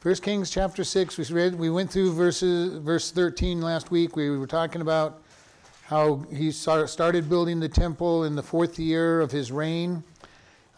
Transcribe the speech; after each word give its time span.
First 0.00 0.22
Kings 0.22 0.48
chapter 0.48 0.84
6, 0.84 1.18
we 1.18 1.24
read 1.34 1.56
we 1.56 1.70
went 1.70 1.90
through 1.90 2.12
verses 2.12 2.78
verse 2.78 3.10
13 3.10 3.60
last 3.60 3.90
week. 3.90 4.14
We 4.14 4.30
were 4.30 4.46
talking 4.46 4.80
about 4.80 5.24
how 5.82 6.24
he 6.32 6.52
started 6.52 7.28
building 7.28 7.58
the 7.58 7.68
temple 7.68 8.22
in 8.22 8.36
the 8.36 8.42
fourth 8.42 8.78
year 8.78 9.20
of 9.20 9.32
his 9.32 9.50
reign. 9.50 10.04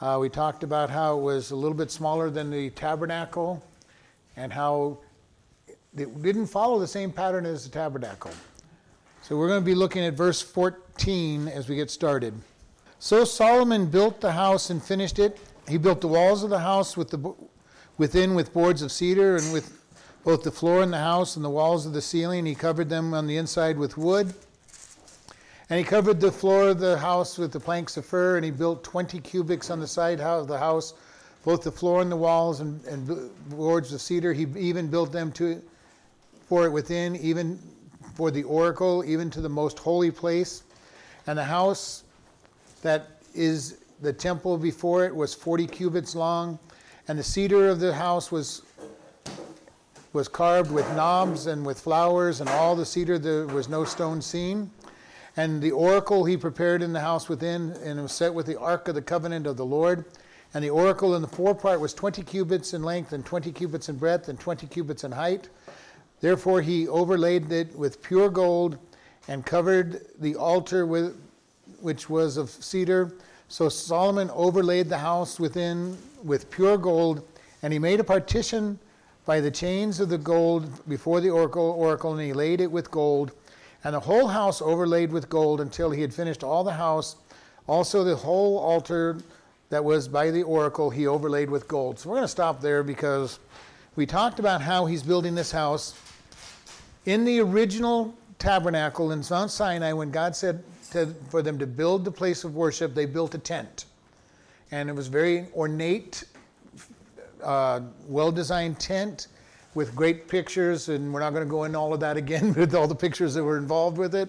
Uh, 0.00 0.16
we 0.18 0.30
talked 0.30 0.62
about 0.62 0.88
how 0.88 1.18
it 1.18 1.20
was 1.20 1.50
a 1.50 1.54
little 1.54 1.76
bit 1.76 1.90
smaller 1.90 2.30
than 2.30 2.50
the 2.50 2.70
tabernacle 2.70 3.62
and 4.36 4.50
how 4.50 4.96
it 5.68 6.22
didn't 6.22 6.46
follow 6.46 6.78
the 6.78 6.88
same 6.88 7.12
pattern 7.12 7.44
as 7.44 7.64
the 7.64 7.71
tabernacle. 7.71 8.30
So 9.21 9.37
we're 9.37 9.48
going 9.48 9.60
to 9.60 9.66
be 9.66 9.74
looking 9.74 10.02
at 10.02 10.14
verse 10.14 10.40
14 10.40 11.46
as 11.46 11.68
we 11.68 11.76
get 11.76 11.90
started. 11.90 12.32
So 13.00 13.24
Solomon 13.24 13.84
built 13.84 14.22
the 14.22 14.32
house 14.32 14.71
and 14.71 14.82
finished 14.82 15.18
it. 15.18 15.38
He 15.68 15.76
built 15.76 16.00
the 16.00 16.09
walls 16.09 16.42
of 16.42 16.48
the 16.48 16.60
house 16.60 16.96
with 16.96 17.10
the 17.10 17.34
within 18.01 18.34
with 18.34 18.51
boards 18.55 18.80
of 18.80 18.91
cedar 18.91 19.37
and 19.37 19.52
with 19.52 19.78
both 20.24 20.42
the 20.42 20.50
floor 20.50 20.82
in 20.82 20.91
the 20.91 20.96
house 20.96 21.36
and 21.36 21.45
the 21.45 21.50
walls 21.50 21.84
of 21.84 21.92
the 21.92 22.00
ceiling. 22.00 22.46
He 22.46 22.54
covered 22.54 22.88
them 22.88 23.12
on 23.12 23.26
the 23.26 23.36
inside 23.36 23.76
with 23.76 23.98
wood. 23.98 24.32
And 25.68 25.78
he 25.78 25.84
covered 25.84 26.18
the 26.18 26.32
floor 26.32 26.68
of 26.68 26.80
the 26.80 26.96
house 26.96 27.36
with 27.36 27.52
the 27.52 27.60
planks 27.60 27.98
of 27.98 28.06
fir, 28.06 28.36
and 28.36 28.45
he 28.45 28.50
built 28.50 28.82
20 28.84 29.20
cubits 29.20 29.68
on 29.68 29.80
the 29.80 29.86
side 29.86 30.18
of 30.18 30.48
the 30.48 30.56
house, 30.56 30.95
both 31.45 31.62
the 31.62 31.70
floor 31.70 32.00
and 32.00 32.10
the 32.10 32.16
walls 32.16 32.60
and, 32.60 32.82
and 32.86 33.30
boards 33.50 33.92
of 33.92 34.01
cedar. 34.01 34.32
He 34.32 34.46
even 34.56 34.88
built 34.88 35.12
them 35.12 35.30
to, 35.32 35.60
for 36.48 36.64
it 36.64 36.70
within, 36.70 37.16
even 37.16 37.59
for 38.14 38.30
the 38.30 38.45
oracle, 38.45 39.04
even 39.06 39.28
to 39.28 39.42
the 39.42 39.48
most 39.51 39.78
holy 39.78 40.10
place. 40.10 40.62
And 41.26 41.38
the 41.38 41.45
house 41.45 42.04
that 42.80 43.20
is 43.34 43.76
the 44.01 44.12
temple 44.14 44.56
before 44.56 45.04
it 45.04 45.14
was 45.14 45.34
40 45.34 45.66
cubits 45.66 46.14
long 46.14 46.59
and 47.09 47.18
the 47.18 47.22
cedar 47.22 47.68
of 47.68 47.80
the 47.80 47.92
house 47.95 48.30
was 48.30 48.62
was 50.12 50.27
carved 50.27 50.72
with 50.72 50.88
knobs 50.96 51.46
and 51.46 51.64
with 51.64 51.78
flowers, 51.78 52.40
and 52.40 52.50
all 52.50 52.74
the 52.74 52.84
cedar 52.84 53.18
there 53.18 53.46
was 53.46 53.68
no 53.68 53.84
stone 53.84 54.20
seen. 54.20 54.70
And 55.37 55.62
the 55.62 55.71
oracle 55.71 56.24
he 56.24 56.37
prepared 56.37 56.82
in 56.82 56.93
the 56.93 57.01
house 57.01 57.28
within, 57.28 57.71
and 57.84 57.98
it 57.98 58.02
was 58.02 58.12
set 58.12 58.34
with 58.34 58.46
the 58.46 58.59
ark 58.59 58.88
of 58.88 58.96
the 58.96 59.02
covenant 59.02 59.46
of 59.46 59.56
the 59.56 59.65
Lord. 59.65 60.04
And 60.52 60.65
the 60.65 60.71
oracle 60.71 61.15
in 61.15 61.23
the 61.23 61.28
forepart 61.28 61.78
was 61.78 61.95
20 61.95 62.23
cubits 62.23 62.74
in 62.74 62.82
length, 62.82 63.12
and 63.12 63.24
20 63.24 63.52
cubits 63.52 63.88
in 63.88 63.96
breadth, 63.96 64.28
and 64.28 64.39
20 64.41 64.67
cubits 64.67 65.05
in 65.05 65.12
height. 65.12 65.48
Therefore 66.21 66.61
he 66.61 66.89
overlaid 66.89 67.51
it 67.53 67.75
with 67.77 68.03
pure 68.03 68.28
gold, 68.28 68.78
and 69.28 69.47
covered 69.47 70.05
the 70.19 70.34
altar 70.34 70.87
with, 70.87 71.17
which 71.81 72.11
was 72.11 72.37
of 72.37 72.51
cedar. 72.51 73.12
So 73.51 73.69
Solomon 73.69 74.31
overlaid 74.33 74.89
the 74.89 74.98
house 74.98 75.41
within 75.41 75.98
with 76.23 76.48
pure 76.53 76.79
gold, 76.79 77.27
and 77.65 77.73
he 77.73 77.81
made 77.81 77.98
a 77.98 78.05
partition 78.05 78.79
by 79.27 79.41
the 79.41 79.51
chains 79.51 79.98
of 79.98 80.09
the 80.09 80.19
gold 80.19 80.89
before 80.89 81.20
the 81.20 81.31
oracle, 81.31 81.75
oracle, 81.77 82.12
and 82.12 82.21
he 82.21 82.33
laid 82.33 82.61
it 82.61 82.71
with 82.71 82.93
gold, 82.93 83.33
and 83.83 83.93
the 83.93 83.98
whole 83.98 84.28
house 84.28 84.62
overlaid 84.62 85.11
with 85.11 85.28
gold 85.28 85.61
until 85.61 85.91
he 85.91 86.01
had 86.01 86.15
finished 86.15 86.45
all 86.45 86.62
the 86.62 86.75
house. 86.75 87.17
Also, 87.67 88.05
the 88.05 88.15
whole 88.15 88.56
altar 88.56 89.19
that 89.71 89.84
was 89.84 90.06
by 90.06 90.31
the 90.31 90.45
oracle 90.45 90.89
he 90.89 91.09
overlaid 91.09 91.51
with 91.51 91.67
gold. 91.67 91.98
So 91.98 92.09
we're 92.09 92.17
going 92.17 92.25
to 92.25 92.28
stop 92.28 92.61
there 92.61 92.84
because 92.84 93.41
we 93.97 94.06
talked 94.06 94.39
about 94.39 94.62
how 94.62 94.87
he's 94.87 95.03
building 95.03 95.34
this 95.34 95.51
house. 95.51 95.98
In 97.05 97.25
the 97.25 97.41
original 97.41 98.15
tabernacle 98.39 99.11
in 99.11 99.25
Mount 99.28 99.51
Sinai, 99.51 99.93
when 99.93 100.12
God 100.12 100.37
said 100.37 100.62
to, 100.93 101.15
for 101.29 101.43
them 101.43 101.59
to 101.59 101.67
build 101.67 102.05
the 102.05 102.11
place 102.11 102.45
of 102.45 102.55
worship, 102.55 102.95
they 102.95 103.07
built 103.07 103.35
a 103.35 103.39
tent 103.39 103.87
and 104.73 104.89
it 104.89 104.95
was 104.95 105.09
very 105.09 105.47
ornate, 105.55 106.25
uh, 107.43 107.81
well-designed 108.07 108.79
tent 108.79 109.29
with 109.75 109.95
great 109.95 110.29
pictures, 110.29 110.89
and 110.89 111.13
we're 111.13 111.21
not 111.21 111.31
going 111.31 111.45
to 111.45 111.51
go 111.51 111.65
into 111.65 111.79
all 111.79 111.93
of 111.93 112.01
that 112.01 112.17
again 112.17 112.55
with 112.57 112.75
all 112.75 112.87
the 112.87 112.95
pictures 112.95 113.35
that 113.35 113.43
were 113.43 113.59
involved 113.59 113.99
with 113.99 114.15
it. 114.15 114.29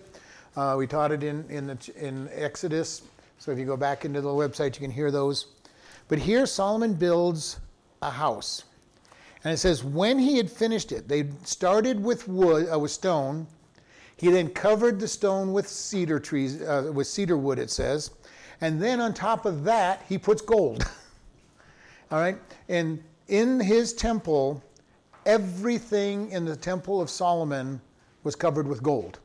Uh, 0.55 0.75
we 0.77 0.85
taught 0.85 1.11
it 1.11 1.23
in 1.23 1.45
in, 1.49 1.67
the, 1.67 1.91
in 1.95 2.29
Exodus, 2.33 3.03
so 3.39 3.51
if 3.51 3.57
you 3.57 3.65
go 3.65 3.77
back 3.77 4.05
into 4.05 4.21
the 4.21 4.29
website, 4.29 4.75
you 4.75 4.81
can 4.81 4.91
hear 4.91 5.11
those. 5.11 5.47
But 6.07 6.19
here 6.19 6.45
Solomon 6.45 6.93
builds 6.93 7.59
a 8.01 8.09
house, 8.09 8.65
and 9.43 9.53
it 9.53 9.57
says 9.57 9.83
when 9.83 10.19
he 10.19 10.37
had 10.37 10.51
finished 10.51 10.91
it, 10.91 11.07
they 11.07 11.29
started 11.43 12.03
with 12.03 12.27
wood, 12.27 12.67
uh, 12.71 12.77
with 12.77 12.91
stone. 12.91 13.47
He 14.21 14.29
then 14.29 14.49
covered 14.49 14.99
the 14.99 15.07
stone 15.07 15.51
with 15.51 15.67
cedar 15.67 16.19
trees, 16.19 16.61
uh, 16.61 16.91
with 16.93 17.07
cedar 17.07 17.37
wood. 17.37 17.57
It 17.57 17.71
says, 17.71 18.11
and 18.61 18.79
then 18.79 19.01
on 19.01 19.15
top 19.15 19.47
of 19.47 19.63
that, 19.63 20.05
he 20.07 20.19
puts 20.19 20.43
gold. 20.43 20.87
All 22.11 22.19
right? 22.19 22.37
And 22.69 23.03
in 23.29 23.59
his 23.59 23.93
temple, 23.93 24.63
everything 25.25 26.29
in 26.29 26.45
the 26.45 26.55
temple 26.55 27.01
of 27.01 27.09
Solomon 27.09 27.81
was 28.21 28.35
covered 28.35 28.67
with 28.67 28.83
gold. 28.83 29.17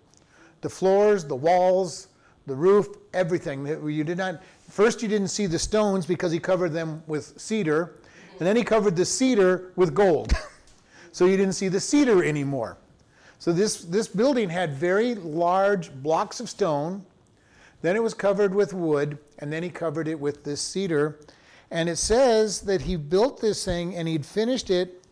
The 0.62 0.70
floors, 0.70 1.26
the 1.26 1.36
walls, 1.36 2.08
the 2.46 2.54
roof, 2.54 2.88
everything. 3.12 3.66
You 3.66 4.02
did 4.02 4.16
not 4.16 4.42
first 4.70 5.02
you 5.02 5.08
didn't 5.08 5.28
see 5.28 5.44
the 5.44 5.58
stones 5.58 6.06
because 6.06 6.32
he 6.32 6.38
covered 6.38 6.72
them 6.72 7.02
with 7.06 7.38
cedar, 7.38 7.96
and 8.38 8.46
then 8.48 8.56
he 8.56 8.64
covered 8.64 8.96
the 8.96 9.04
cedar 9.04 9.72
with 9.76 9.94
gold. 9.94 10.32
so 11.12 11.26
you 11.26 11.36
didn't 11.36 11.52
see 11.52 11.68
the 11.68 11.80
cedar 11.80 12.24
anymore. 12.24 12.78
So 13.38 13.52
this, 13.52 13.82
this 13.82 14.08
building 14.08 14.48
had 14.48 14.72
very 14.72 15.14
large 15.14 15.92
blocks 15.92 16.40
of 16.40 16.48
stone 16.48 17.04
then 17.82 17.96
it 17.96 18.02
was 18.02 18.14
covered 18.14 18.54
with 18.54 18.72
wood, 18.72 19.18
and 19.38 19.52
then 19.52 19.62
he 19.62 19.70
covered 19.70 20.08
it 20.08 20.18
with 20.18 20.44
this 20.44 20.60
cedar. 20.60 21.20
And 21.70 21.88
it 21.88 21.96
says 21.96 22.62
that 22.62 22.80
he 22.80 22.96
built 22.96 23.40
this 23.40 23.64
thing 23.64 23.96
and 23.96 24.06
he'd 24.06 24.24
finished 24.24 24.70
it 24.70 25.04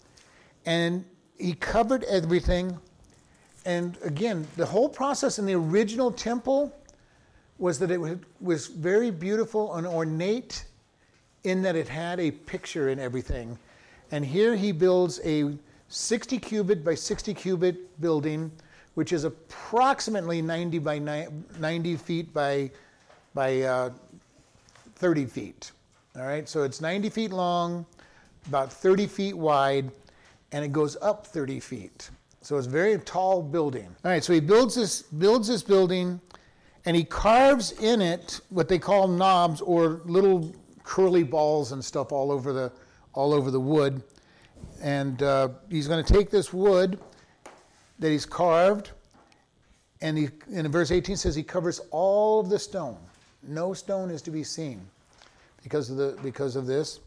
and 0.66 1.04
he 1.38 1.52
covered 1.54 2.04
everything. 2.04 2.78
And 3.64 3.98
again, 4.02 4.46
the 4.56 4.66
whole 4.66 4.88
process 4.88 5.38
in 5.38 5.46
the 5.46 5.54
original 5.54 6.10
temple 6.10 6.72
was 7.58 7.78
that 7.80 7.90
it 7.90 8.00
was 8.40 8.66
very 8.66 9.10
beautiful 9.10 9.74
and 9.74 9.86
ornate 9.86 10.64
in 11.44 11.62
that 11.62 11.76
it 11.76 11.88
had 11.88 12.20
a 12.20 12.30
picture 12.30 12.88
in 12.88 12.98
everything. 12.98 13.58
And 14.10 14.24
here 14.24 14.54
he 14.54 14.70
builds 14.70 15.20
a 15.24 15.56
60 15.94 16.38
cubit 16.38 16.84
by 16.84 16.94
60 16.94 17.34
cubit 17.34 18.00
building 18.00 18.50
which 18.94 19.12
is 19.12 19.24
approximately 19.24 20.40
90 20.40 20.78
by 20.78 20.98
90 20.98 21.96
feet 21.96 22.32
by, 22.32 22.70
by 23.34 23.62
uh, 23.62 23.90
30 24.96 25.26
feet. 25.26 25.72
All 26.16 26.22
right, 26.22 26.48
so 26.48 26.62
it's 26.62 26.80
90 26.80 27.10
feet 27.10 27.32
long, 27.32 27.84
about 28.46 28.72
30 28.72 29.06
feet 29.06 29.36
wide, 29.36 29.90
and 30.52 30.64
it 30.64 30.72
goes 30.72 30.96
up 31.02 31.26
30 31.26 31.58
feet. 31.58 32.10
So 32.40 32.56
it's 32.56 32.68
a 32.68 32.70
very 32.70 32.98
tall 32.98 33.42
building. 33.42 33.88
All 34.04 34.10
right, 34.12 34.22
so 34.22 34.32
he 34.32 34.40
builds 34.40 34.76
this, 34.76 35.02
builds 35.02 35.48
this 35.48 35.62
building, 35.62 36.20
and 36.84 36.96
he 36.96 37.02
carves 37.02 37.72
in 37.72 38.00
it 38.00 38.40
what 38.50 38.68
they 38.68 38.78
call 38.78 39.08
knobs 39.08 39.60
or 39.60 40.02
little 40.04 40.54
curly 40.84 41.24
balls 41.24 41.72
and 41.72 41.84
stuff 41.84 42.12
all 42.12 42.30
over 42.30 42.52
the, 42.52 42.70
all 43.12 43.32
over 43.32 43.50
the 43.50 43.60
wood. 43.60 44.04
And 44.80 45.22
uh, 45.22 45.48
he's 45.70 45.88
going 45.88 46.04
to 46.04 46.12
take 46.12 46.30
this 46.30 46.52
wood 46.52 46.98
that 47.98 48.10
he's 48.10 48.26
carved. 48.26 48.90
And 50.00 50.18
he, 50.18 50.28
in 50.50 50.70
verse 50.70 50.90
18 50.90 51.16
says 51.16 51.34
he 51.34 51.42
covers 51.42 51.80
all 51.90 52.40
of 52.40 52.48
the 52.48 52.58
stone. 52.58 52.98
No 53.42 53.74
stone 53.74 54.10
is 54.10 54.22
to 54.22 54.30
be 54.30 54.44
seen 54.44 54.80
because 55.62 55.90
of, 55.90 55.96
the, 55.96 56.18
because 56.22 56.56
of 56.56 56.66
this. 56.66 57.00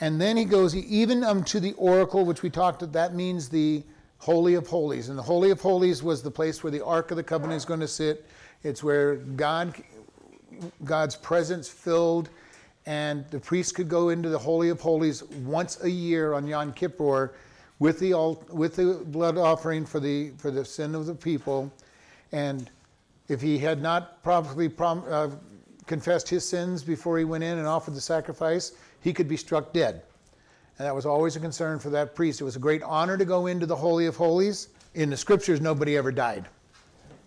And 0.00 0.20
then 0.20 0.36
he 0.36 0.44
goes, 0.44 0.76
even 0.76 1.24
unto 1.24 1.58
the 1.58 1.72
oracle, 1.72 2.24
which 2.24 2.42
we 2.42 2.50
talked 2.50 2.82
about, 2.82 2.92
that 2.92 3.14
means 3.14 3.48
the 3.48 3.82
Holy 4.18 4.54
of 4.54 4.66
Holies. 4.66 5.08
And 5.08 5.18
the 5.18 5.22
Holy 5.22 5.50
of 5.50 5.60
Holies 5.60 6.02
was 6.02 6.22
the 6.22 6.30
place 6.30 6.62
where 6.62 6.70
the 6.70 6.84
Ark 6.84 7.10
of 7.10 7.16
the 7.16 7.22
Covenant 7.22 7.56
is 7.56 7.64
going 7.64 7.80
to 7.80 7.88
sit. 7.88 8.26
It's 8.62 8.82
where 8.82 9.16
God, 9.16 9.74
God's 10.84 11.16
presence 11.16 11.68
filled, 11.68 12.30
and 12.88 13.26
the 13.30 13.38
priest 13.38 13.74
could 13.74 13.86
go 13.86 14.08
into 14.08 14.30
the 14.30 14.38
Holy 14.38 14.70
of 14.70 14.80
Holies 14.80 15.22
once 15.44 15.84
a 15.84 15.90
year 15.90 16.32
on 16.32 16.46
Yom 16.46 16.72
Kippur 16.72 17.34
with 17.80 18.00
the, 18.00 18.14
with 18.50 18.76
the 18.76 19.02
blood 19.04 19.36
offering 19.36 19.84
for 19.84 20.00
the, 20.00 20.30
for 20.38 20.50
the 20.50 20.64
sin 20.64 20.94
of 20.94 21.04
the 21.04 21.14
people. 21.14 21.70
And 22.32 22.70
if 23.28 23.42
he 23.42 23.58
had 23.58 23.82
not 23.82 24.22
properly 24.22 24.70
prom, 24.70 25.04
uh, 25.06 25.28
confessed 25.84 26.30
his 26.30 26.48
sins 26.48 26.82
before 26.82 27.18
he 27.18 27.24
went 27.24 27.44
in 27.44 27.58
and 27.58 27.66
offered 27.66 27.92
the 27.94 28.00
sacrifice, 28.00 28.72
he 29.02 29.12
could 29.12 29.28
be 29.28 29.36
struck 29.36 29.74
dead. 29.74 30.00
And 30.78 30.86
that 30.86 30.94
was 30.94 31.04
always 31.04 31.36
a 31.36 31.40
concern 31.40 31.78
for 31.78 31.90
that 31.90 32.14
priest. 32.14 32.40
It 32.40 32.44
was 32.44 32.56
a 32.56 32.58
great 32.58 32.82
honor 32.82 33.18
to 33.18 33.24
go 33.26 33.48
into 33.48 33.66
the 33.66 33.76
Holy 33.76 34.06
of 34.06 34.16
Holies. 34.16 34.68
In 34.94 35.10
the 35.10 35.16
scriptures, 35.18 35.60
nobody 35.60 35.98
ever 35.98 36.10
died. 36.10 36.48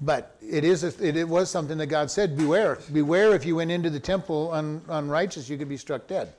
But 0.01 0.35
it, 0.41 0.63
is 0.63 0.83
a, 0.83 0.87
it, 1.07 1.15
it 1.15 1.27
was 1.27 1.49
something 1.51 1.77
that 1.77 1.87
God 1.87 2.09
said, 2.09 2.35
beware. 2.35 2.79
Beware 2.91 3.35
if 3.35 3.45
you 3.45 3.57
went 3.57 3.69
into 3.69 3.89
the 3.89 3.99
temple 3.99 4.51
un, 4.51 4.81
unrighteous, 4.89 5.47
you 5.47 5.57
could 5.57 5.69
be 5.69 5.77
struck 5.77 6.07
dead. 6.07 6.33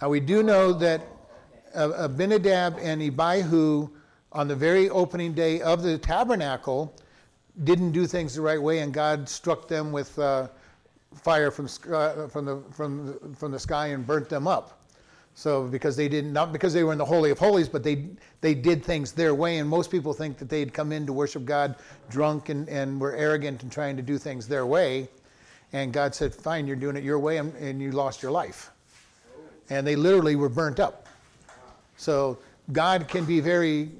Now, 0.00 0.08
we 0.08 0.18
do 0.18 0.42
know 0.42 0.72
that 0.72 1.00
Abinadab 1.74 2.78
and 2.80 3.00
Abihu, 3.00 3.88
on 4.32 4.48
the 4.48 4.56
very 4.56 4.90
opening 4.90 5.32
day 5.32 5.60
of 5.60 5.82
the 5.82 5.96
tabernacle, 5.96 6.92
didn't 7.62 7.92
do 7.92 8.06
things 8.06 8.34
the 8.34 8.40
right 8.40 8.60
way, 8.60 8.80
and 8.80 8.92
God 8.92 9.28
struck 9.28 9.68
them 9.68 9.92
with 9.92 10.18
uh, 10.18 10.48
fire 11.14 11.50
from, 11.50 11.66
uh, 11.92 12.26
from, 12.28 12.44
the, 12.44 12.62
from, 12.72 13.34
from 13.34 13.52
the 13.52 13.58
sky 13.58 13.88
and 13.88 14.06
burnt 14.06 14.28
them 14.28 14.48
up. 14.48 14.81
So 15.34 15.64
because 15.64 15.96
they 15.96 16.08
didn't, 16.08 16.32
not 16.32 16.52
because 16.52 16.74
they 16.74 16.84
were 16.84 16.92
in 16.92 16.98
the 16.98 17.04
Holy 17.04 17.30
of 17.30 17.38
Holies, 17.38 17.68
but 17.68 17.82
they, 17.82 18.06
they 18.42 18.54
did 18.54 18.84
things 18.84 19.12
their 19.12 19.34
way. 19.34 19.58
And 19.58 19.68
most 19.68 19.90
people 19.90 20.12
think 20.12 20.38
that 20.38 20.48
they'd 20.48 20.72
come 20.74 20.92
in 20.92 21.06
to 21.06 21.12
worship 21.12 21.44
God 21.44 21.76
drunk 22.10 22.50
and, 22.50 22.68
and 22.68 23.00
were 23.00 23.16
arrogant 23.16 23.62
and 23.62 23.72
trying 23.72 23.96
to 23.96 24.02
do 24.02 24.18
things 24.18 24.46
their 24.46 24.66
way. 24.66 25.08
And 25.72 25.92
God 25.92 26.14
said, 26.14 26.34
fine, 26.34 26.66
you're 26.66 26.76
doing 26.76 26.96
it 26.96 27.02
your 27.02 27.18
way, 27.18 27.38
and, 27.38 27.54
and 27.56 27.80
you 27.80 27.92
lost 27.92 28.22
your 28.22 28.30
life. 28.30 28.70
And 29.70 29.86
they 29.86 29.96
literally 29.96 30.36
were 30.36 30.50
burnt 30.50 30.78
up. 30.78 31.06
So 31.96 32.38
God 32.72 33.08
can 33.08 33.24
be 33.24 33.40
very 33.40 33.90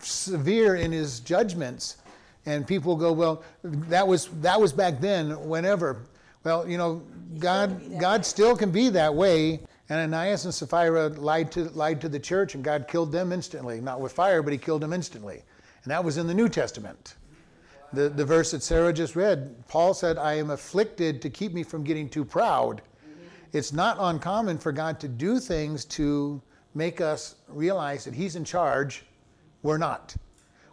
severe 0.00 0.74
in 0.74 0.90
his 0.90 1.20
judgments. 1.20 1.98
And 2.46 2.66
people 2.66 2.96
go, 2.96 3.12
well, 3.12 3.44
that 3.62 4.06
was, 4.06 4.26
that 4.40 4.60
was 4.60 4.72
back 4.72 5.00
then, 5.00 5.48
whenever. 5.48 6.02
Well, 6.42 6.68
you 6.68 6.78
know, 6.78 7.02
God, 7.38 7.98
God 7.98 8.26
still 8.26 8.56
can 8.56 8.72
be 8.72 8.88
that 8.90 9.14
way. 9.14 9.60
Ananias 9.90 10.44
and 10.44 10.54
Sapphira 10.54 11.08
lied 11.08 11.52
to, 11.52 11.64
lied 11.70 12.00
to 12.00 12.08
the 12.08 12.18
church, 12.18 12.54
and 12.54 12.64
God 12.64 12.86
killed 12.88 13.12
them 13.12 13.32
instantly. 13.32 13.80
Not 13.80 14.00
with 14.00 14.12
fire, 14.12 14.42
but 14.42 14.52
he 14.52 14.58
killed 14.58 14.82
them 14.82 14.92
instantly. 14.92 15.42
And 15.82 15.90
that 15.90 16.02
was 16.02 16.16
in 16.16 16.26
the 16.26 16.34
New 16.34 16.48
Testament. 16.48 17.16
The, 17.92 18.08
the 18.08 18.24
verse 18.24 18.50
that 18.52 18.62
Sarah 18.62 18.92
just 18.92 19.14
read, 19.14 19.54
Paul 19.68 19.94
said, 19.94 20.18
I 20.18 20.34
am 20.34 20.50
afflicted 20.50 21.20
to 21.22 21.30
keep 21.30 21.52
me 21.52 21.62
from 21.62 21.84
getting 21.84 22.08
too 22.08 22.24
proud. 22.24 22.82
It's 23.52 23.72
not 23.72 23.96
uncommon 24.00 24.58
for 24.58 24.72
God 24.72 24.98
to 25.00 25.08
do 25.08 25.38
things 25.38 25.84
to 25.86 26.42
make 26.74 27.00
us 27.00 27.36
realize 27.48 28.04
that 28.04 28.14
He's 28.14 28.36
in 28.36 28.44
charge. 28.44 29.04
We're 29.62 29.78
not. 29.78 30.16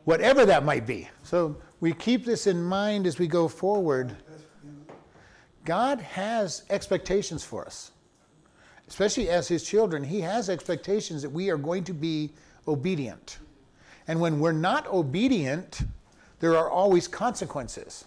Whatever 0.06 0.46
that 0.48 0.66
might 0.66 0.88
be. 0.88 1.07
So 1.22 1.57
we 1.80 1.94
keep 1.94 2.25
this 2.25 2.48
in 2.48 2.64
mind 2.64 3.06
as 3.06 3.19
we 3.19 3.28
go 3.28 3.48
forward. 3.48 4.16
God 5.64 6.00
has 6.00 6.64
expectations 6.72 7.44
for 7.44 7.66
us, 7.66 7.92
especially 8.92 9.30
as 9.30 9.48
His 9.48 9.64
children. 9.64 10.04
He 10.04 10.20
has 10.20 10.50
expectations 10.50 11.22
that 11.22 11.30
we 11.30 11.50
are 11.50 11.56
going 11.56 11.86
to 11.86 11.94
be 11.94 12.30
obedient. 12.68 13.38
And 14.10 14.20
when 14.20 14.42
we're 14.42 14.52
not 14.52 14.86
obedient, 14.88 15.84
there 16.42 16.58
are 16.58 16.70
always 16.70 17.08
consequences. 17.08 18.04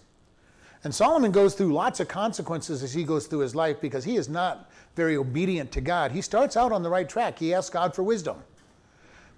And 0.83 0.93
Solomon 0.93 1.31
goes 1.31 1.55
through 1.55 1.73
lots 1.73 1.99
of 2.01 2.07
consequences 2.07 2.83
as 2.83 2.93
he 2.93 3.03
goes 3.03 3.25
through 3.25 3.39
his 3.39 3.55
life 3.55 3.81
because 3.81 4.03
he 4.03 4.15
is 4.15 4.29
not 4.29 4.69
very 4.95 5.17
obedient 5.17 5.71
to 5.71 5.81
God. 5.81 6.11
He 6.11 6.21
starts 6.21 6.55
out 6.55 6.71
on 6.71 6.83
the 6.83 6.89
right 6.91 7.09
track. 7.09 7.39
He 7.39 7.51
asks 7.51 7.71
God 7.71 7.95
for 7.95 8.03
wisdom. 8.03 8.37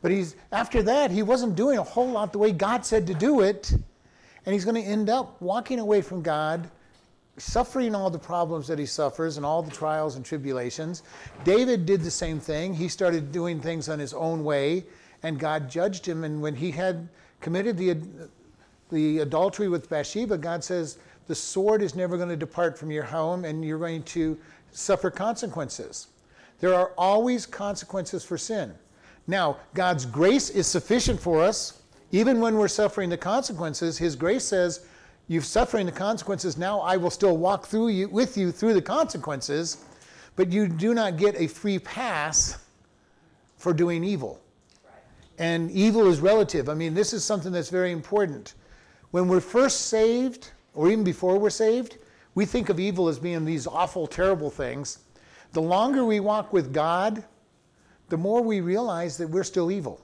But 0.01 0.11
he's 0.11 0.35
after 0.51 0.83
that, 0.83 1.11
he 1.11 1.23
wasn't 1.23 1.55
doing 1.55 1.77
a 1.77 1.83
whole 1.83 2.09
lot 2.09 2.33
the 2.33 2.39
way 2.39 2.51
God 2.51 2.85
said 2.85 3.07
to 3.07 3.13
do 3.13 3.39
it. 3.39 3.71
And 3.71 4.53
he's 4.53 4.65
going 4.65 4.75
to 4.75 4.81
end 4.81 5.09
up 5.09 5.41
walking 5.41 5.79
away 5.79 6.01
from 6.01 6.21
God, 6.21 6.69
suffering 7.37 7.93
all 7.93 8.09
the 8.09 8.19
problems 8.19 8.67
that 8.67 8.79
he 8.79 8.85
suffers 8.85 9.37
and 9.37 9.45
all 9.45 9.61
the 9.61 9.71
trials 9.71 10.15
and 10.15 10.25
tribulations. 10.25 11.03
David 11.43 11.85
did 11.85 12.01
the 12.01 12.11
same 12.11 12.39
thing. 12.39 12.73
He 12.73 12.87
started 12.87 13.31
doing 13.31 13.59
things 13.59 13.89
on 13.89 13.99
his 13.99 14.13
own 14.13 14.43
way, 14.43 14.85
and 15.23 15.39
God 15.39 15.69
judged 15.69 16.05
him. 16.05 16.23
And 16.23 16.41
when 16.41 16.55
he 16.55 16.71
had 16.71 17.07
committed 17.39 17.77
the, 17.77 17.97
the 18.89 19.19
adultery 19.19 19.67
with 19.67 19.89
Bathsheba, 19.89 20.37
God 20.37 20.63
says, 20.63 20.97
The 21.27 21.35
sword 21.35 21.81
is 21.81 21.95
never 21.95 22.17
going 22.17 22.29
to 22.29 22.35
depart 22.35 22.77
from 22.77 22.91
your 22.91 23.03
home, 23.03 23.45
and 23.45 23.63
you're 23.63 23.79
going 23.79 24.03
to 24.03 24.37
suffer 24.71 25.11
consequences. 25.11 26.07
There 26.59 26.73
are 26.73 26.91
always 26.97 27.45
consequences 27.45 28.23
for 28.23 28.37
sin. 28.37 28.73
Now, 29.27 29.57
God's 29.73 30.05
grace 30.05 30.49
is 30.49 30.65
sufficient 30.65 31.19
for 31.19 31.43
us. 31.43 31.81
Even 32.11 32.39
when 32.39 32.55
we're 32.55 32.69
suffering 32.69 33.09
the 33.09 33.17
consequences, 33.17 33.97
His 33.97 34.15
grace 34.15 34.45
says, 34.45 34.87
You're 35.27 35.41
suffering 35.41 35.85
the 35.85 35.91
consequences, 35.91 36.57
now 36.57 36.79
I 36.79 36.95
will 36.95 37.09
still 37.09 37.37
walk 37.37 37.65
through 37.65 37.89
you, 37.89 38.07
with 38.07 38.37
you 38.37 38.51
through 38.51 38.73
the 38.73 38.81
consequences, 38.81 39.83
but 40.37 40.51
you 40.51 40.67
do 40.67 40.93
not 40.93 41.17
get 41.17 41.35
a 41.35 41.47
free 41.47 41.79
pass 41.79 42.57
for 43.57 43.73
doing 43.73 44.03
evil. 44.03 44.39
And 45.37 45.69
evil 45.71 46.07
is 46.07 46.21
relative. 46.21 46.69
I 46.69 46.73
mean, 46.73 46.93
this 46.93 47.11
is 47.11 47.25
something 47.25 47.51
that's 47.51 47.69
very 47.69 47.91
important. 47.91 48.53
When 49.11 49.27
we're 49.27 49.41
first 49.41 49.87
saved, 49.87 50.51
or 50.73 50.89
even 50.89 51.03
before 51.03 51.37
we're 51.37 51.49
saved, 51.49 51.97
we 52.33 52.45
think 52.45 52.69
of 52.69 52.79
evil 52.79 53.07
as 53.07 53.19
being 53.19 53.43
these 53.45 53.67
awful, 53.67 54.07
terrible 54.07 54.49
things. 54.49 54.99
The 55.51 55.61
longer 55.61 56.05
we 56.05 56.19
walk 56.19 56.53
with 56.53 56.73
God, 56.73 57.23
the 58.09 58.17
more 58.17 58.41
we 58.41 58.61
realize 58.61 59.17
that 59.17 59.29
we're 59.29 59.43
still 59.43 59.71
evil. 59.71 60.01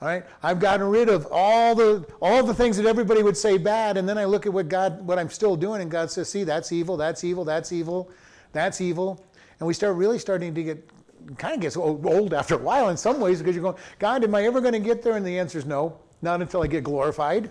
All 0.00 0.08
right? 0.08 0.24
I've 0.42 0.60
gotten 0.60 0.86
rid 0.86 1.08
of 1.08 1.26
all 1.30 1.74
the 1.74 2.06
all 2.20 2.42
the 2.42 2.54
things 2.54 2.76
that 2.78 2.86
everybody 2.86 3.22
would 3.22 3.36
say 3.36 3.58
bad, 3.58 3.96
and 3.96 4.08
then 4.08 4.16
I 4.16 4.24
look 4.24 4.46
at 4.46 4.52
what 4.52 4.68
God 4.68 5.06
what 5.06 5.18
I'm 5.18 5.30
still 5.30 5.56
doing, 5.56 5.82
and 5.82 5.90
God 5.90 6.10
says, 6.10 6.28
see, 6.28 6.44
that's 6.44 6.72
evil, 6.72 6.96
that's 6.96 7.22
evil, 7.24 7.44
that's 7.44 7.72
evil, 7.72 8.10
that's 8.52 8.80
evil. 8.80 9.24
And 9.58 9.66
we 9.66 9.74
start 9.74 9.96
really 9.96 10.18
starting 10.18 10.54
to 10.54 10.62
get 10.62 10.90
kind 11.36 11.54
of 11.54 11.60
gets 11.60 11.76
old 11.76 12.34
after 12.34 12.54
a 12.54 12.58
while 12.58 12.88
in 12.88 12.96
some 12.96 13.20
ways 13.20 13.38
because 13.38 13.54
you're 13.54 13.62
going, 13.62 13.76
God, 13.98 14.24
am 14.24 14.34
I 14.34 14.44
ever 14.44 14.60
going 14.60 14.72
to 14.72 14.80
get 14.80 15.02
there? 15.02 15.16
And 15.16 15.26
the 15.26 15.38
answer 15.38 15.58
is 15.58 15.66
no, 15.66 15.98
not 16.22 16.40
until 16.40 16.62
I 16.62 16.66
get 16.66 16.84
glorified. 16.84 17.50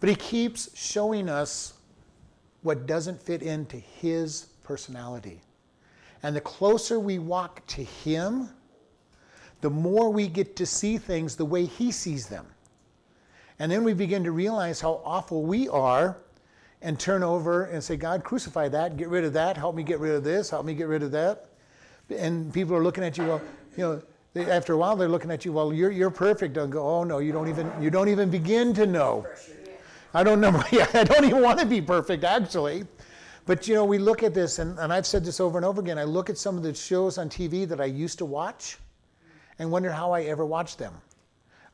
But 0.00 0.08
he 0.08 0.14
keeps 0.14 0.76
showing 0.76 1.28
us 1.28 1.74
what 2.62 2.86
doesn't 2.86 3.20
fit 3.20 3.42
into 3.42 3.76
his 3.76 4.46
personality. 4.62 5.40
And 6.22 6.34
the 6.34 6.40
closer 6.40 6.98
we 6.98 7.18
walk 7.18 7.66
to 7.68 7.82
him, 7.82 8.50
the 9.60 9.70
more 9.70 10.10
we 10.10 10.28
get 10.28 10.56
to 10.56 10.66
see 10.66 10.98
things 10.98 11.36
the 11.36 11.44
way 11.44 11.64
he 11.64 11.90
sees 11.90 12.26
them. 12.26 12.46
And 13.58 13.70
then 13.70 13.82
we 13.82 13.92
begin 13.92 14.22
to 14.24 14.30
realize 14.30 14.80
how 14.80 15.00
awful 15.04 15.42
we 15.42 15.68
are 15.68 16.18
and 16.80 16.98
turn 16.98 17.24
over 17.24 17.64
and 17.64 17.82
say, 17.82 17.96
God, 17.96 18.22
crucify 18.22 18.68
that, 18.68 18.96
get 18.96 19.08
rid 19.08 19.24
of 19.24 19.32
that, 19.32 19.56
help 19.56 19.74
me 19.74 19.82
get 19.82 19.98
rid 19.98 20.14
of 20.14 20.22
this, 20.22 20.50
help 20.50 20.64
me 20.64 20.74
get 20.74 20.86
rid 20.86 21.02
of 21.02 21.10
that. 21.10 21.46
And 22.16 22.52
people 22.54 22.76
are 22.76 22.82
looking 22.82 23.02
at 23.02 23.18
you, 23.18 23.24
well, 23.24 23.42
you 23.76 23.82
know, 23.84 24.02
after 24.48 24.74
a 24.74 24.76
while 24.76 24.94
they're 24.94 25.08
looking 25.08 25.32
at 25.32 25.44
you, 25.44 25.52
well, 25.52 25.72
you're, 25.72 25.90
you're 25.90 26.10
perfect. 26.10 26.56
And 26.56 26.70
go, 26.70 26.86
oh 26.86 27.02
no, 27.02 27.18
you 27.18 27.32
don't 27.32 27.48
even, 27.48 27.70
you 27.82 27.90
don't 27.90 28.08
even 28.08 28.30
begin 28.30 28.72
to 28.74 28.86
know. 28.86 29.26
I 30.14 30.22
don't 30.22 30.40
know. 30.40 30.50
I 30.94 31.04
don't 31.04 31.24
even 31.24 31.42
want 31.42 31.58
to 31.58 31.66
be 31.66 31.80
perfect, 31.80 32.24
actually. 32.24 32.86
But 33.44 33.66
you 33.66 33.74
know, 33.74 33.84
we 33.84 33.98
look 33.98 34.22
at 34.22 34.34
this, 34.34 34.58
and, 34.58 34.78
and 34.78 34.92
I've 34.92 35.06
said 35.06 35.24
this 35.24 35.40
over 35.40 35.58
and 35.58 35.64
over 35.64 35.80
again. 35.80 35.98
I 35.98 36.04
look 36.04 36.30
at 36.30 36.38
some 36.38 36.56
of 36.56 36.62
the 36.62 36.74
shows 36.74 37.18
on 37.18 37.28
TV 37.28 37.66
that 37.68 37.80
I 37.80 37.86
used 37.86 38.18
to 38.18 38.24
watch 38.24 38.78
and 39.58 39.70
wonder 39.70 39.90
how 39.90 40.12
I 40.12 40.22
ever 40.22 40.44
watched 40.44 40.78
them. 40.78 40.94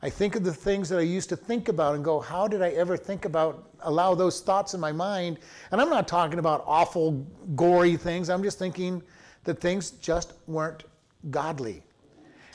I 0.01 0.09
think 0.09 0.35
of 0.35 0.43
the 0.43 0.53
things 0.53 0.89
that 0.89 0.99
I 0.99 1.03
used 1.03 1.29
to 1.29 1.35
think 1.35 1.67
about 1.67 1.95
and 1.95 2.03
go, 2.03 2.19
how 2.19 2.47
did 2.47 2.61
I 2.61 2.69
ever 2.71 2.97
think 2.97 3.25
about, 3.25 3.69
allow 3.81 4.13
those 4.13 4.41
thoughts 4.41 4.73
in 4.73 4.79
my 4.79 4.91
mind? 4.91 5.39
And 5.71 5.81
I'm 5.81 5.89
not 5.89 6.07
talking 6.07 6.37
about 6.37 6.63
awful, 6.67 7.25
gory 7.55 7.97
things. 7.97 8.29
I'm 8.29 8.43
just 8.43 8.59
thinking 8.59 9.01
that 9.45 9.59
things 9.59 9.91
just 9.91 10.33
weren't 10.47 10.83
godly. 11.31 11.81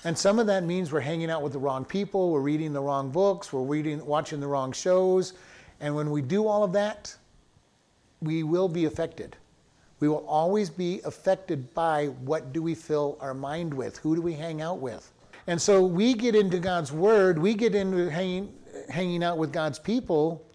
And 0.05 0.17
some 0.17 0.38
of 0.38 0.47
that 0.47 0.65
means 0.65 0.93
we're 0.93 1.00
hanging 1.00 1.31
out 1.31 1.43
with 1.43 1.53
the 1.53 1.59
wrong 1.59 1.85
people, 1.85 2.31
we're 2.31 2.41
reading 2.41 2.73
the 2.73 2.81
wrong 2.81 3.11
books, 3.11 3.52
we're 3.52 3.62
reading, 3.62 4.04
watching 4.07 4.40
the 4.40 4.47
wrong 4.47 4.73
shows, 4.73 5.35
and 5.81 5.95
when 5.95 6.11
we 6.11 6.23
do 6.23 6.47
all 6.47 6.62
of 6.62 6.73
that, 6.73 7.14
we 8.23 8.43
will 8.43 8.69
be 8.69 8.85
affected. 8.85 9.37
We 9.99 10.09
will 10.09 10.25
always 10.26 10.71
be 10.71 11.00
affected 11.04 11.75
by 11.75 12.07
what 12.07 12.52
do 12.52 12.62
we 12.62 12.75
fill 12.75 13.19
our 13.21 13.35
mind 13.35 13.75
with? 13.75 13.99
Who 13.99 14.14
do 14.14 14.23
we 14.23 14.33
hang 14.33 14.62
out 14.62 14.78
with? 14.78 15.11
And 15.47 15.61
so 15.61 15.85
we 15.85 16.14
get 16.14 16.35
into 16.35 16.59
God's 16.59 16.92
Word, 16.92 17.38
we 17.38 17.54
get 17.54 17.75
into 17.75 18.11
hanging, 18.11 18.54
hanging 18.88 19.25
out 19.25 19.38
with 19.38 19.52
God's 19.52 19.78
people, 19.78 20.47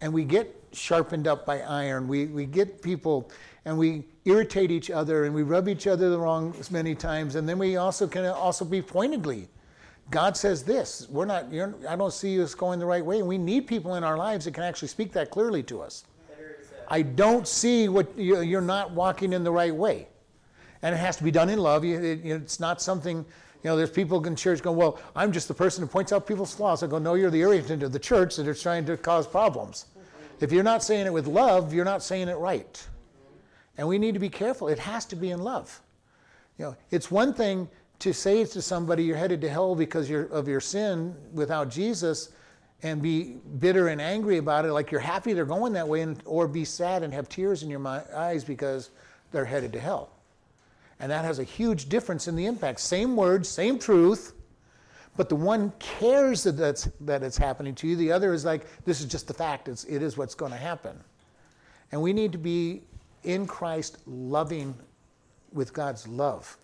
and 0.00 0.12
we 0.12 0.24
get 0.24 0.54
sharpened 0.72 1.26
up 1.26 1.44
by 1.44 1.60
iron. 1.60 2.08
We, 2.08 2.26
we 2.26 2.46
get 2.46 2.82
people 2.82 3.30
and 3.64 3.78
we 3.78 4.04
irritate 4.24 4.70
each 4.70 4.90
other 4.90 5.24
and 5.24 5.34
we 5.34 5.42
rub 5.42 5.68
each 5.68 5.86
other 5.86 6.10
the 6.10 6.18
wrong 6.18 6.54
as 6.58 6.70
many 6.70 6.94
times. 6.94 7.34
And 7.34 7.48
then 7.48 7.58
we 7.58 7.76
also 7.76 8.06
can 8.06 8.24
also 8.26 8.64
be 8.64 8.80
pointedly 8.80 9.48
God 10.10 10.36
says 10.36 10.62
this. 10.62 11.08
We're 11.08 11.24
not. 11.24 11.46
I 11.88 11.96
don't 11.96 12.12
see 12.12 12.40
us 12.42 12.54
going 12.54 12.78
the 12.78 12.86
right 12.86 13.04
way, 13.04 13.18
and 13.18 13.26
we 13.26 13.38
need 13.38 13.66
people 13.66 13.94
in 13.94 14.04
our 14.04 14.16
lives 14.16 14.44
that 14.44 14.52
can 14.52 14.62
actually 14.62 14.88
speak 14.88 15.12
that 15.12 15.30
clearly 15.30 15.62
to 15.64 15.80
us. 15.80 16.04
I 16.88 17.02
don't 17.02 17.48
see 17.48 17.88
what 17.88 18.16
you're 18.18 18.60
not 18.60 18.90
walking 18.90 19.32
in 19.32 19.42
the 19.42 19.50
right 19.50 19.74
way, 19.74 20.08
and 20.82 20.94
it 20.94 20.98
has 20.98 21.16
to 21.16 21.24
be 21.24 21.30
done 21.30 21.48
in 21.48 21.58
love. 21.58 21.84
It's 21.84 22.60
not 22.60 22.82
something. 22.82 23.24
You 23.62 23.70
know, 23.70 23.76
there's 23.76 23.90
people 23.90 24.24
in 24.26 24.34
church 24.34 24.62
going, 24.62 24.76
"Well, 24.76 24.98
I'm 25.14 25.30
just 25.32 25.48
the 25.48 25.54
person 25.54 25.82
who 25.82 25.88
points 25.88 26.12
out 26.12 26.26
people's 26.26 26.54
flaws." 26.54 26.82
I 26.82 26.86
go, 26.88 26.98
"No, 26.98 27.14
you're 27.14 27.30
the 27.30 27.40
irritant 27.40 27.82
of 27.82 27.92
the 27.92 27.98
church 27.98 28.36
that 28.36 28.48
are 28.48 28.54
trying 28.54 28.84
to 28.86 28.96
cause 28.96 29.26
problems. 29.26 29.86
If 30.40 30.50
you're 30.50 30.64
not 30.64 30.82
saying 30.82 31.06
it 31.06 31.12
with 31.12 31.26
love, 31.26 31.72
you're 31.72 31.84
not 31.84 32.02
saying 32.02 32.28
it 32.28 32.36
right." 32.36 32.86
And 33.78 33.88
we 33.88 33.98
need 33.98 34.14
to 34.14 34.20
be 34.20 34.28
careful. 34.28 34.68
It 34.68 34.80
has 34.80 35.04
to 35.06 35.16
be 35.16 35.30
in 35.30 35.42
love. 35.42 35.80
You 36.58 36.66
know, 36.66 36.76
it's 36.90 37.10
one 37.10 37.32
thing 37.32 37.68
to 38.00 38.12
say 38.12 38.44
to 38.44 38.60
somebody 38.60 39.04
you're 39.04 39.16
headed 39.16 39.40
to 39.42 39.48
hell 39.48 39.74
because 39.74 40.10
of 40.10 40.48
your 40.48 40.60
sin 40.60 41.14
without 41.32 41.70
Jesus 41.70 42.30
and 42.82 43.00
be 43.00 43.38
bitter 43.60 43.88
and 43.88 44.00
angry 44.00 44.38
about 44.38 44.64
it, 44.64 44.72
like 44.72 44.90
you're 44.90 45.00
happy 45.00 45.32
they're 45.32 45.44
going 45.44 45.72
that 45.74 45.86
way, 45.86 46.00
and, 46.00 46.20
or 46.24 46.48
be 46.48 46.64
sad 46.64 47.04
and 47.04 47.14
have 47.14 47.28
tears 47.28 47.62
in 47.62 47.70
your 47.70 47.86
eyes 48.14 48.42
because 48.42 48.90
they're 49.30 49.44
headed 49.44 49.72
to 49.72 49.80
hell. 49.80 50.10
And 51.02 51.10
that 51.10 51.24
has 51.24 51.40
a 51.40 51.44
huge 51.44 51.88
difference 51.88 52.28
in 52.28 52.36
the 52.36 52.46
impact. 52.46 52.80
Same 52.80 53.16
words, 53.16 53.48
same 53.48 53.78
truth, 53.78 54.34
but 55.16 55.28
the 55.28 55.34
one 55.36 55.72
cares 55.80 56.44
that, 56.44 56.52
that's, 56.52 56.88
that 57.00 57.24
it's 57.24 57.36
happening 57.36 57.74
to 57.74 57.88
you. 57.88 57.96
The 57.96 58.12
other 58.12 58.32
is 58.32 58.44
like, 58.44 58.64
this 58.84 59.00
is 59.00 59.06
just 59.06 59.26
the 59.26 59.34
fact, 59.34 59.68
it's, 59.68 59.82
it 59.84 60.00
is 60.00 60.16
what's 60.16 60.36
going 60.36 60.52
to 60.52 60.58
happen. 60.58 60.96
And 61.90 62.00
we 62.00 62.12
need 62.12 62.30
to 62.32 62.38
be 62.38 62.82
in 63.24 63.46
Christ 63.46 63.98
loving 64.06 64.74
with 65.52 65.74
God's 65.74 66.06
love. 66.06 66.56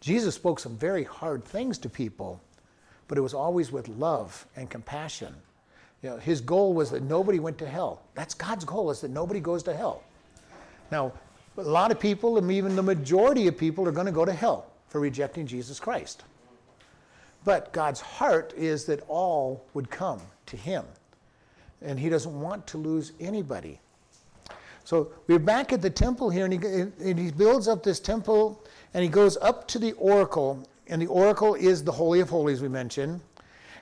Jesus 0.00 0.34
spoke 0.34 0.60
some 0.60 0.76
very 0.76 1.02
hard 1.02 1.42
things 1.42 1.78
to 1.78 1.88
people, 1.88 2.40
but 3.08 3.16
it 3.16 3.22
was 3.22 3.34
always 3.34 3.72
with 3.72 3.88
love 3.88 4.46
and 4.54 4.68
compassion. 4.68 5.34
You 6.02 6.10
know, 6.10 6.16
his 6.18 6.42
goal 6.42 6.74
was 6.74 6.90
that 6.90 7.02
nobody 7.02 7.40
went 7.40 7.56
to 7.58 7.66
hell. 7.66 8.02
That's 8.14 8.34
God's 8.34 8.64
goal, 8.64 8.90
is 8.90 9.00
that 9.00 9.10
nobody 9.10 9.40
goes 9.40 9.62
to 9.64 9.74
hell. 9.74 10.04
Now, 10.92 11.12
a 11.58 11.62
lot 11.62 11.90
of 11.90 11.98
people, 11.98 12.38
and 12.38 12.50
even 12.50 12.76
the 12.76 12.82
majority 12.82 13.46
of 13.48 13.58
people, 13.58 13.86
are 13.86 13.92
going 13.92 14.06
to 14.06 14.12
go 14.12 14.24
to 14.24 14.32
hell 14.32 14.70
for 14.88 15.00
rejecting 15.00 15.46
Jesus 15.46 15.80
Christ. 15.80 16.24
But 17.44 17.72
God's 17.72 18.00
heart 18.00 18.52
is 18.56 18.84
that 18.86 19.02
all 19.08 19.64
would 19.74 19.90
come 19.90 20.20
to 20.46 20.56
him. 20.56 20.84
And 21.82 21.98
he 21.98 22.08
doesn't 22.08 22.40
want 22.40 22.66
to 22.68 22.78
lose 22.78 23.12
anybody. 23.20 23.80
So 24.84 25.12
we're 25.26 25.38
back 25.38 25.72
at 25.72 25.82
the 25.82 25.90
temple 25.90 26.30
here, 26.30 26.44
and 26.44 26.52
he, 26.52 26.80
and 26.80 27.18
he 27.18 27.30
builds 27.30 27.68
up 27.68 27.82
this 27.82 28.00
temple, 28.00 28.64
and 28.94 29.02
he 29.02 29.08
goes 29.08 29.36
up 29.38 29.68
to 29.68 29.78
the 29.78 29.92
oracle, 29.92 30.66
and 30.86 31.00
the 31.00 31.06
oracle 31.06 31.54
is 31.54 31.84
the 31.84 31.92
Holy 31.92 32.20
of 32.20 32.30
Holies, 32.30 32.62
we 32.62 32.68
mentioned. 32.68 33.20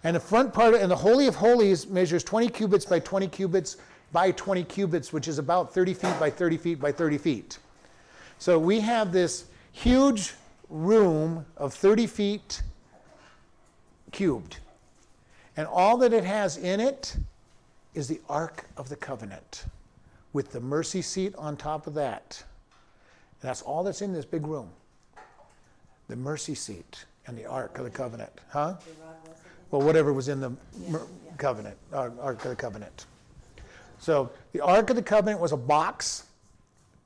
And 0.02 0.16
the 0.16 0.20
front 0.20 0.52
part, 0.52 0.74
and 0.74 0.90
the 0.90 0.96
Holy 0.96 1.26
of 1.26 1.34
Holies 1.34 1.86
measures 1.86 2.24
20 2.24 2.48
cubits 2.48 2.84
by 2.84 2.98
20 2.98 3.28
cubits 3.28 3.76
by 4.12 4.30
20 4.32 4.64
cubits, 4.64 5.12
which 5.12 5.28
is 5.28 5.38
about 5.38 5.72
30 5.72 5.94
feet 5.94 6.20
by 6.20 6.30
30 6.30 6.56
feet 6.56 6.80
by 6.80 6.92
30 6.92 7.18
feet. 7.18 7.58
So 8.38 8.58
we 8.58 8.80
have 8.80 9.12
this 9.12 9.46
huge 9.72 10.34
room 10.68 11.46
of 11.56 11.74
30 11.74 12.06
feet 12.06 12.62
cubed. 14.12 14.58
And 15.56 15.66
all 15.66 15.96
that 15.98 16.12
it 16.12 16.24
has 16.24 16.56
in 16.56 16.80
it 16.80 17.16
is 17.94 18.08
the 18.08 18.20
Ark 18.28 18.66
of 18.76 18.88
the 18.88 18.96
Covenant 18.96 19.64
with 20.32 20.52
the 20.52 20.60
mercy 20.60 21.00
seat 21.00 21.34
on 21.36 21.56
top 21.56 21.86
of 21.86 21.94
that. 21.94 22.44
And 23.40 23.48
that's 23.48 23.62
all 23.62 23.82
that's 23.82 24.02
in 24.02 24.12
this 24.12 24.26
big 24.26 24.46
room. 24.46 24.68
The 26.08 26.16
mercy 26.16 26.54
seat 26.54 27.06
and 27.26 27.36
the 27.36 27.46
Ark 27.46 27.78
of 27.78 27.84
the 27.84 27.90
Covenant. 27.90 28.32
Huh? 28.50 28.74
Well, 29.70 29.82
whatever 29.82 30.12
was 30.12 30.28
in 30.28 30.40
the 30.40 30.50
mer- 30.88 31.06
covenant, 31.38 31.76
Ark 31.92 32.44
of 32.44 32.50
the 32.50 32.56
Covenant. 32.56 33.06
So 33.98 34.30
the 34.52 34.60
Ark 34.60 34.90
of 34.90 34.96
the 34.96 35.02
Covenant 35.02 35.40
was 35.40 35.52
a 35.52 35.56
box 35.56 36.25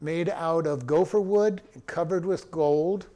made 0.00 0.28
out 0.28 0.66
of 0.66 0.86
gopher 0.86 1.20
wood 1.20 1.62
covered 1.86 2.24
with 2.24 2.50
gold. 2.50 3.06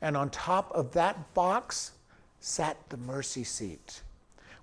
And 0.00 0.16
on 0.16 0.30
top 0.30 0.70
of 0.72 0.92
that 0.92 1.34
box 1.34 1.92
sat 2.40 2.76
the 2.88 2.96
mercy 2.96 3.44
seat, 3.44 4.02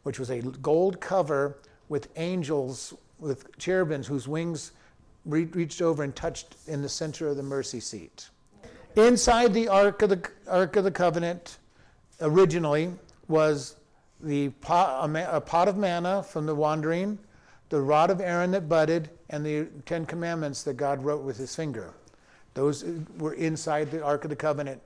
which 0.04 0.20
was 0.20 0.30
a 0.30 0.42
gold 0.42 1.00
cover 1.00 1.58
with 1.90 2.10
angels 2.16 2.94
with 3.20 3.58
cherubims 3.58 4.08
whose 4.08 4.28
wings 4.28 4.72
re- 5.26 5.46
reached 5.46 5.82
over 5.82 6.04
and 6.04 6.16
touched 6.16 6.56
in 6.68 6.82
the 6.82 6.90
center 6.90 7.28
of 7.28 7.38
the 7.38 7.44
mercy 7.44 7.80
seat. 7.80 8.30
Inside 8.96 9.54
the 9.54 9.68
Ark 9.68 10.02
of 10.02 10.10
the, 10.10 10.30
Ark 10.48 10.76
of 10.76 10.84
the 10.84 10.92
Covenant, 10.92 11.58
originally, 12.22 12.92
was 13.28 13.78
the 14.22 14.50
pot, 14.50 15.10
a, 15.10 15.38
a 15.38 15.42
pot 15.42 15.68
of 15.68 15.78
manna 15.78 16.22
from 16.24 16.46
the 16.46 16.54
wandering, 16.54 17.18
the 17.74 17.82
rod 17.82 18.12
of 18.12 18.22
Aaron 18.22 18.52
that 18.52 18.70
budded, 18.70 19.10
and 19.32 19.44
the 19.44 19.66
Ten 19.88 20.06
Commandments 20.06 20.62
that 20.62 20.76
God 20.76 21.04
wrote 21.04 21.24
with 21.24 21.38
his 21.38 21.56
finger. 21.56 21.92
Those 22.54 22.84
uh, 22.84 23.00
were 23.18 23.34
inside 23.34 23.90
the 23.90 24.04
Ark 24.04 24.26
of 24.26 24.30
the 24.30 24.36
Covenant. 24.36 24.80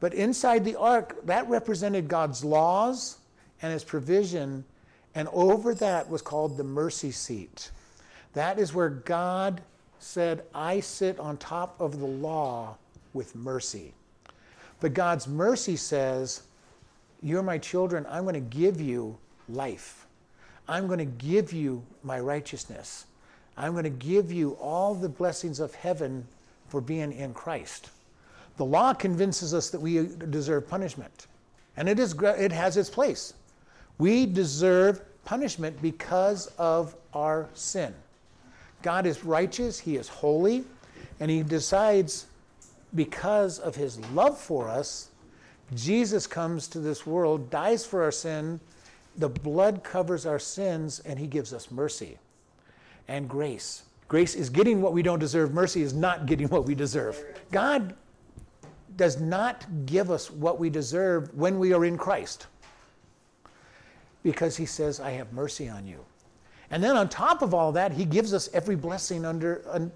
But 0.00 0.14
inside 0.14 0.64
the 0.64 0.76
ark, 0.76 1.14
that 1.26 1.46
represented 1.50 2.08
God's 2.08 2.42
laws 2.42 3.18
and 3.60 3.70
his 3.70 3.84
provision 3.84 4.64
and 5.14 5.28
over 5.30 5.74
that 5.74 6.08
was 6.08 6.22
called 6.22 6.56
the 6.56 6.64
mercy 6.64 7.10
seat. 7.10 7.70
That 8.32 8.58
is 8.58 8.72
where 8.72 8.88
God 8.88 9.60
said, 9.98 10.42
I 10.54 10.80
sit 10.80 11.20
on 11.20 11.36
top 11.36 11.78
of 11.82 12.00
the 12.00 12.06
law 12.06 12.78
with 13.12 13.36
mercy. 13.36 13.92
But 14.80 14.94
God's 14.94 15.28
mercy 15.28 15.76
says, 15.76 16.44
You're 17.22 17.42
my 17.42 17.58
children. 17.58 18.06
I'm 18.08 18.22
going 18.22 18.32
to 18.32 18.40
give 18.40 18.80
you 18.80 19.18
life. 19.50 20.01
I'm 20.68 20.86
going 20.86 20.98
to 20.98 21.04
give 21.04 21.52
you 21.52 21.82
my 22.02 22.20
righteousness. 22.20 23.06
I'm 23.56 23.72
going 23.72 23.84
to 23.84 23.90
give 23.90 24.32
you 24.32 24.52
all 24.60 24.94
the 24.94 25.08
blessings 25.08 25.60
of 25.60 25.74
heaven 25.74 26.26
for 26.68 26.80
being 26.80 27.12
in 27.12 27.34
Christ. 27.34 27.90
The 28.56 28.64
law 28.64 28.94
convinces 28.94 29.54
us 29.54 29.70
that 29.70 29.80
we 29.80 30.08
deserve 30.30 30.68
punishment, 30.68 31.26
and 31.76 31.88
it, 31.88 31.98
is, 31.98 32.14
it 32.14 32.52
has 32.52 32.76
its 32.76 32.90
place. 32.90 33.34
We 33.98 34.26
deserve 34.26 35.00
punishment 35.24 35.80
because 35.80 36.46
of 36.58 36.94
our 37.14 37.48
sin. 37.54 37.94
God 38.82 39.06
is 39.06 39.24
righteous, 39.24 39.78
He 39.78 39.96
is 39.96 40.08
holy, 40.08 40.64
and 41.20 41.30
He 41.30 41.42
decides 41.42 42.26
because 42.94 43.58
of 43.58 43.74
His 43.74 43.98
love 44.10 44.38
for 44.38 44.68
us, 44.68 45.10
Jesus 45.74 46.26
comes 46.26 46.68
to 46.68 46.80
this 46.80 47.06
world, 47.06 47.48
dies 47.50 47.86
for 47.86 48.02
our 48.02 48.12
sin, 48.12 48.60
the 49.16 49.28
blood 49.28 49.84
covers 49.84 50.26
our 50.26 50.38
sins, 50.38 51.00
and 51.00 51.18
He 51.18 51.26
gives 51.26 51.52
us 51.52 51.70
mercy 51.70 52.18
and 53.08 53.28
grace. 53.28 53.82
Grace 54.08 54.34
is 54.34 54.50
getting 54.50 54.82
what 54.82 54.92
we 54.92 55.02
don't 55.02 55.18
deserve, 55.18 55.52
mercy 55.52 55.82
is 55.82 55.94
not 55.94 56.26
getting 56.26 56.48
what 56.48 56.64
we 56.64 56.74
deserve. 56.74 57.22
God 57.50 57.94
does 58.96 59.20
not 59.20 59.66
give 59.86 60.10
us 60.10 60.30
what 60.30 60.58
we 60.58 60.68
deserve 60.68 61.32
when 61.34 61.58
we 61.58 61.72
are 61.72 61.84
in 61.84 61.96
Christ 61.96 62.46
because 64.22 64.56
he 64.56 64.66
says, 64.66 65.00
I 65.00 65.10
have 65.12 65.32
mercy 65.32 65.68
on 65.68 65.86
you. 65.86 66.04
And 66.70 66.82
then 66.82 66.96
on 66.96 67.08
top 67.08 67.42
of 67.42 67.52
all 67.54 67.72
that, 67.72 67.92
he 67.92 68.04
gives 68.04 68.32
us 68.32 68.48
every 68.54 68.76
blessing 68.76 69.24
under, 69.24 69.90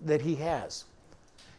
that 0.00 0.20
he 0.20 0.34
has. 0.36 0.84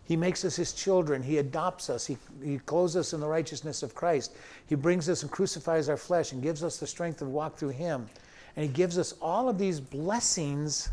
He 0.06 0.16
makes 0.18 0.44
us 0.44 0.56
his 0.56 0.74
children. 0.74 1.24
He 1.24 1.38
adopts 1.38 1.90
us. 1.90 2.06
He, 2.06 2.18
he 2.44 2.58
clothes 2.60 2.96
us 2.96 3.14
in 3.14 3.22
the 3.22 3.28
righteousness 3.28 3.84
of 3.84 3.96
Christ. 3.96 4.36
He 4.68 4.76
brings 4.76 5.08
us 5.08 5.24
and 5.24 5.32
crucifies 5.32 5.88
our 5.88 5.98
flesh 5.98 6.34
and 6.34 6.44
gives 6.44 6.64
us 6.64 6.78
the 6.78 6.88
strength 6.88 7.20
to 7.20 7.26
walk 7.26 7.58
through 7.58 7.70
him. 7.70 8.10
And 8.56 8.66
he 8.66 8.72
gives 8.72 8.98
us 8.98 9.14
all 9.22 9.48
of 9.48 9.58
these 9.58 9.80
blessings 9.80 10.90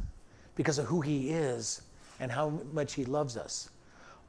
because 0.54 0.78
of 0.78 0.86
who 0.86 1.00
he 1.00 1.30
is 1.30 1.82
and 2.20 2.30
how 2.30 2.60
much 2.72 2.94
he 2.94 3.04
loves 3.04 3.36
us. 3.36 3.70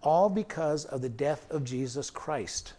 All 0.02 0.30
because 0.30 0.86
of 0.86 1.02
the 1.02 1.10
death 1.10 1.46
of 1.52 1.64
Jesus 1.64 2.10
Christ 2.10 2.74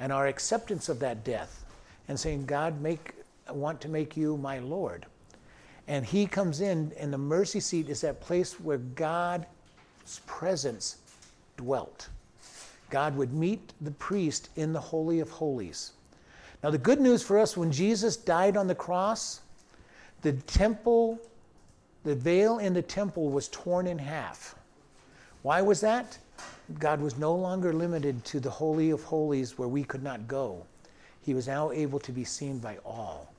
and 0.00 0.10
our 0.10 0.26
acceptance 0.26 0.88
of 0.88 0.98
that 1.00 1.24
death 1.24 1.64
and 2.08 2.18
saying, 2.18 2.46
God, 2.46 2.80
make 2.80 3.12
I 3.46 3.52
want 3.52 3.80
to 3.82 3.88
make 3.88 4.16
you 4.16 4.36
my 4.36 4.58
Lord. 4.58 5.06
And 5.86 6.04
he 6.04 6.26
comes 6.26 6.62
in, 6.62 6.92
and 6.98 7.12
the 7.12 7.18
mercy 7.18 7.60
seat 7.60 7.90
is 7.90 8.00
that 8.00 8.20
place 8.20 8.58
where 8.58 8.78
God's 8.78 9.44
presence 10.26 10.96
dwelt. 11.56 12.08
God 12.90 13.16
would 13.16 13.32
meet 13.32 13.72
the 13.80 13.90
priest 13.92 14.50
in 14.56 14.72
the 14.72 14.80
Holy 14.80 15.20
of 15.20 15.30
Holies. 15.30 15.92
Now, 16.62 16.70
the 16.70 16.78
good 16.78 17.00
news 17.00 17.22
for 17.22 17.38
us 17.38 17.56
when 17.56 17.72
Jesus 17.72 18.16
died 18.16 18.56
on 18.56 18.66
the 18.66 18.74
cross, 18.74 19.40
the 20.22 20.32
temple, 20.32 21.18
the 22.04 22.14
veil 22.14 22.58
in 22.58 22.72
the 22.72 22.82
temple 22.82 23.30
was 23.30 23.48
torn 23.48 23.86
in 23.86 23.98
half. 23.98 24.54
Why 25.42 25.60
was 25.60 25.80
that? 25.82 26.16
God 26.78 27.00
was 27.00 27.18
no 27.18 27.34
longer 27.34 27.72
limited 27.72 28.24
to 28.24 28.40
the 28.40 28.50
Holy 28.50 28.90
of 28.90 29.02
Holies 29.02 29.58
where 29.58 29.68
we 29.68 29.84
could 29.84 30.02
not 30.02 30.26
go. 30.26 30.64
He 31.20 31.34
was 31.34 31.46
now 31.46 31.70
able 31.70 31.98
to 32.00 32.12
be 32.12 32.24
seen 32.24 32.58
by 32.58 32.78
all 32.84 33.32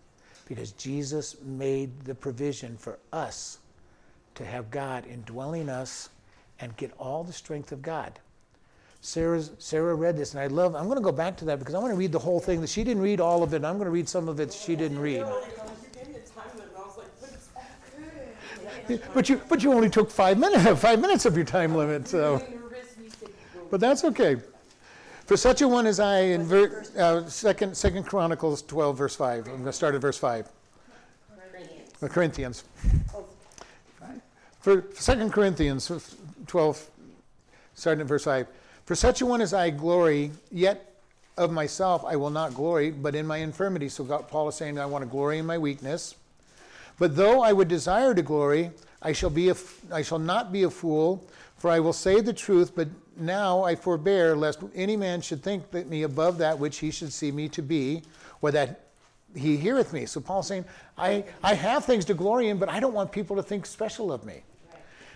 because 0.47 0.71
Jesus 0.73 1.35
made 1.41 1.99
the 2.01 2.13
provision 2.13 2.77
for 2.77 2.99
us 3.11 3.59
to 4.35 4.45
have 4.45 4.69
God 4.69 5.05
indwelling 5.07 5.69
us 5.69 6.09
and 6.59 6.75
get 6.77 6.91
all 6.97 7.23
the 7.23 7.33
strength 7.33 7.71
of 7.71 7.81
God. 7.81 8.19
Sarah's, 9.01 9.51
Sarah 9.59 9.93
read 9.93 10.17
this, 10.17 10.33
and 10.33 10.41
I 10.41 10.47
love. 10.47 10.75
I'm 10.75 10.85
going 10.85 10.97
to 10.97 11.03
go 11.03 11.11
back 11.11 11.37
to 11.37 11.45
that 11.45 11.59
because 11.59 11.75
I 11.75 11.79
want 11.79 11.91
to 11.91 11.97
read 11.97 12.11
the 12.11 12.19
whole 12.19 12.39
thing. 12.39 12.59
That 12.61 12.69
she 12.69 12.83
didn't 12.83 13.03
read 13.03 13.19
all 13.19 13.43
of 13.43 13.53
it. 13.53 13.63
I'm 13.63 13.75
going 13.75 13.85
to 13.85 13.91
read 13.91 14.09
some 14.09 14.27
of 14.27 14.39
it 14.39 14.51
she 14.51 14.75
didn't 14.75 14.99
read. 14.99 15.23
But 19.13 19.29
you, 19.29 19.41
but 19.49 19.63
you 19.63 19.73
only 19.73 19.89
took 19.89 20.09
five 20.09 20.37
minutes, 20.37 20.79
five 20.81 20.99
minutes 20.99 21.25
of 21.25 21.35
your 21.35 21.45
time 21.45 21.75
limit. 21.75 22.07
So, 22.07 22.43
but 23.69 23.79
that's 23.79 24.03
okay. 24.05 24.37
For 25.25 25.37
such 25.37 25.61
a 25.61 25.67
one 25.67 25.87
as 25.87 25.99
I, 25.99 26.19
in 26.19 26.43
ver, 26.43 26.83
uh, 26.97 27.25
second, 27.27 27.75
second 27.75 28.03
Chronicles 28.03 28.61
12, 28.61 28.97
verse 28.97 29.15
5. 29.15 29.47
I'm 29.47 29.53
going 29.53 29.65
to 29.65 29.73
start 29.73 29.95
at 29.95 30.01
verse 30.01 30.19
5. 30.19 30.47
Corinthians. 31.49 32.03
Uh, 32.03 32.07
Corinthians. 32.07 32.63
For 34.59 34.83
Second 34.93 35.31
Corinthians 35.31 35.91
12, 36.45 36.89
starting 37.73 38.01
at 38.01 38.07
verse 38.07 38.25
5. 38.25 38.47
For 38.85 38.95
such 38.95 39.21
a 39.21 39.25
one 39.25 39.41
as 39.41 39.53
I 39.53 39.69
glory, 39.69 40.31
yet 40.51 40.93
of 41.37 41.51
myself 41.51 42.05
I 42.05 42.15
will 42.15 42.29
not 42.29 42.53
glory, 42.53 42.91
but 42.91 43.15
in 43.15 43.25
my 43.25 43.37
infirmity. 43.37 43.89
So 43.89 44.03
God, 44.03 44.27
Paul 44.27 44.47
is 44.47 44.55
saying, 44.55 44.79
I 44.79 44.85
want 44.85 45.03
to 45.03 45.09
glory 45.09 45.39
in 45.39 45.45
my 45.45 45.57
weakness. 45.57 46.15
But 46.97 47.15
though 47.15 47.41
I 47.41 47.51
would 47.51 47.67
desire 47.67 48.13
to 48.13 48.21
glory, 48.21 48.71
I 49.01 49.11
shall, 49.11 49.29
be 49.29 49.49
a, 49.49 49.55
I 49.91 50.01
shall 50.01 50.19
not 50.19 50.51
be 50.51 50.63
a 50.63 50.69
fool, 50.69 51.27
for 51.57 51.69
I 51.69 51.79
will 51.79 51.93
say 51.93 52.21
the 52.21 52.33
truth, 52.33 52.73
but 52.75 52.87
now 53.17 53.63
I 53.63 53.75
forbear, 53.75 54.35
lest 54.35 54.59
any 54.73 54.95
man 54.95 55.21
should 55.21 55.43
think 55.43 55.71
that 55.71 55.87
me 55.87 56.03
above 56.03 56.37
that 56.37 56.57
which 56.57 56.77
he 56.77 56.91
should 56.91 57.11
see 57.11 57.31
me 57.31 57.49
to 57.49 57.61
be, 57.61 58.03
or 58.41 58.51
that 58.51 58.81
he 59.35 59.57
heareth 59.57 59.93
me. 59.93 60.05
So 60.05 60.21
Paul's 60.21 60.47
saying, 60.47 60.65
I, 60.97 61.25
I 61.43 61.53
have 61.53 61.85
things 61.85 62.05
to 62.05 62.13
glory 62.13 62.49
in, 62.49 62.57
but 62.57 62.69
I 62.69 62.79
don't 62.79 62.93
want 62.93 63.11
people 63.11 63.35
to 63.35 63.43
think 63.43 63.65
special 63.65 64.11
of 64.11 64.25
me. 64.25 64.43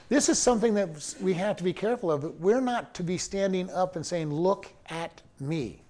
This 0.10 0.28
is 0.28 0.40
something 0.40 0.74
that 0.74 1.16
we 1.22 1.36
have 1.36 1.56
to 1.58 1.64
be 1.64 1.72
careful 1.72 2.12
of. 2.12 2.42
We're 2.42 2.62
not 2.62 2.96
to 2.96 3.04
be 3.04 3.18
standing 3.18 3.70
up 3.70 3.96
and 3.96 4.04
saying, 4.04 4.34
Look 4.34 4.68
at 4.90 5.22
me. 5.40 5.84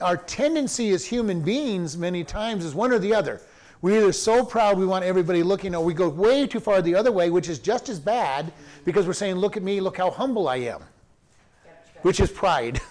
Our 0.00 0.16
tendency 0.16 0.90
as 0.90 1.04
human 1.04 1.42
beings, 1.42 1.96
many 1.96 2.24
times, 2.24 2.64
is 2.64 2.74
one 2.74 2.92
or 2.92 2.98
the 2.98 3.14
other. 3.14 3.42
We're 3.82 3.98
either 3.98 4.12
so 4.12 4.44
proud 4.44 4.78
we 4.78 4.86
want 4.86 5.04
everybody 5.04 5.42
looking, 5.42 5.74
or 5.74 5.84
we 5.84 5.92
go 5.92 6.08
way 6.08 6.46
too 6.46 6.60
far 6.60 6.80
the 6.80 6.94
other 6.94 7.12
way, 7.12 7.28
which 7.28 7.48
is 7.48 7.58
just 7.58 7.88
as 7.90 8.00
bad 8.00 8.52
because 8.86 9.06
we're 9.06 9.12
saying, 9.12 9.36
Look 9.36 9.58
at 9.58 9.62
me, 9.62 9.80
look 9.80 9.98
how 9.98 10.10
humble 10.10 10.48
I 10.48 10.56
am, 10.56 10.82
which 12.00 12.20
is 12.20 12.30
pride. 12.30 12.80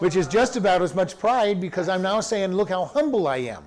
which 0.00 0.16
is 0.16 0.28
just 0.28 0.56
about 0.56 0.82
as 0.82 0.94
much 0.94 1.18
pride 1.18 1.60
because 1.60 1.88
I'm 1.88 2.02
now 2.02 2.20
saying, 2.20 2.52
Look 2.52 2.68
how 2.68 2.84
humble 2.84 3.26
I 3.26 3.38
am. 3.38 3.64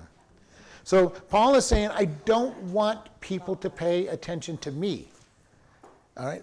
So 0.84 1.08
Paul 1.08 1.56
is 1.56 1.66
saying, 1.66 1.90
I 1.90 2.04
don't 2.04 2.56
want 2.64 3.00
people 3.20 3.56
to 3.56 3.68
pay 3.68 4.06
attention 4.06 4.56
to 4.58 4.70
me. 4.70 5.08
All 6.16 6.26
right? 6.26 6.42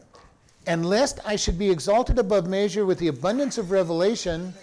And 0.67 0.85
lest 0.85 1.19
I 1.25 1.35
should 1.35 1.57
be 1.57 1.69
exalted 1.69 2.19
above 2.19 2.47
measure 2.47 2.85
with 2.85 2.99
the 2.99 3.07
abundance 3.07 3.57
of 3.57 3.71
revelation, 3.71 4.53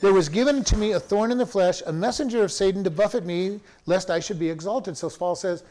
there 0.00 0.12
was 0.12 0.28
given 0.28 0.62
to 0.64 0.76
me 0.76 0.92
a 0.92 1.00
thorn 1.00 1.32
in 1.32 1.38
the 1.38 1.46
flesh, 1.46 1.82
a 1.86 1.92
messenger 1.92 2.44
of 2.44 2.52
Satan 2.52 2.84
to 2.84 2.90
buffet 2.90 3.24
me, 3.24 3.60
lest 3.86 4.10
I 4.10 4.20
should 4.20 4.38
be 4.38 4.50
exalted. 4.50 4.96
So 4.96 5.08
Paul 5.10 5.34
says, 5.34 5.64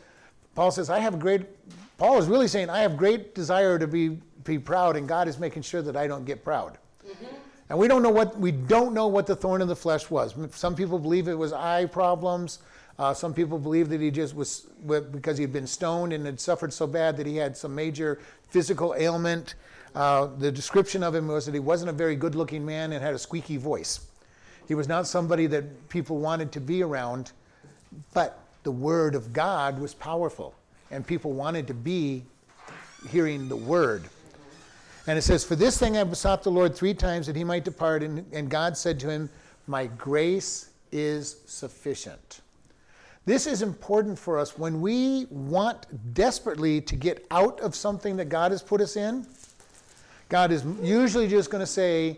Paul 0.56 0.72
says, 0.72 0.90
I 0.90 1.00
have 1.00 1.20
great, 1.20 1.44
Paul 1.98 2.18
is 2.18 2.28
really 2.28 2.48
saying, 2.48 2.70
I 2.70 2.80
have 2.80 2.98
great 2.98 3.36
desire 3.36 3.78
to 3.80 3.88
be, 3.88 4.18
be 4.44 4.58
proud, 4.60 4.96
and 4.96 5.08
God 5.08 5.28
is 5.28 5.40
making 5.40 5.62
sure 5.62 5.82
that 5.82 5.96
I 5.96 6.08
don't 6.08 6.26
get 6.26 6.44
proud. 6.44 6.78
Mm-hmm. 7.08 7.36
And 7.70 7.80
we 7.80 7.88
don't 7.88 8.04
know 8.04 8.10
what 8.10 8.38
we 8.38 8.52
don't 8.52 8.94
know 8.94 9.08
what 9.08 9.26
the 9.26 9.36
thorn 9.36 9.62
in 9.62 9.68
the 9.68 9.76
flesh 9.76 10.10
was. 10.10 10.36
Some 10.52 10.76
people 10.76 11.00
believe 11.00 11.28
it 11.28 11.34
was 11.34 11.54
eye 11.54 11.86
problems. 11.86 12.60
Uh, 13.00 13.14
some 13.14 13.34
people 13.34 13.58
believe 13.58 13.90
that 13.90 14.00
he 14.00 14.12
just 14.12 14.36
was 14.36 14.68
because 15.12 15.38
he 15.38 15.44
had 15.44 15.54
been 15.54 15.66
stoned 15.66 16.14
and 16.14 16.26
had 16.26 16.40
suffered 16.40 16.72
so 16.72 16.86
bad 16.86 17.18
that 17.18 17.26
he 17.26 17.38
had 17.38 17.58
some 17.58 17.74
major 17.74 18.20
physical 18.50 18.94
ailment. 18.98 19.56
Uh, 19.96 20.28
the 20.38 20.52
description 20.52 21.04
of 21.04 21.14
him 21.14 21.28
was 21.28 21.46
that 21.46 21.54
he 21.54 21.60
wasn't 21.60 21.90
a 21.90 21.94
very 21.94 22.16
good-looking 22.16 22.66
man 22.66 22.92
and 22.92 23.04
had 23.04 23.14
a 23.14 23.20
squeaky 23.20 23.58
voice. 23.58 24.02
He 24.68 24.76
was 24.76 24.88
not 24.88 25.08
somebody 25.08 25.48
that 25.48 25.90
people 25.90 26.20
wanted 26.20 26.52
to 26.54 26.60
be 26.60 26.84
around, 26.84 27.32
but 28.14 28.40
the 28.64 28.72
Word 28.72 29.16
of 29.16 29.34
God 29.34 29.80
was 29.80 29.94
powerful, 29.94 30.56
and 30.90 31.06
people 31.06 31.34
wanted 31.34 31.68
to 31.68 31.74
be 31.74 32.24
hearing 33.10 33.50
the 33.50 33.56
Word. 33.56 34.04
And 35.06 35.18
it 35.18 35.24
says, 35.24 35.44
For 35.44 35.56
this 35.56 35.78
thing 35.78 35.98
I 35.98 36.04
besought 36.04 36.44
the 36.44 36.52
Lord 36.52 36.76
three 36.76 36.94
times 36.94 37.28
that 37.28 37.36
he 37.36 37.44
might 37.44 37.66
depart, 37.66 38.04
and, 38.04 38.26
and 38.32 38.50
God 38.50 38.78
said 38.78 39.00
to 39.02 39.10
him, 39.10 39.30
My 39.68 39.88
grace 39.88 40.70
is 40.92 41.38
sufficient. 41.46 42.40
This 43.26 43.48
is 43.48 43.62
important 43.62 44.20
for 44.20 44.38
us 44.38 44.58
when 44.58 44.82
we 44.82 45.28
want 45.30 46.14
desperately 46.14 46.82
to 46.82 46.96
get 46.96 47.26
out 47.32 47.60
of 47.62 47.74
something 47.74 48.18
that 48.18 48.26
God 48.26 48.52
has 48.52 48.62
put 48.62 48.82
us 48.82 48.98
in. 48.98 49.26
God 50.28 50.52
is 50.52 50.66
usually 50.82 51.28
just 51.28 51.50
going 51.50 51.62
to 51.62 51.68
say, 51.68 52.18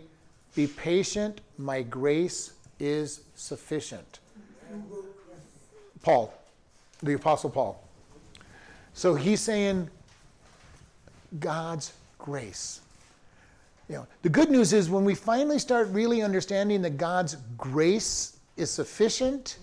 Be 0.54 0.66
patient, 0.66 1.40
my 1.58 1.82
grace 1.82 2.54
is 2.80 3.20
sufficient. 3.36 4.18
Paul, 6.02 6.34
the 7.02 7.14
Apostle 7.14 7.50
Paul. 7.50 7.82
So 8.94 9.14
he's 9.14 9.40
saying, 9.40 9.90
God's 11.38 11.92
grace. 12.18 12.80
You 13.88 13.96
know, 13.96 14.06
the 14.22 14.28
good 14.28 14.50
news 14.50 14.72
is 14.72 14.90
when 14.90 15.04
we 15.04 15.14
finally 15.14 15.58
start 15.58 15.88
really 15.90 16.22
understanding 16.22 16.82
that 16.82 16.96
God's 16.96 17.36
grace 17.56 18.38
is 18.56 18.70
sufficient, 18.70 19.58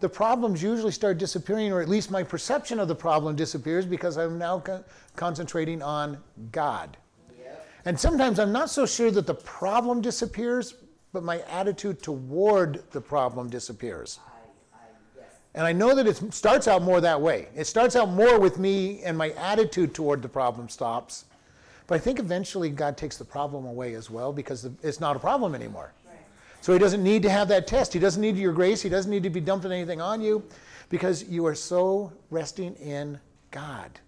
the 0.00 0.08
problems 0.08 0.62
usually 0.62 0.92
start 0.92 1.18
disappearing, 1.18 1.72
or 1.72 1.80
at 1.80 1.88
least 1.88 2.10
my 2.10 2.22
perception 2.22 2.80
of 2.80 2.88
the 2.88 2.94
problem 2.94 3.36
disappears 3.36 3.86
because 3.86 4.16
I'm 4.16 4.38
now 4.38 4.60
co- 4.60 4.84
concentrating 5.16 5.82
on 5.82 6.18
God. 6.52 6.96
Yep. 7.38 7.68
And 7.84 8.00
sometimes 8.00 8.38
I'm 8.38 8.52
not 8.52 8.70
so 8.70 8.86
sure 8.86 9.10
that 9.10 9.26
the 9.26 9.34
problem 9.34 10.00
disappears, 10.00 10.74
but 11.12 11.22
my 11.22 11.40
attitude 11.50 12.02
toward 12.02 12.82
the 12.92 13.00
problem 13.00 13.50
disappears. 13.50 14.18
And 15.54 15.66
I 15.66 15.72
know 15.72 15.94
that 15.96 16.06
it 16.06 16.32
starts 16.32 16.68
out 16.68 16.82
more 16.82 17.00
that 17.00 17.20
way. 17.20 17.48
It 17.56 17.66
starts 17.66 17.96
out 17.96 18.10
more 18.10 18.38
with 18.38 18.58
me 18.58 19.02
and 19.02 19.18
my 19.18 19.30
attitude 19.30 19.94
toward 19.94 20.22
the 20.22 20.28
problem 20.28 20.68
stops. 20.68 21.24
But 21.88 21.96
I 21.96 21.98
think 21.98 22.20
eventually 22.20 22.70
God 22.70 22.96
takes 22.96 23.16
the 23.16 23.24
problem 23.24 23.66
away 23.66 23.94
as 23.94 24.08
well 24.08 24.32
because 24.32 24.68
it's 24.82 25.00
not 25.00 25.16
a 25.16 25.18
problem 25.18 25.56
anymore. 25.56 25.92
So 26.60 26.72
he 26.72 26.78
doesn't 26.78 27.02
need 27.02 27.22
to 27.22 27.30
have 27.30 27.48
that 27.48 27.66
test. 27.66 27.92
He 27.92 27.98
doesn't 27.98 28.20
need 28.20 28.36
your 28.36 28.52
grace. 28.52 28.82
He 28.82 28.88
doesn't 28.88 29.10
need 29.10 29.22
to 29.22 29.30
be 29.30 29.40
dumping 29.40 29.72
anything 29.72 30.00
on 30.00 30.20
you 30.20 30.42
because 30.90 31.24
you 31.28 31.46
are 31.46 31.54
so 31.54 32.12
resting 32.30 32.74
in 32.74 33.18
God. 33.50 33.98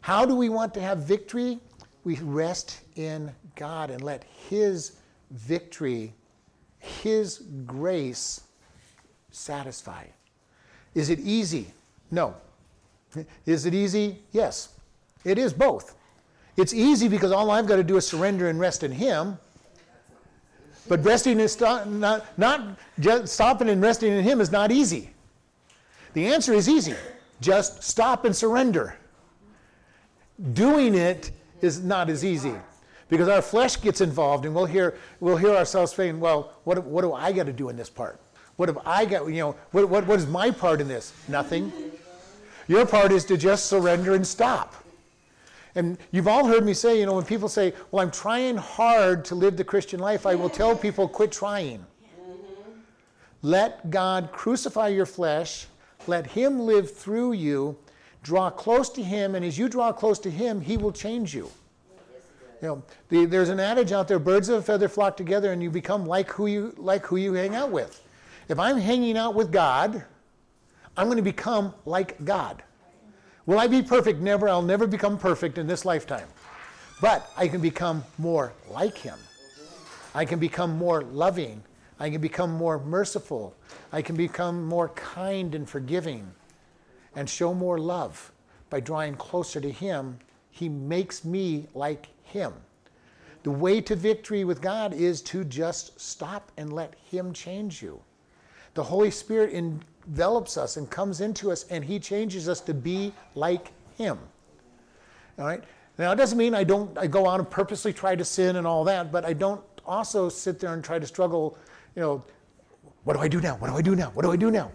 How 0.00 0.24
do 0.24 0.34
we 0.34 0.48
want 0.48 0.74
to 0.74 0.80
have 0.80 0.98
victory? 0.98 1.58
We 2.04 2.16
rest 2.16 2.80
in 2.96 3.32
God 3.56 3.90
and 3.90 4.02
let 4.02 4.24
His 4.48 4.96
victory, 5.30 6.12
His 6.78 7.38
grace 7.66 8.42
satisfy. 9.30 10.04
Is 10.94 11.10
it 11.10 11.20
easy? 11.20 11.72
No. 12.10 12.34
Is 13.46 13.66
it 13.66 13.74
easy? 13.74 14.18
Yes. 14.32 14.70
It 15.24 15.38
is 15.38 15.52
both. 15.52 15.94
It's 16.56 16.74
easy 16.74 17.08
because 17.08 17.32
all 17.32 17.50
I've 17.50 17.66
got 17.66 17.76
to 17.76 17.84
do 17.84 17.96
is 17.96 18.06
surrender 18.06 18.48
and 18.48 18.60
rest 18.60 18.82
in 18.82 18.92
Him. 18.92 19.38
But 20.88 21.04
resting 21.04 21.38
is 21.40 21.58
not, 21.60 21.88
not, 21.88 22.38
not 22.38 22.78
just 22.98 23.32
stopping 23.32 23.68
and 23.68 23.80
resting 23.80 24.12
in 24.12 24.24
Him 24.24 24.40
is 24.40 24.50
not 24.50 24.72
easy. 24.72 25.10
The 26.14 26.26
answer 26.26 26.52
is 26.52 26.68
easy. 26.68 26.94
Just 27.40 27.82
stop 27.82 28.24
and 28.24 28.34
surrender. 28.34 28.96
Doing 30.52 30.94
it 30.94 31.30
is 31.60 31.82
not 31.82 32.10
as 32.10 32.24
easy 32.24 32.54
because 33.08 33.28
our 33.28 33.42
flesh 33.42 33.80
gets 33.80 34.00
involved 34.00 34.44
and 34.44 34.54
we'll 34.54 34.66
hear, 34.66 34.96
we'll 35.20 35.36
hear 35.36 35.54
ourselves 35.54 35.92
saying, 35.92 36.18
well, 36.18 36.54
what, 36.64 36.82
what 36.84 37.02
do 37.02 37.12
I 37.12 37.32
got 37.32 37.46
to 37.46 37.52
do 37.52 37.68
in 37.68 37.76
this 37.76 37.90
part? 37.90 38.18
What 38.56 38.68
have 38.68 38.78
I 38.84 39.04
got, 39.04 39.26
you 39.26 39.40
know, 39.40 39.56
what, 39.70 39.88
what, 39.88 40.06
what 40.06 40.18
is 40.18 40.26
my 40.26 40.50
part 40.50 40.80
in 40.80 40.88
this? 40.88 41.12
Nothing. 41.28 41.72
Your 42.68 42.86
part 42.86 43.12
is 43.12 43.24
to 43.26 43.36
just 43.36 43.66
surrender 43.66 44.14
and 44.14 44.26
stop. 44.26 44.81
And 45.74 45.96
you've 46.10 46.28
all 46.28 46.46
heard 46.46 46.64
me 46.64 46.74
say, 46.74 47.00
you 47.00 47.06
know, 47.06 47.14
when 47.14 47.24
people 47.24 47.48
say, 47.48 47.72
well, 47.90 48.02
I'm 48.02 48.10
trying 48.10 48.56
hard 48.56 49.24
to 49.26 49.34
live 49.34 49.56
the 49.56 49.64
Christian 49.64 50.00
life, 50.00 50.26
I 50.26 50.34
will 50.34 50.50
tell 50.50 50.76
people, 50.76 51.08
quit 51.08 51.32
trying. 51.32 51.84
Let 53.40 53.90
God 53.90 54.30
crucify 54.32 54.88
your 54.88 55.06
flesh, 55.06 55.66
let 56.06 56.26
Him 56.26 56.60
live 56.60 56.94
through 56.94 57.32
you, 57.32 57.76
draw 58.22 58.50
close 58.50 58.88
to 58.90 59.02
Him, 59.02 59.34
and 59.34 59.44
as 59.44 59.58
you 59.58 59.68
draw 59.68 59.92
close 59.92 60.18
to 60.20 60.30
Him, 60.30 60.60
He 60.60 60.76
will 60.76 60.92
change 60.92 61.34
you. 61.34 61.50
You 62.60 62.68
know, 62.68 62.82
the, 63.08 63.24
there's 63.24 63.48
an 63.48 63.58
adage 63.58 63.90
out 63.90 64.06
there: 64.06 64.20
birds 64.20 64.48
of 64.48 64.60
a 64.60 64.62
feather 64.62 64.88
flock 64.88 65.16
together, 65.16 65.52
and 65.52 65.60
you 65.60 65.70
become 65.70 66.06
like 66.06 66.30
who 66.30 66.46
you 66.46 66.72
like 66.76 67.04
who 67.04 67.16
you 67.16 67.32
hang 67.32 67.56
out 67.56 67.72
with. 67.72 68.00
If 68.48 68.60
I'm 68.60 68.78
hanging 68.78 69.16
out 69.16 69.34
with 69.34 69.50
God, 69.50 70.04
I'm 70.96 71.06
going 71.06 71.16
to 71.16 71.22
become 71.22 71.74
like 71.84 72.24
God. 72.24 72.62
Will 73.46 73.58
I 73.58 73.66
be 73.66 73.82
perfect? 73.82 74.20
Never. 74.20 74.48
I'll 74.48 74.62
never 74.62 74.86
become 74.86 75.18
perfect 75.18 75.58
in 75.58 75.66
this 75.66 75.84
lifetime. 75.84 76.28
But 77.00 77.30
I 77.36 77.48
can 77.48 77.60
become 77.60 78.04
more 78.18 78.52
like 78.70 78.96
Him. 78.96 79.18
I 80.14 80.24
can 80.24 80.38
become 80.38 80.76
more 80.78 81.02
loving. 81.02 81.62
I 81.98 82.10
can 82.10 82.20
become 82.20 82.52
more 82.52 82.78
merciful. 82.78 83.54
I 83.92 84.02
can 84.02 84.16
become 84.16 84.64
more 84.64 84.90
kind 84.90 85.54
and 85.54 85.68
forgiving 85.68 86.30
and 87.16 87.28
show 87.28 87.52
more 87.52 87.78
love 87.78 88.30
by 88.70 88.80
drawing 88.80 89.14
closer 89.16 89.60
to 89.60 89.70
Him. 89.70 90.18
He 90.50 90.68
makes 90.68 91.24
me 91.24 91.66
like 91.74 92.08
Him. 92.24 92.52
The 93.42 93.50
way 93.50 93.80
to 93.80 93.96
victory 93.96 94.44
with 94.44 94.62
God 94.62 94.94
is 94.94 95.20
to 95.22 95.42
just 95.42 96.00
stop 96.00 96.52
and 96.56 96.72
let 96.72 96.94
Him 97.10 97.32
change 97.32 97.82
you. 97.82 98.00
The 98.74 98.84
Holy 98.84 99.10
Spirit 99.10 99.52
envelops 100.06 100.56
us 100.56 100.76
and 100.76 100.90
comes 100.90 101.20
into 101.20 101.50
us, 101.50 101.64
and 101.70 101.84
He 101.84 101.98
changes 101.98 102.48
us 102.48 102.60
to 102.62 102.74
be 102.74 103.12
like 103.34 103.72
Him. 103.96 104.18
All 105.38 105.46
right? 105.46 105.62
Now, 105.98 106.12
it 106.12 106.16
doesn't 106.16 106.38
mean 106.38 106.54
I 106.54 106.64
don't 106.64 106.96
I 106.96 107.06
go 107.06 107.28
out 107.28 107.38
and 107.38 107.48
purposely 107.48 107.92
try 107.92 108.16
to 108.16 108.24
sin 108.24 108.56
and 108.56 108.66
all 108.66 108.84
that, 108.84 109.12
but 109.12 109.24
I 109.24 109.32
don't 109.32 109.62
also 109.84 110.28
sit 110.28 110.58
there 110.58 110.72
and 110.72 110.82
try 110.82 110.98
to 110.98 111.06
struggle, 111.06 111.58
you 111.94 112.02
know, 112.02 112.24
what 113.04 113.14
do 113.14 113.20
I 113.20 113.28
do 113.28 113.40
now? 113.40 113.56
What 113.56 113.68
do 113.68 113.76
I 113.76 113.82
do 113.82 113.94
now? 113.94 114.10
What 114.14 114.22
do 114.22 114.30
I 114.30 114.36
do 114.36 114.50
now? 114.50 114.70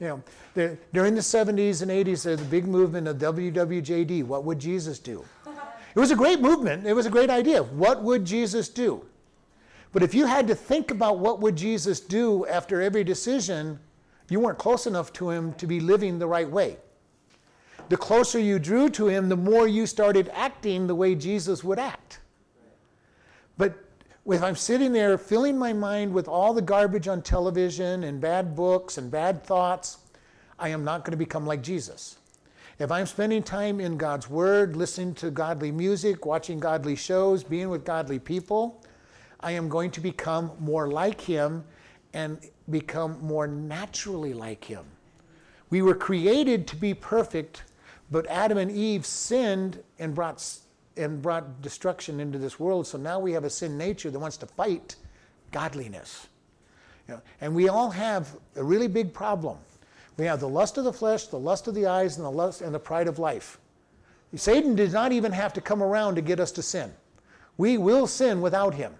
You 0.00 0.08
know, 0.08 0.22
the, 0.54 0.76
during 0.92 1.14
the 1.14 1.20
70s 1.20 1.82
and 1.82 1.90
80s, 1.90 2.24
there's 2.24 2.40
a 2.40 2.44
big 2.44 2.66
movement 2.66 3.06
of 3.06 3.18
WWJD. 3.18 4.24
What 4.24 4.44
would 4.44 4.58
Jesus 4.58 4.98
do? 4.98 5.24
It 5.94 6.00
was 6.00 6.10
a 6.10 6.16
great 6.16 6.40
movement. 6.40 6.86
It 6.86 6.94
was 6.94 7.06
a 7.06 7.10
great 7.10 7.30
idea. 7.30 7.62
What 7.62 8.02
would 8.02 8.24
Jesus 8.24 8.68
do? 8.68 9.04
But 9.92 10.02
if 10.02 10.14
you 10.14 10.26
had 10.26 10.48
to 10.48 10.54
think 10.54 10.90
about 10.90 11.18
what 11.18 11.40
would 11.40 11.54
Jesus 11.54 12.00
do 12.00 12.46
after 12.46 12.80
every 12.80 13.04
decision, 13.04 13.78
you 14.32 14.40
weren't 14.40 14.58
close 14.58 14.86
enough 14.86 15.12
to 15.14 15.30
him 15.30 15.52
to 15.54 15.66
be 15.66 15.80
living 15.80 16.18
the 16.18 16.26
right 16.26 16.48
way. 16.48 16.78
The 17.88 17.96
closer 17.96 18.38
you 18.38 18.58
drew 18.58 18.88
to 18.90 19.08
him, 19.08 19.28
the 19.28 19.36
more 19.36 19.68
you 19.68 19.86
started 19.86 20.30
acting 20.32 20.86
the 20.86 20.94
way 20.94 21.14
Jesus 21.14 21.62
would 21.62 21.78
act. 21.78 22.20
But 23.58 23.74
if 24.26 24.42
I'm 24.42 24.56
sitting 24.56 24.92
there 24.92 25.18
filling 25.18 25.58
my 25.58 25.72
mind 25.72 26.12
with 26.12 26.28
all 26.28 26.54
the 26.54 26.62
garbage 26.62 27.08
on 27.08 27.22
television 27.22 28.04
and 28.04 28.20
bad 28.20 28.56
books 28.56 28.98
and 28.98 29.10
bad 29.10 29.44
thoughts, 29.44 29.98
I 30.58 30.68
am 30.68 30.84
not 30.84 31.04
going 31.04 31.10
to 31.10 31.16
become 31.16 31.46
like 31.46 31.62
Jesus. 31.62 32.18
If 32.78 32.90
I'm 32.90 33.06
spending 33.06 33.42
time 33.42 33.80
in 33.80 33.96
God's 33.96 34.30
Word, 34.30 34.76
listening 34.76 35.14
to 35.16 35.30
godly 35.30 35.70
music, 35.70 36.24
watching 36.24 36.58
godly 36.58 36.96
shows, 36.96 37.44
being 37.44 37.68
with 37.68 37.84
godly 37.84 38.18
people, 38.18 38.82
I 39.40 39.52
am 39.52 39.68
going 39.68 39.90
to 39.90 40.00
become 40.00 40.52
more 40.58 40.88
like 40.88 41.20
him 41.20 41.64
and 42.14 42.38
become 42.70 43.18
more 43.22 43.46
naturally 43.46 44.34
like 44.34 44.64
him. 44.64 44.84
We 45.70 45.82
were 45.82 45.94
created 45.94 46.66
to 46.68 46.76
be 46.76 46.94
perfect, 46.94 47.64
but 48.10 48.26
Adam 48.26 48.58
and 48.58 48.70
Eve 48.70 49.06
sinned 49.06 49.82
and 49.98 50.14
brought, 50.14 50.46
and 50.96 51.22
brought 51.22 51.62
destruction 51.62 52.20
into 52.20 52.38
this 52.38 52.60
world. 52.60 52.86
So 52.86 52.98
now 52.98 53.18
we 53.18 53.32
have 53.32 53.44
a 53.44 53.50
sin 53.50 53.78
nature 53.78 54.10
that 54.10 54.18
wants 54.18 54.36
to 54.38 54.46
fight 54.46 54.96
godliness. 55.50 56.28
You 57.08 57.14
know, 57.14 57.22
and 57.40 57.54
we 57.54 57.68
all 57.68 57.90
have 57.90 58.36
a 58.56 58.62
really 58.62 58.88
big 58.88 59.12
problem. 59.12 59.58
We 60.18 60.26
have 60.26 60.40
the 60.40 60.48
lust 60.48 60.76
of 60.78 60.84
the 60.84 60.92
flesh, 60.92 61.26
the 61.26 61.38
lust 61.38 61.66
of 61.68 61.74
the 61.74 61.86
eyes, 61.86 62.16
and 62.16 62.24
the 62.26 62.30
lust 62.30 62.60
and 62.60 62.74
the 62.74 62.78
pride 62.78 63.08
of 63.08 63.18
life. 63.18 63.58
Satan 64.34 64.74
did 64.74 64.92
not 64.92 65.12
even 65.12 65.32
have 65.32 65.52
to 65.54 65.60
come 65.60 65.82
around 65.82 66.14
to 66.14 66.22
get 66.22 66.40
us 66.40 66.52
to 66.52 66.62
sin. 66.62 66.92
We 67.58 67.76
will 67.76 68.06
sin 68.06 68.40
without 68.40 68.74
him. 68.74 68.94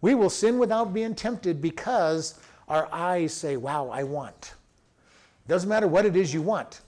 We 0.00 0.14
will 0.14 0.30
sin 0.30 0.58
without 0.58 0.94
being 0.94 1.14
tempted 1.14 1.60
because 1.60 2.38
our 2.68 2.88
eyes 2.92 3.32
say, 3.32 3.56
Wow, 3.56 3.88
I 3.88 4.04
want. 4.04 4.54
Doesn't 5.46 5.68
matter 5.68 5.88
what 5.88 6.06
it 6.06 6.16
is 6.16 6.32
you 6.32 6.42
want. 6.42 6.82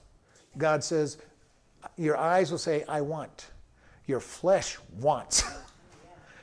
God 0.57 0.83
says, 0.83 1.17
Your 1.97 2.17
eyes 2.17 2.51
will 2.51 2.57
say, 2.57 2.83
I 2.87 3.01
want. 3.01 3.47
Your 4.07 4.19
flesh 4.19 4.77
wants. 4.99 5.43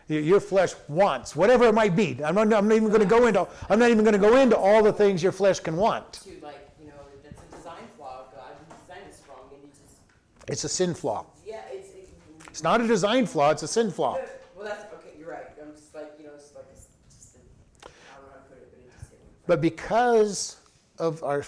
your 0.09 0.40
flesh 0.40 0.72
wants, 0.88 1.37
whatever 1.37 1.66
it 1.66 1.74
might 1.74 1.94
be. 1.94 2.18
I'm 2.24 2.35
not, 2.35 2.53
I'm 2.53 2.66
not 2.66 2.74
even 2.74 2.88
going 2.88 3.01
to 3.01 3.07
go 3.07 3.27
into. 3.27 3.46
I'm 3.68 3.79
not 3.79 3.90
even 3.90 4.05
going 4.05 4.14
to 4.14 4.18
go 4.18 4.37
into 4.37 4.57
all 4.57 4.83
the 4.83 4.92
things 4.92 5.22
your 5.22 5.33
flesh 5.33 5.61
can 5.61 5.77
want. 5.77 6.14
To 6.14 6.31
like, 6.42 6.70
you 6.81 6.87
know, 6.87 6.92
that's 7.22 7.42
a 7.42 7.57
design 7.57 7.74
flaw 7.96 8.24
God. 8.35 8.53
His 8.68 8.79
design 8.81 9.03
is 9.11 9.20
and 9.53 9.62
he 9.62 9.68
just. 9.68 10.01
It's 10.48 10.64
a 10.64 10.68
sin 10.68 10.94
flaw. 10.94 11.27
Yeah, 11.46 11.61
it's. 11.70 11.90
It, 11.90 12.09
It's 12.48 12.62
not 12.62 12.81
a 12.81 12.87
design 12.87 13.27
flaw. 13.27 13.51
It's 13.51 13.62
a 13.62 13.68
sin 13.68 13.90
flaw. 13.90 14.18
well, 14.57 14.66
that's 14.66 14.85
okay. 14.94 15.11
You're 15.18 15.31
right. 15.31 15.46
I'm 15.62 15.74
just 15.74 15.94
like, 15.94 16.14
you 16.18 16.27
know, 16.27 16.33
it's 16.35 16.55
like 16.55 16.64
it's 16.72 16.87
just. 17.14 17.37
A, 17.37 17.88
I 17.88 18.16
don't 18.16 18.24
know 18.24 18.33
how 18.33 18.40
to 18.40 18.48
put 18.48 18.59
it, 18.59 18.68
but 18.72 18.81
it 18.81 18.90
just. 18.98 19.12
It, 19.12 19.20
But 19.48 19.62
because 19.62 20.58
of 20.98 21.24
our 21.24 21.42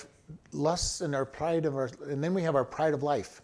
lusts 0.52 1.02
and 1.02 1.14
our 1.14 1.26
pride 1.26 1.66
of 1.66 1.76
our, 1.76 1.90
and 2.08 2.24
then 2.24 2.32
we 2.32 2.42
have 2.42 2.56
our 2.56 2.64
pride 2.64 2.94
of 2.94 3.02
life. 3.02 3.42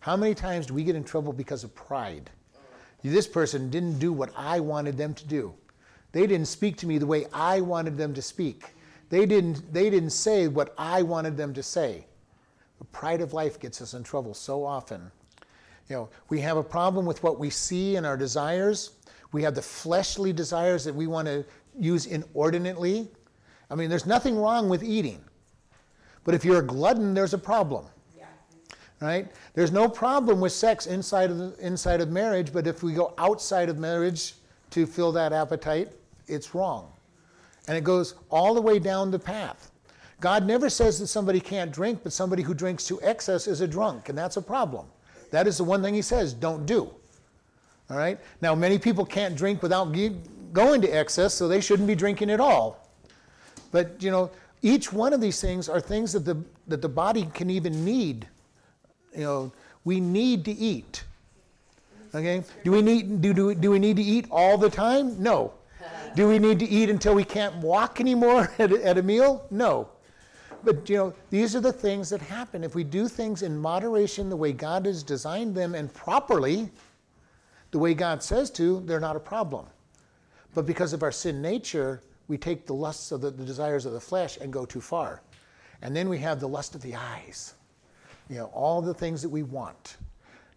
How 0.00 0.16
many 0.16 0.34
times 0.34 0.66
do 0.66 0.74
we 0.74 0.82
get 0.82 0.96
in 0.96 1.04
trouble 1.04 1.30
because 1.30 1.62
of 1.62 1.74
pride? 1.74 2.30
This 3.04 3.26
person 3.28 3.68
didn't 3.68 3.98
do 3.98 4.12
what 4.12 4.30
I 4.34 4.60
wanted 4.60 4.96
them 4.96 5.12
to 5.12 5.26
do. 5.26 5.54
They 6.12 6.26
didn't 6.26 6.48
speak 6.48 6.78
to 6.78 6.86
me 6.86 6.96
the 6.96 7.06
way 7.06 7.26
I 7.34 7.60
wanted 7.60 7.98
them 7.98 8.14
to 8.14 8.22
speak. 8.22 8.74
They 9.10 9.26
didn't, 9.26 9.72
they 9.74 9.90
didn't 9.90 10.10
say 10.10 10.48
what 10.48 10.74
I 10.78 11.02
wanted 11.02 11.36
them 11.36 11.52
to 11.52 11.62
say. 11.62 12.06
The 12.78 12.86
pride 12.86 13.20
of 13.20 13.34
life 13.34 13.60
gets 13.60 13.82
us 13.82 13.92
in 13.92 14.04
trouble 14.04 14.32
so 14.32 14.64
often. 14.64 15.10
You 15.90 15.96
know, 15.96 16.08
we 16.30 16.40
have 16.40 16.56
a 16.56 16.62
problem 16.62 17.04
with 17.04 17.22
what 17.22 17.38
we 17.38 17.50
see 17.50 17.96
and 17.96 18.06
our 18.06 18.16
desires. 18.16 18.92
We 19.32 19.42
have 19.42 19.54
the 19.54 19.62
fleshly 19.62 20.32
desires 20.32 20.82
that 20.84 20.94
we 20.94 21.06
want 21.06 21.28
to 21.28 21.44
use 21.78 22.06
inordinately. 22.06 23.10
I 23.70 23.74
mean, 23.74 23.90
there's 23.90 24.06
nothing 24.06 24.36
wrong 24.36 24.68
with 24.68 24.82
eating. 24.82 25.22
But 26.24 26.34
if 26.34 26.44
you're 26.44 26.58
a 26.58 26.66
glutton, 26.66 27.14
there's 27.14 27.34
a 27.34 27.38
problem. 27.38 27.86
yeah. 28.16 28.26
Right? 29.00 29.28
There's 29.54 29.72
no 29.72 29.88
problem 29.88 30.40
with 30.40 30.52
sex 30.52 30.86
inside 30.86 31.30
of 31.30 31.38
the, 31.38 31.54
inside 31.66 32.00
of 32.00 32.10
marriage, 32.10 32.52
but 32.52 32.66
if 32.66 32.82
we 32.82 32.92
go 32.92 33.14
outside 33.18 33.68
of 33.68 33.78
marriage 33.78 34.34
to 34.70 34.86
fill 34.86 35.12
that 35.12 35.32
appetite, 35.32 35.90
it's 36.26 36.54
wrong. 36.54 36.92
And 37.66 37.76
it 37.76 37.84
goes 37.84 38.14
all 38.30 38.54
the 38.54 38.62
way 38.62 38.78
down 38.78 39.10
the 39.10 39.18
path. 39.18 39.70
God 40.20 40.46
never 40.46 40.68
says 40.68 40.98
that 40.98 41.06
somebody 41.06 41.38
can't 41.38 41.70
drink, 41.70 42.00
but 42.02 42.12
somebody 42.12 42.42
who 42.42 42.54
drinks 42.54 42.86
to 42.88 43.00
excess 43.02 43.46
is 43.46 43.60
a 43.60 43.68
drunk, 43.68 44.08
and 44.08 44.18
that's 44.18 44.36
a 44.36 44.42
problem. 44.42 44.86
That 45.30 45.46
is 45.46 45.58
the 45.58 45.64
one 45.64 45.82
thing 45.82 45.94
he 45.94 46.02
says, 46.02 46.32
don't 46.32 46.66
do. 46.66 46.90
All 47.90 47.96
right? 47.96 48.18
Now, 48.40 48.54
many 48.54 48.78
people 48.78 49.04
can't 49.04 49.36
drink 49.36 49.62
without 49.62 49.94
going 50.52 50.80
to 50.82 50.88
excess, 50.88 51.34
so 51.34 51.46
they 51.46 51.60
shouldn't 51.60 51.86
be 51.86 51.94
drinking 51.94 52.30
at 52.30 52.40
all. 52.40 52.87
But, 53.70 54.02
you 54.02 54.10
know, 54.10 54.30
each 54.62 54.92
one 54.92 55.12
of 55.12 55.20
these 55.20 55.40
things 55.40 55.68
are 55.68 55.80
things 55.80 56.12
that 56.12 56.24
the, 56.24 56.36
that 56.66 56.82
the 56.82 56.88
body 56.88 57.28
can 57.34 57.50
even 57.50 57.84
need. 57.84 58.26
You 59.14 59.24
know, 59.24 59.52
we 59.84 60.00
need 60.00 60.44
to 60.46 60.52
eat. 60.52 61.04
Okay? 62.14 62.42
Do 62.64 62.72
we 62.72 62.82
need, 62.82 63.20
do, 63.20 63.32
do, 63.32 63.54
do 63.54 63.70
we 63.70 63.78
need 63.78 63.96
to 63.96 64.02
eat 64.02 64.26
all 64.30 64.58
the 64.58 64.70
time? 64.70 65.22
No. 65.22 65.52
Do 66.14 66.28
we 66.28 66.38
need 66.38 66.58
to 66.58 66.68
eat 66.68 66.90
until 66.90 67.14
we 67.14 67.24
can't 67.24 67.54
walk 67.56 68.00
anymore 68.00 68.52
at 68.58 68.72
a, 68.72 68.84
at 68.84 68.98
a 68.98 69.02
meal? 69.02 69.46
No. 69.50 69.88
But 70.64 70.88
you 70.88 70.96
know, 70.96 71.14
these 71.30 71.54
are 71.54 71.60
the 71.60 71.72
things 71.72 72.10
that 72.10 72.20
happen. 72.20 72.64
If 72.64 72.74
we 72.74 72.84
do 72.84 73.08
things 73.08 73.42
in 73.42 73.56
moderation, 73.56 74.28
the 74.28 74.36
way 74.36 74.52
God 74.52 74.86
has 74.86 75.02
designed 75.02 75.54
them, 75.54 75.74
and 75.74 75.92
properly, 75.94 76.70
the 77.70 77.78
way 77.78 77.94
God 77.94 78.22
says 78.22 78.50
to, 78.52 78.80
they're 78.80 79.00
not 79.00 79.16
a 79.16 79.20
problem. 79.20 79.66
But 80.54 80.66
because 80.66 80.92
of 80.92 81.02
our 81.02 81.12
sin 81.12 81.40
nature, 81.40 82.02
we 82.28 82.36
take 82.38 82.66
the 82.66 82.74
lusts 82.74 83.10
of 83.10 83.20
the, 83.20 83.30
the 83.30 83.44
desires 83.44 83.86
of 83.86 83.92
the 83.92 84.00
flesh 84.00 84.38
and 84.40 84.52
go 84.52 84.64
too 84.64 84.80
far. 84.80 85.22
And 85.82 85.96
then 85.96 86.08
we 86.08 86.18
have 86.18 86.40
the 86.40 86.48
lust 86.48 86.74
of 86.74 86.82
the 86.82 86.94
eyes. 86.94 87.54
You 88.28 88.36
know, 88.36 88.46
all 88.46 88.82
the 88.82 88.94
things 88.94 89.22
that 89.22 89.28
we 89.28 89.42
want. 89.42 89.96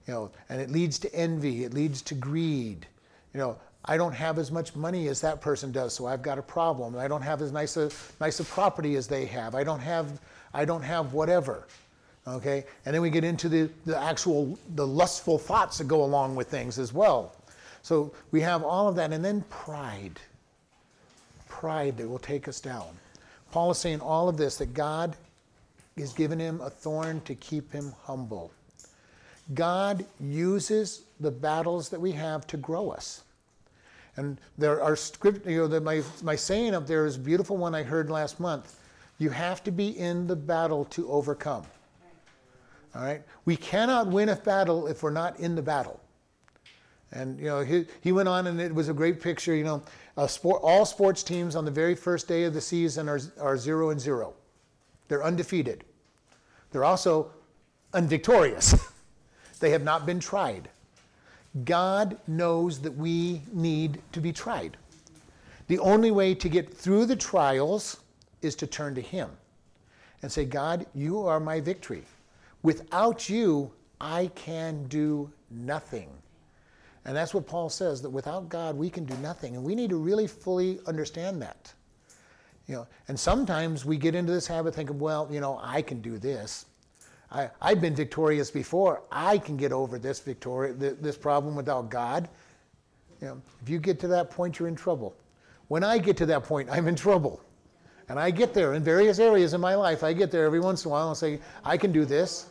You 0.08 0.14
know, 0.14 0.32
and 0.50 0.60
it 0.60 0.70
leads 0.70 1.00
to 1.00 1.16
envy, 1.16 1.64
it 1.64 1.74
leads 1.74 2.02
to 2.04 2.16
greed. 2.16 2.86
You 3.34 3.40
know, 3.40 3.58
I 3.86 3.98
don't 3.98 4.14
have 4.14 4.38
as 4.38 4.52
much 4.52 4.76
money 4.76 5.08
as 5.08 5.22
that 5.22 5.42
person 5.42 5.72
does, 5.72 5.94
so 5.94 6.06
I've 6.06 6.22
got 6.22 6.38
a 6.38 6.42
problem. 6.42 6.98
I 6.98 7.08
don't 7.08 7.22
have 7.22 7.42
as 7.42 7.52
nice 7.52 7.78
a 7.78 7.90
nice 8.20 8.40
a 8.40 8.44
property 8.44 8.96
as 8.96 9.08
they 9.08 9.26
have. 9.26 9.56
I 9.56 9.64
don't 9.64 9.80
have 9.80 10.20
I 10.54 10.66
don't 10.66 10.84
have 10.84 11.14
whatever. 11.14 11.68
Okay? 12.28 12.66
And 12.86 12.94
then 12.94 13.02
we 13.02 13.10
get 13.10 13.24
into 13.24 13.50
the, 13.50 13.70
the 13.86 13.98
actual 13.98 14.58
the 14.76 14.86
lustful 14.86 15.40
thoughts 15.40 15.78
that 15.78 15.88
go 15.88 16.04
along 16.04 16.36
with 16.36 16.50
things 16.50 16.78
as 16.78 16.94
well. 16.94 17.36
So 17.82 18.14
we 18.30 18.42
have 18.42 18.64
all 18.64 18.88
of 18.88 18.96
that, 18.98 19.12
and 19.12 19.26
then 19.26 19.42
pride. 19.50 20.20
Pride 21.62 21.96
that 21.98 22.10
will 22.10 22.18
take 22.18 22.48
us 22.48 22.60
down. 22.60 22.88
Paul 23.52 23.70
is 23.70 23.78
saying 23.78 24.02
all 24.02 24.28
of 24.28 24.36
this 24.36 24.58
that 24.58 24.74
God 24.74 25.16
has 25.96 26.12
given 26.12 26.40
him 26.40 26.60
a 26.60 26.72
thorn 26.72 27.22
to 27.26 27.36
keep 27.36 27.72
him 27.72 27.94
humble. 28.02 28.52
God 29.54 30.04
uses 30.20 31.04
the 31.20 31.30
battles 31.30 31.88
that 31.90 32.02
we 32.02 32.14
have 32.14 32.48
to 32.48 32.58
grow 32.58 32.90
us. 32.90 33.22
And 34.16 34.40
there 34.58 34.82
are 34.82 34.96
script, 34.96 35.46
you 35.46 35.58
know, 35.60 35.68
the, 35.68 35.80
my, 35.80 36.02
my 36.24 36.36
saying 36.36 36.74
up 36.74 36.88
there 36.88 37.06
is 37.06 37.16
beautiful 37.16 37.58
one 37.58 37.76
I 37.76 37.84
heard 37.84 38.10
last 38.10 38.40
month. 38.40 38.80
You 39.20 39.30
have 39.30 39.64
to 39.66 39.72
be 39.72 39.90
in 40.00 40.26
the 40.26 40.36
battle 40.36 40.86
to 40.86 41.12
overcome. 41.12 41.68
All 42.96 43.04
right? 43.04 43.22
We 43.46 43.56
cannot 43.56 44.08
win 44.08 44.30
a 44.30 44.36
battle 44.36 44.88
if 44.88 45.04
we're 45.04 45.12
not 45.12 45.40
in 45.40 45.54
the 45.54 45.62
battle. 45.62 46.00
And, 47.12 47.38
you 47.38 47.46
know, 47.46 47.60
he, 47.62 47.86
he 48.02 48.12
went 48.12 48.30
on 48.30 48.48
and 48.48 48.60
it 48.60 48.74
was 48.74 48.90
a 48.90 48.94
great 48.94 49.22
picture, 49.22 49.54
you 49.54 49.64
know, 49.64 49.84
sport, 50.28 50.62
all 50.64 50.86
sports 50.86 51.24
teams 51.24 51.56
on 51.56 51.66
the 51.66 51.72
very 51.72 51.96
first 51.96 52.28
day 52.28 52.44
of 52.44 52.54
the 52.54 52.62
season 52.62 53.08
are, 53.10 53.20
are 53.40 53.58
zero 53.58 53.90
and 53.90 54.00
zero. 54.00 54.34
They're 55.08 55.24
undefeated. 55.24 55.84
They're 56.72 56.84
also 56.84 57.32
unvictorious. 57.94 58.76
they 59.60 59.72
have 59.72 59.84
not 59.84 60.06
been 60.06 60.20
tried. 60.20 60.70
God 61.66 62.18
knows 62.28 62.80
that 62.80 62.96
we 62.96 63.42
need 63.52 64.02
to 64.14 64.22
be 64.22 64.32
tried. 64.32 64.78
The 65.68 65.80
only 65.80 66.12
way 66.12 66.34
to 66.36 66.50
get 66.50 66.74
through 66.74 67.06
the 67.06 67.16
trials 67.16 68.02
is 68.42 68.56
to 68.56 68.68
turn 68.68 68.96
to 68.96 69.02
Him 69.02 69.30
and 70.22 70.32
say, 70.32 70.46
God, 70.46 70.86
you 70.94 71.26
are 71.26 71.40
my 71.40 71.60
victory. 71.60 72.04
Without 72.64 73.30
you, 73.30 73.72
I 74.00 74.32
can 74.36 74.84
do 74.88 75.32
nothing. 75.50 76.10
And 77.06 77.16
that's 77.16 77.34
what 77.34 77.48
Paul 77.48 77.70
says 77.70 78.02
that 78.02 78.10
without 78.10 78.50
God, 78.50 78.76
we 78.76 78.90
can 78.90 79.06
do 79.06 79.16
nothing. 79.18 79.56
And 79.56 79.64
we 79.64 79.76
need 79.76 79.90
to 79.90 79.98
really 79.98 80.28
fully 80.28 80.80
understand 80.86 81.42
that. 81.42 81.74
You 82.68 82.76
know, 82.76 82.88
and 83.08 83.20
sometimes 83.20 83.86
we 83.86 83.98
get 83.98 84.14
into 84.14 84.32
this 84.32 84.48
habit 84.48 84.76
thinking, 84.76 85.00
well, 85.00 85.28
you 85.32 85.40
know, 85.40 85.60
I 85.62 85.82
can 85.82 86.02
do 86.02 86.18
this. 86.18 86.66
I, 87.32 87.50
I've 87.62 87.82
been 87.82 87.96
victorious 87.96 88.52
before. 88.52 89.02
I 89.12 89.38
can 89.38 89.58
get 89.58 89.72
over 89.72 89.98
this 89.98 90.20
victory, 90.20 90.74
this 90.74 91.18
problem 91.18 91.56
without 91.56 91.90
God. 91.90 92.30
You 93.20 93.28
know, 93.28 93.42
if 93.62 93.70
you 93.70 93.80
get 93.80 94.00
to 94.02 94.08
that 94.10 94.30
point, 94.30 94.60
you're 94.60 94.68
in 94.68 94.76
trouble. 94.76 95.16
When 95.70 95.84
I 95.84 95.98
get 95.98 96.18
to 96.18 96.26
that 96.28 96.44
point, 96.44 96.70
I'm 96.72 96.88
in 96.88 96.96
trouble. 96.96 97.42
And 98.10 98.20
I 98.20 98.30
get 98.30 98.54
there 98.54 98.74
in 98.74 98.84
various 98.84 99.20
areas 99.20 99.54
in 99.54 99.62
my 99.62 99.76
life. 99.76 100.04
I 100.04 100.12
get 100.12 100.32
there 100.32 100.46
every 100.46 100.60
once 100.60 100.84
in 100.84 100.90
a 100.90 100.92
while 100.92 101.08
and 101.08 101.18
say, 101.18 101.40
I 101.64 101.78
can 101.78 101.92
do 101.92 102.04
this. 102.04 102.50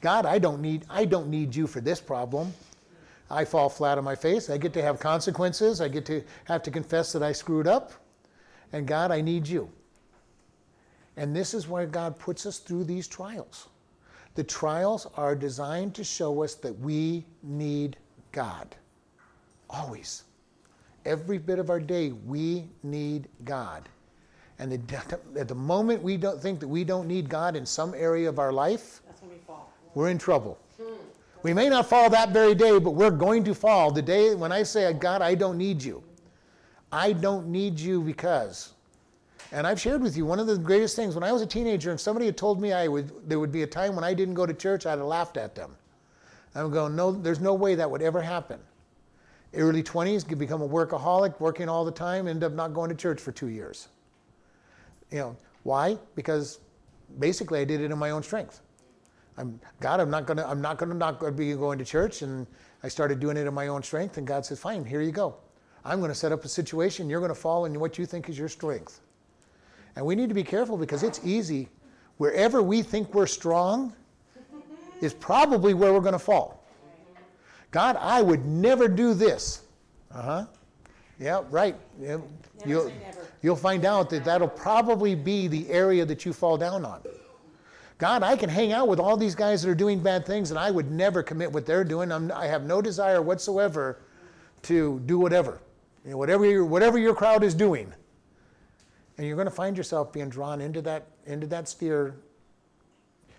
God, 0.00 0.24
I 0.24 0.38
don't 0.38 0.60
need, 0.60 0.84
I 0.88 1.04
don't 1.04 1.28
need 1.28 1.54
you 1.54 1.66
for 1.66 1.80
this 1.80 2.00
problem. 2.00 2.52
I 3.30 3.44
fall 3.44 3.68
flat 3.68 3.98
on 3.98 4.04
my 4.04 4.14
face. 4.14 4.50
I 4.50 4.58
get 4.58 4.72
to 4.74 4.82
have 4.82 5.00
consequences. 5.00 5.80
I 5.80 5.88
get 5.88 6.04
to 6.06 6.22
have 6.44 6.62
to 6.64 6.70
confess 6.70 7.12
that 7.12 7.22
I 7.22 7.32
screwed 7.32 7.66
up. 7.66 7.92
And 8.72 8.86
God, 8.86 9.10
I 9.10 9.20
need 9.20 9.46
you. 9.46 9.70
And 11.16 11.34
this 11.34 11.54
is 11.54 11.68
why 11.68 11.86
God 11.86 12.18
puts 12.18 12.44
us 12.44 12.58
through 12.58 12.84
these 12.84 13.06
trials. 13.06 13.68
The 14.34 14.44
trials 14.44 15.06
are 15.16 15.34
designed 15.36 15.94
to 15.94 16.04
show 16.04 16.42
us 16.42 16.54
that 16.56 16.76
we 16.80 17.24
need 17.42 17.96
God. 18.32 18.74
Always. 19.70 20.24
Every 21.04 21.38
bit 21.38 21.58
of 21.58 21.70
our 21.70 21.80
day, 21.80 22.12
we 22.26 22.64
need 22.82 23.28
God. 23.44 23.88
And 24.58 24.72
the, 24.72 25.18
at 25.38 25.48
the 25.48 25.54
moment 25.54 26.02
we 26.02 26.16
don't 26.16 26.40
think 26.40 26.60
that 26.60 26.68
we 26.68 26.84
don't 26.84 27.06
need 27.06 27.28
God 27.28 27.56
in 27.56 27.66
some 27.66 27.94
area 27.94 28.28
of 28.28 28.38
our 28.38 28.52
life, 28.52 29.02
That's 29.06 29.20
when 29.22 29.30
we 29.30 29.38
fall. 29.46 29.72
we're 29.94 30.10
in 30.10 30.18
trouble. 30.18 30.58
We 31.44 31.52
may 31.52 31.68
not 31.68 31.90
fall 31.90 32.08
that 32.08 32.30
very 32.30 32.54
day, 32.54 32.78
but 32.78 32.92
we're 32.92 33.10
going 33.10 33.44
to 33.44 33.54
fall 33.54 33.90
the 33.90 34.00
day 34.00 34.34
when 34.34 34.50
I 34.50 34.62
say, 34.62 34.90
God, 34.94 35.20
I 35.20 35.34
don't 35.34 35.58
need 35.58 35.82
you. 35.82 36.02
I 36.90 37.12
don't 37.12 37.48
need 37.48 37.78
you 37.78 38.00
because. 38.00 38.72
And 39.52 39.66
I've 39.66 39.78
shared 39.78 40.00
with 40.00 40.16
you 40.16 40.24
one 40.24 40.40
of 40.40 40.46
the 40.46 40.56
greatest 40.56 40.96
things 40.96 41.14
when 41.14 41.22
I 41.22 41.32
was 41.32 41.42
a 41.42 41.46
teenager 41.46 41.90
and 41.90 42.00
somebody 42.00 42.24
had 42.24 42.38
told 42.38 42.62
me 42.62 42.72
I 42.72 42.88
would 42.88 43.28
there 43.28 43.38
would 43.38 43.52
be 43.52 43.62
a 43.62 43.66
time 43.66 43.94
when 43.94 44.04
I 44.04 44.14
didn't 44.14 44.32
go 44.32 44.46
to 44.46 44.54
church, 44.54 44.86
I'd 44.86 44.98
have 44.98 45.06
laughed 45.06 45.36
at 45.36 45.54
them. 45.54 45.76
I'm 46.54 46.70
going, 46.70 46.96
no, 46.96 47.12
there's 47.12 47.40
no 47.40 47.52
way 47.52 47.74
that 47.74 47.90
would 47.90 48.00
ever 48.00 48.22
happen. 48.22 48.58
Early 49.52 49.82
20s, 49.82 50.26
could 50.26 50.38
become 50.38 50.62
a 50.62 50.68
workaholic, 50.68 51.38
working 51.40 51.68
all 51.68 51.84
the 51.84 51.92
time, 51.92 52.26
end 52.26 52.42
up 52.42 52.52
not 52.52 52.72
going 52.72 52.88
to 52.88 52.96
church 52.96 53.20
for 53.20 53.32
two 53.32 53.48
years. 53.48 53.88
You 55.10 55.18
know, 55.18 55.36
why? 55.62 55.98
Because 56.14 56.60
basically 57.18 57.60
I 57.60 57.64
did 57.64 57.82
it 57.82 57.90
in 57.90 57.98
my 57.98 58.10
own 58.10 58.22
strength. 58.22 58.62
I'm 59.36 59.58
God, 59.80 60.00
I'm 60.00 60.10
not 60.10 60.26
gonna, 60.26 60.46
I'm 60.46 60.60
not 60.60 60.78
gonna 60.78 60.94
not 60.94 61.18
gonna 61.18 61.32
be 61.32 61.52
going 61.54 61.78
to 61.78 61.84
church, 61.84 62.22
and 62.22 62.46
I 62.82 62.88
started 62.88 63.20
doing 63.20 63.36
it 63.36 63.46
in 63.46 63.54
my 63.54 63.68
own 63.68 63.82
strength, 63.82 64.16
and 64.18 64.26
God 64.26 64.46
says, 64.46 64.60
fine, 64.60 64.84
here 64.84 65.00
you 65.00 65.12
go. 65.12 65.36
I'm 65.84 66.00
gonna 66.00 66.14
set 66.14 66.32
up 66.32 66.44
a 66.44 66.48
situation, 66.48 67.10
you're 67.10 67.20
gonna 67.20 67.34
fall 67.34 67.64
in 67.64 67.78
what 67.80 67.98
you 67.98 68.06
think 68.06 68.28
is 68.28 68.38
your 68.38 68.48
strength. 68.48 69.00
And 69.96 70.04
we 70.04 70.14
need 70.14 70.28
to 70.28 70.34
be 70.34 70.42
careful 70.42 70.76
because 70.76 71.02
it's 71.02 71.20
easy. 71.24 71.68
Wherever 72.18 72.62
we 72.62 72.82
think 72.82 73.12
we're 73.12 73.26
strong 73.26 73.92
is 75.00 75.12
probably 75.14 75.74
where 75.74 75.92
we're 75.92 76.00
gonna 76.00 76.18
fall. 76.18 76.64
God, 77.70 77.96
I 77.96 78.22
would 78.22 78.46
never 78.46 78.86
do 78.86 79.14
this. 79.14 79.62
Uh 80.12 80.22
huh. 80.22 80.46
Yeah, 81.18 81.42
right. 81.50 81.76
Yeah, 82.00 82.18
you'll, 82.66 82.92
you'll 83.42 83.56
find 83.56 83.84
out 83.84 84.10
that 84.10 84.24
that'll 84.24 84.48
probably 84.48 85.14
be 85.14 85.48
the 85.48 85.68
area 85.70 86.04
that 86.04 86.24
you 86.24 86.32
fall 86.32 86.56
down 86.56 86.84
on. 86.84 87.00
God, 87.98 88.22
I 88.22 88.36
can 88.36 88.50
hang 88.50 88.72
out 88.72 88.88
with 88.88 88.98
all 88.98 89.16
these 89.16 89.34
guys 89.34 89.62
that 89.62 89.70
are 89.70 89.74
doing 89.74 90.00
bad 90.00 90.26
things, 90.26 90.50
and 90.50 90.58
I 90.58 90.70
would 90.70 90.90
never 90.90 91.22
commit 91.22 91.52
what 91.52 91.64
they're 91.64 91.84
doing. 91.84 92.10
I'm, 92.10 92.32
i 92.32 92.46
have 92.46 92.64
no 92.64 92.82
desire 92.82 93.22
whatsoever 93.22 94.00
to 94.62 95.00
do 95.06 95.18
whatever, 95.18 95.60
you 96.04 96.12
know, 96.12 96.18
whatever, 96.18 96.44
your, 96.44 96.64
whatever 96.64 96.98
your 96.98 97.14
crowd 97.14 97.44
is 97.44 97.54
doing. 97.54 97.92
And 99.16 99.26
you're 99.26 99.36
going 99.36 99.46
to 99.46 99.54
find 99.54 99.76
yourself 99.76 100.12
being 100.12 100.28
drawn 100.28 100.60
into 100.60 100.82
that, 100.82 101.06
into 101.26 101.46
that 101.48 101.68
sphere 101.68 102.16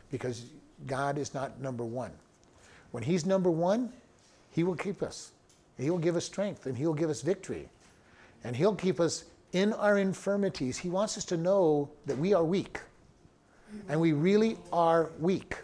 because 0.10 0.46
God 0.88 1.18
is 1.18 1.34
not 1.34 1.60
number 1.60 1.84
one. 1.84 2.12
When 2.92 3.04
He's 3.04 3.26
number 3.26 3.52
one, 3.52 3.92
He 4.52 4.64
will 4.64 4.76
keep 4.76 5.04
us. 5.04 5.32
He 5.78 5.90
will 5.90 5.98
give 5.98 6.16
us 6.16 6.24
strength 6.24 6.66
and 6.66 6.78
He 6.78 6.86
will 6.86 6.94
give 6.94 7.10
us 7.10 7.22
victory. 7.22 7.68
And 8.46 8.56
He'll 8.56 8.76
keep 8.76 9.02
us 9.02 9.26
in 9.52 9.74
our 9.74 9.98
infirmities. 9.98 10.78
He 10.78 10.90
wants 10.90 11.18
us 11.18 11.26
to 11.26 11.38
know 11.38 11.90
that 12.06 12.18
we 12.18 12.34
are 12.34 12.44
weak. 12.44 12.80
And 13.90 14.00
we 14.00 14.14
really 14.14 14.58
are 14.72 15.12
weak. 15.20 15.58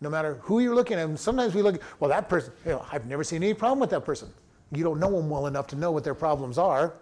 No 0.00 0.10
matter 0.10 0.34
who 0.42 0.60
you're 0.60 0.74
looking 0.74 0.98
at, 0.98 1.18
sometimes 1.18 1.54
we 1.54 1.62
look, 1.62 1.82
well, 2.00 2.10
that 2.10 2.28
person, 2.28 2.52
you 2.64 2.72
know, 2.72 2.86
I've 2.92 3.06
never 3.06 3.24
seen 3.24 3.42
any 3.42 3.54
problem 3.54 3.80
with 3.80 3.90
that 3.90 4.04
person. 4.04 4.28
You 4.72 4.84
don't 4.84 5.00
know 5.00 5.10
them 5.10 5.30
well 5.30 5.46
enough 5.46 5.66
to 5.68 5.76
know 5.76 5.90
what 5.90 6.04
their 6.04 6.14
problems 6.14 6.58
are, 6.58 6.94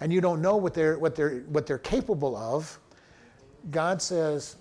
and 0.00 0.12
you 0.12 0.20
don't 0.20 0.40
know 0.40 0.56
what 0.56 0.74
they're, 0.74 0.98
what 0.98 1.16
they're, 1.16 1.40
what 1.48 1.66
they're 1.66 1.78
capable 1.78 2.36
of. 2.36 2.78
God 3.70 4.00
says, 4.00 4.56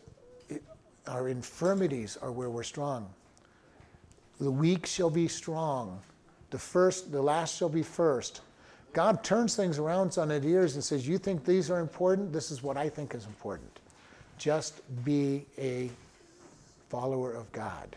our 1.08 1.28
infirmities 1.28 2.18
are 2.22 2.32
where 2.32 2.50
we're 2.50 2.64
strong. 2.64 3.10
The 4.40 4.52
weak 4.52 4.86
shall 4.86 5.10
be 5.10 5.28
strong. 5.28 6.00
The 6.50 6.60
first, 6.60 7.12
the 7.12 7.22
last 7.22 7.58
shall 7.58 7.70
be 7.70 7.84
first. 7.84 8.42
God 8.94 9.24
turns 9.24 9.56
things 9.56 9.78
around 9.78 10.18
on 10.18 10.32
its 10.32 10.46
ears 10.46 10.76
and 10.76 10.84
says, 10.84 11.08
You 11.08 11.18
think 11.18 11.46
these 11.46 11.70
are 11.70 11.80
important? 11.80 12.32
This 12.34 12.52
is 12.52 12.64
what 12.64 12.78
I 12.78 12.90
think 12.90 13.14
is 13.14 13.26
important. 13.26 13.79
Just 14.40 14.82
be 15.04 15.46
a 15.58 15.92
follower 16.88 17.34
of 17.34 17.52
God. 17.52 17.96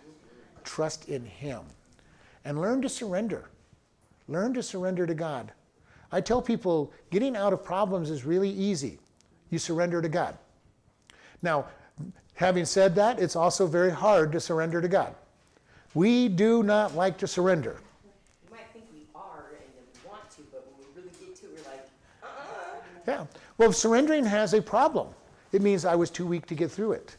Trust 0.65 1.09
in 1.09 1.25
Him. 1.25 1.61
And 2.45 2.61
learn 2.61 2.83
to 2.83 2.89
surrender. 2.89 3.49
Learn 4.29 4.53
to 4.55 4.63
surrender 4.63 5.07
to 5.07 5.15
God. 5.15 5.53
I 6.11 6.21
tell 6.21 6.43
people 6.43 6.93
getting 7.11 7.37
out 7.37 7.53
of 7.53 7.65
problems 7.65 8.11
is 8.11 8.25
really 8.25 8.51
easy. 8.51 8.99
You 9.51 9.59
surrender 9.61 10.03
to 10.03 10.09
God. 10.09 10.37
Now, 11.43 11.67
having 12.35 12.65
said 12.65 12.97
that, 12.97 13.21
it's 13.21 13.37
also 13.37 13.67
very 13.67 13.91
hard 13.91 14.33
to 14.33 14.41
surrender 14.41 14.81
to 14.81 14.89
God. 14.89 15.15
We 15.95 16.29
do 16.29 16.65
not 16.65 16.97
like 16.97 17.19
to 17.19 17.29
surrender. 17.29 17.77
You 18.45 18.51
might 18.51 18.73
think 18.73 18.87
we 18.93 19.07
are 19.15 19.53
and 19.55 19.69
we 19.77 20.09
want 20.09 20.29
to, 20.33 20.43
but 20.51 20.67
when 20.67 20.89
we 20.89 21.03
really 21.03 21.15
get 21.21 21.37
to 21.37 21.47
it, 21.47 21.53
we're 21.55 21.71
like, 21.71 21.89
uh-uh. 22.25 22.81
Yeah. 23.07 23.27
Well, 23.59 23.73
surrendering 23.73 24.25
has 24.25 24.55
a 24.55 24.63
problem. 24.63 25.09
It 25.53 25.63
means 25.63 25.85
I 25.85 25.95
was 25.95 26.11
too 26.11 26.27
weak 26.27 26.47
to 26.47 26.55
get 26.55 26.71
through 26.71 26.93
it. 26.93 27.17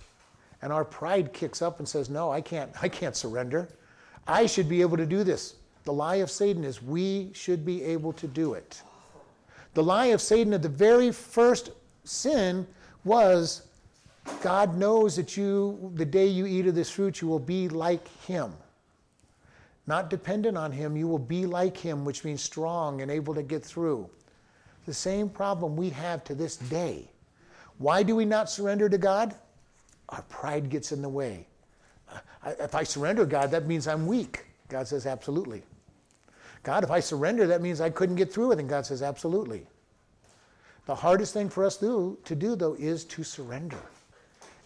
And 0.61 0.73
our 0.73 0.85
pride 0.85 1.33
kicks 1.33 1.61
up 1.61 1.79
and 1.79 1.87
says, 1.87 2.09
"No, 2.09 2.31
I 2.31 2.41
can't 2.41 2.71
I 2.81 2.89
can't 2.89 3.15
surrender. 3.15 3.69
I 4.27 4.45
should 4.45 4.67
be 4.67 4.81
able 4.81 4.97
to 4.97 5.05
do 5.05 5.23
this." 5.23 5.55
The 5.83 5.93
lie 5.93 6.15
of 6.17 6.31
Satan 6.31 6.63
is 6.63 6.81
we 6.81 7.31
should 7.33 7.65
be 7.65 7.83
able 7.83 8.13
to 8.13 8.27
do 8.27 8.53
it. 8.53 8.81
The 9.73 9.83
lie 9.83 10.07
of 10.07 10.21
Satan 10.21 10.53
at 10.53 10.61
the 10.61 10.69
very 10.69 11.11
first 11.11 11.71
sin 12.05 12.65
was 13.03 13.63
God 14.41 14.77
knows 14.77 15.17
that 15.17 15.35
you, 15.35 15.91
the 15.95 16.05
day 16.05 16.27
you 16.27 16.45
eat 16.45 16.67
of 16.67 16.75
this 16.75 16.89
fruit, 16.89 17.21
you 17.21 17.27
will 17.27 17.39
be 17.39 17.67
like 17.67 18.07
him. 18.25 18.53
Not 19.85 20.09
dependent 20.09 20.57
on 20.57 20.71
him, 20.71 20.95
you 20.95 21.07
will 21.09 21.19
be 21.19 21.45
like 21.45 21.75
him, 21.75 22.05
which 22.05 22.23
means 22.23 22.41
strong 22.41 23.01
and 23.01 23.11
able 23.11 23.35
to 23.35 23.43
get 23.43 23.63
through. 23.63 24.09
The 24.85 24.93
same 24.93 25.29
problem 25.29 25.75
we 25.75 25.89
have 25.89 26.23
to 26.25 26.35
this 26.35 26.55
day. 26.55 27.09
Why 27.77 28.03
do 28.03 28.15
we 28.15 28.25
not 28.25 28.49
surrender 28.49 28.89
to 28.89 28.97
God? 28.97 29.35
Our 30.09 30.21
pride 30.23 30.69
gets 30.69 30.91
in 30.91 31.01
the 31.01 31.09
way. 31.09 31.47
If 32.45 32.75
I 32.75 32.83
surrender 32.83 33.25
God, 33.25 33.51
that 33.51 33.67
means 33.67 33.87
I'm 33.87 34.05
weak. 34.05 34.45
God 34.67 34.87
says, 34.87 35.05
absolutely. 35.05 35.63
God, 36.63 36.83
if 36.83 36.91
I 36.91 36.99
surrender, 36.99 37.47
that 37.47 37.61
means 37.61 37.81
I 37.81 37.89
couldn't 37.89 38.15
get 38.15 38.31
through 38.31 38.51
it. 38.51 38.59
And 38.59 38.69
God 38.69 38.85
says, 38.85 39.01
absolutely. 39.01 39.65
The 40.85 40.95
hardest 40.95 41.33
thing 41.33 41.49
for 41.49 41.63
us 41.63 41.77
to 41.77 41.85
do, 41.85 42.17
to 42.25 42.35
do, 42.35 42.55
though, 42.55 42.75
is 42.75 43.05
to 43.05 43.23
surrender 43.23 43.79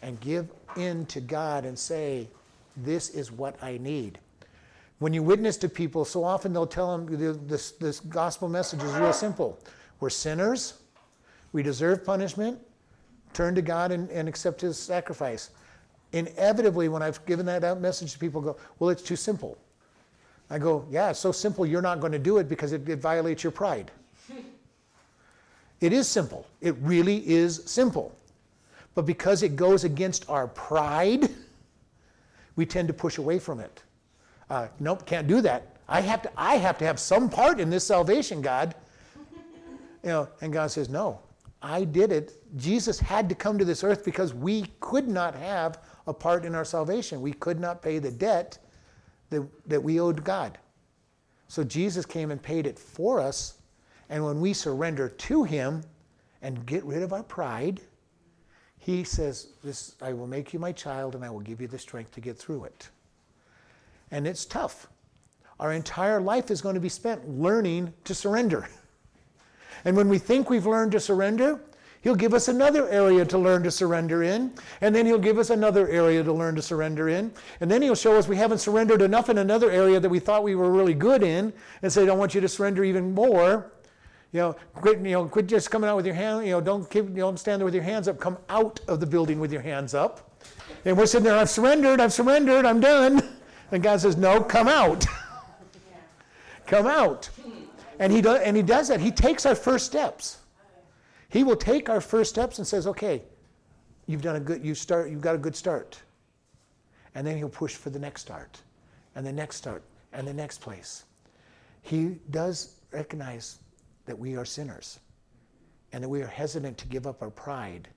and 0.02 0.20
give 0.20 0.50
in 0.76 1.06
to 1.08 1.22
God 1.22 1.66
and 1.66 1.78
say, 1.78 2.28
This 2.76 3.10
is 3.10 3.32
what 3.32 3.62
I 3.64 3.78
need. 3.78 4.20
When 5.00 5.14
you 5.14 5.22
witness 5.22 5.58
to 5.58 5.70
people, 5.70 6.06
so 6.06 6.24
often 6.24 6.54
they'll 6.54 6.66
tell 6.66 6.98
them 6.98 7.48
this, 7.48 7.72
this 7.72 8.00
gospel 8.00 8.50
message 8.50 8.82
is 8.82 8.92
real 8.94 9.14
simple. 9.14 9.60
We're 10.00 10.10
sinners, 10.10 10.80
we 11.52 11.62
deserve 11.62 12.04
punishment, 12.04 12.60
turn 13.34 13.56
to 13.56 13.62
God 13.62 13.92
and, 13.92 14.10
and 14.10 14.28
accept 14.28 14.62
His 14.62 14.78
sacrifice. 14.78 15.52
Inevitably, 16.14 16.90
when 16.90 17.02
I've 17.02 17.24
given 17.26 17.46
that 17.48 17.64
out 17.64 17.82
message 17.82 18.14
to 18.14 18.20
people, 18.20 18.42
go, 18.42 18.58
Well, 18.80 18.90
it's 18.90 19.02
too 19.02 19.16
simple. 19.16 19.58
I 20.50 20.60
go, 20.60 20.86
Yeah, 20.90 21.10
it's 21.10 21.20
so 21.20 21.32
simple, 21.32 21.66
you're 21.66 21.82
not 21.82 22.00
going 22.00 22.14
to 22.14 22.20
do 22.20 22.38
it 22.38 22.48
because 22.48 22.72
it, 22.72 22.88
it 22.88 23.00
violates 23.00 23.44
your 23.44 23.52
pride. 23.52 23.92
it 25.82 25.94
is 25.94 26.08
simple. 26.08 26.48
It 26.62 26.76
really 26.82 27.28
is 27.28 27.64
simple. 27.66 28.16
But 28.96 29.06
because 29.06 29.44
it 29.44 29.56
goes 29.56 29.84
against 29.84 30.28
our 30.30 30.48
pride, 30.48 31.30
we 32.56 32.66
tend 32.66 32.88
to 32.88 32.94
push 32.94 33.18
away 33.18 33.38
from 33.38 33.60
it. 33.60 33.84
Uh, 34.50 34.68
nope, 34.80 35.06
can't 35.06 35.28
do 35.28 35.42
that. 35.42 35.78
I 35.90 36.02
have 36.02 36.22
to. 36.24 36.32
I 36.36 36.56
have 36.56 36.78
to 36.80 36.86
have 36.86 37.00
some 37.00 37.30
part 37.30 37.60
in 37.60 37.70
this 37.70 37.86
salvation, 37.86 38.42
God. 38.42 38.76
You 40.04 40.10
know, 40.10 40.28
and 40.42 40.54
God 40.54 40.72
says, 40.72 40.90
"No, 40.90 41.20
I 41.62 41.84
did 41.84 42.12
it. 42.12 42.34
Jesus 42.56 43.00
had 43.00 43.28
to 43.30 43.36
come 43.36 43.58
to 43.58 43.66
this 43.66 43.84
earth 43.84 44.06
because 44.06 44.34
we 44.34 44.66
could 44.80 45.08
not 45.08 45.36
have 45.36 45.80
a 46.06 46.14
part 46.14 46.46
in 46.46 46.56
our 46.56 46.66
salvation. 46.66 47.22
We 47.22 47.34
could 47.34 47.60
not 47.60 47.82
pay 47.82 48.00
the 48.00 48.12
debt 48.12 48.60
that, 49.30 49.44
that 49.68 49.82
we 49.82 50.00
owed 50.00 50.24
God. 50.24 50.58
So 51.48 51.64
Jesus 51.64 52.06
came 52.06 52.32
and 52.32 52.42
paid 52.42 52.68
it 52.68 52.78
for 52.78 53.20
us. 53.20 53.60
And 54.10 54.24
when 54.24 54.40
we 54.40 54.54
surrender 54.54 55.10
to 55.10 55.44
Him 55.44 55.84
and 56.42 56.66
get 56.66 56.84
rid 56.86 57.04
of 57.04 57.14
our 57.14 57.24
pride, 57.24 57.82
he 58.78 59.04
says, 59.04 59.50
this, 59.64 59.96
I 60.02 60.14
will 60.14 60.28
make 60.28 60.54
you 60.54 60.60
my 60.60 60.72
child 60.72 61.16
and 61.16 61.26
I 61.26 61.30
will 61.30 61.42
give 61.42 61.60
you 61.60 61.68
the 61.68 61.80
strength 61.80 62.12
to 62.12 62.22
get 62.22 62.38
through 62.38 62.66
it. 62.66 62.90
And 64.12 64.26
it's 64.26 64.46
tough. 64.46 64.88
Our 65.60 65.74
entire 65.74 66.22
life 66.22 66.52
is 66.52 66.62
going 66.62 66.76
to 66.76 66.82
be 66.82 66.88
spent 66.88 67.28
learning 67.28 67.94
to 68.06 68.16
surrender. 68.16 68.70
And 69.86 69.96
when 69.96 70.10
we 70.10 70.18
think 70.18 70.50
we've 70.50 70.66
learned 70.66 70.92
to 70.94 71.00
surrender, 71.00 71.60
He'll 72.02 72.16
give 72.16 72.34
us 72.34 72.48
another 72.48 72.88
area 72.90 73.26
to 73.26 73.38
learn 73.38 73.64
to 73.64 73.72
surrender 73.72 74.24
in, 74.24 74.54
and 74.82 74.96
then 74.96 75.06
He'll 75.06 75.18
give 75.18 75.38
us 75.38 75.50
another 75.50 75.90
area 75.90 76.24
to 76.24 76.32
learn 76.32 76.56
to 76.56 76.62
surrender 76.62 77.10
in, 77.10 77.32
and 77.60 77.70
then 77.70 77.82
He'll 77.82 77.96
show 77.96 78.16
us 78.16 78.28
we 78.28 78.38
haven't 78.38 78.60
surrendered 78.60 79.02
enough 79.02 79.30
in 79.30 79.40
another 79.40 79.72
area 79.72 80.00
that 80.00 80.10
we 80.10 80.20
thought 80.20 80.44
we 80.44 80.56
were 80.56 80.72
really 80.72 80.94
good 80.94 81.24
in, 81.24 81.52
and 81.82 81.92
say, 81.92 82.08
I 82.08 82.14
want 82.14 82.36
you 82.36 82.42
to 82.42 82.48
surrender 82.48 82.84
even 82.84 83.14
more. 83.14 83.72
You 84.32 84.40
know, 84.40 84.56
quit, 84.74 85.00
you 85.00 85.12
know, 85.12 85.26
quit 85.26 85.48
just 85.48 85.72
coming 85.72 85.90
out 85.90 85.96
with 85.96 86.06
your 86.06 86.16
hand, 86.16 86.46
you 86.46 86.52
know, 86.52 86.62
don't 86.62 86.90
keep, 86.90 87.10
you 87.10 87.16
don't 87.16 87.40
stand 87.40 87.62
there 87.62 87.66
with 87.66 87.74
your 87.74 87.84
hands 87.84 88.08
up. 88.08 88.20
Come 88.20 88.38
out 88.50 88.80
of 88.88 89.00
the 89.00 89.06
building 89.06 89.40
with 89.40 89.52
your 89.52 89.62
hands 89.62 89.94
up. 89.94 90.44
And 90.86 90.98
we're 90.98 91.06
sitting 91.06 91.26
there, 91.26 91.38
I've 91.38 91.50
surrendered, 91.50 92.00
I've 92.00 92.14
surrendered, 92.14 92.66
I'm 92.66 92.80
done. 92.80 93.22
And 93.72 93.82
God 93.82 94.00
says, 94.00 94.16
No, 94.16 94.42
come 94.42 94.68
out. 94.68 95.06
come 96.68 96.88
out. 96.88 97.30
And 98.00 98.12
he, 98.14 98.22
does, 98.22 98.42
and 98.42 98.56
he 98.56 98.64
does 98.64 98.88
that. 98.90 99.00
He 99.00 99.12
takes 99.12 99.46
our 99.46 99.56
first 99.56 99.86
steps. 99.86 100.38
He 101.30 101.44
will 101.44 101.56
take 101.56 101.90
our 101.90 102.02
first 102.02 102.30
steps 102.30 102.58
and 102.58 102.68
says, 102.68 102.88
Okay, 102.88 103.24
you've 104.06 104.22
done 104.22 104.36
a 104.36 104.40
good, 104.40 104.64
you 104.64 104.76
start, 104.76 105.10
you've 105.10 105.22
got 105.22 105.36
a 105.36 105.40
good 105.40 105.56
start. 105.56 106.02
And 107.16 107.26
then 107.26 107.38
he'll 107.38 107.50
push 107.50 107.76
for 107.76 107.90
the 107.90 108.00
next 108.00 108.22
start, 108.22 108.62
and 109.16 109.26
the 109.26 109.32
next 109.32 109.56
start, 109.56 109.84
and 110.14 110.28
the 110.28 110.34
next 110.34 110.62
place. 110.62 111.06
He 111.82 112.18
does 112.32 112.76
recognize 112.92 113.60
that 114.06 114.18
we 114.18 114.36
are 114.36 114.46
sinners 114.46 115.00
and 115.92 116.04
that 116.04 116.10
we 116.10 116.22
are 116.22 116.28
hesitant 116.28 116.78
to 116.78 116.88
give 116.88 117.08
up 117.08 117.22
our 117.22 117.30
pride. 117.30 117.88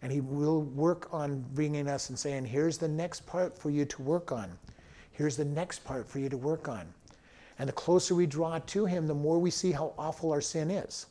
And 0.00 0.10
He 0.10 0.20
will 0.20 0.62
work 0.62 1.08
on 1.12 1.44
bringing 1.54 1.88
us 1.88 2.08
and 2.08 2.18
saying, 2.18 2.46
here's 2.46 2.78
the 2.78 2.88
next 2.88 3.26
part 3.26 3.56
for 3.56 3.70
you 3.70 3.84
to 3.84 4.02
work 4.02 4.32
on. 4.32 4.50
Here's 5.12 5.36
the 5.36 5.44
next 5.44 5.84
part 5.84 6.08
for 6.08 6.18
you 6.18 6.28
to 6.28 6.36
work 6.36 6.68
on. 6.68 6.86
And 7.62 7.68
the 7.68 7.74
closer 7.74 8.16
we 8.16 8.26
draw 8.26 8.58
to 8.58 8.86
Him, 8.86 9.06
the 9.06 9.14
more 9.14 9.38
we 9.38 9.48
see 9.48 9.70
how 9.70 9.92
awful 9.96 10.32
our 10.32 10.40
sin 10.40 10.68
is. 10.68 11.06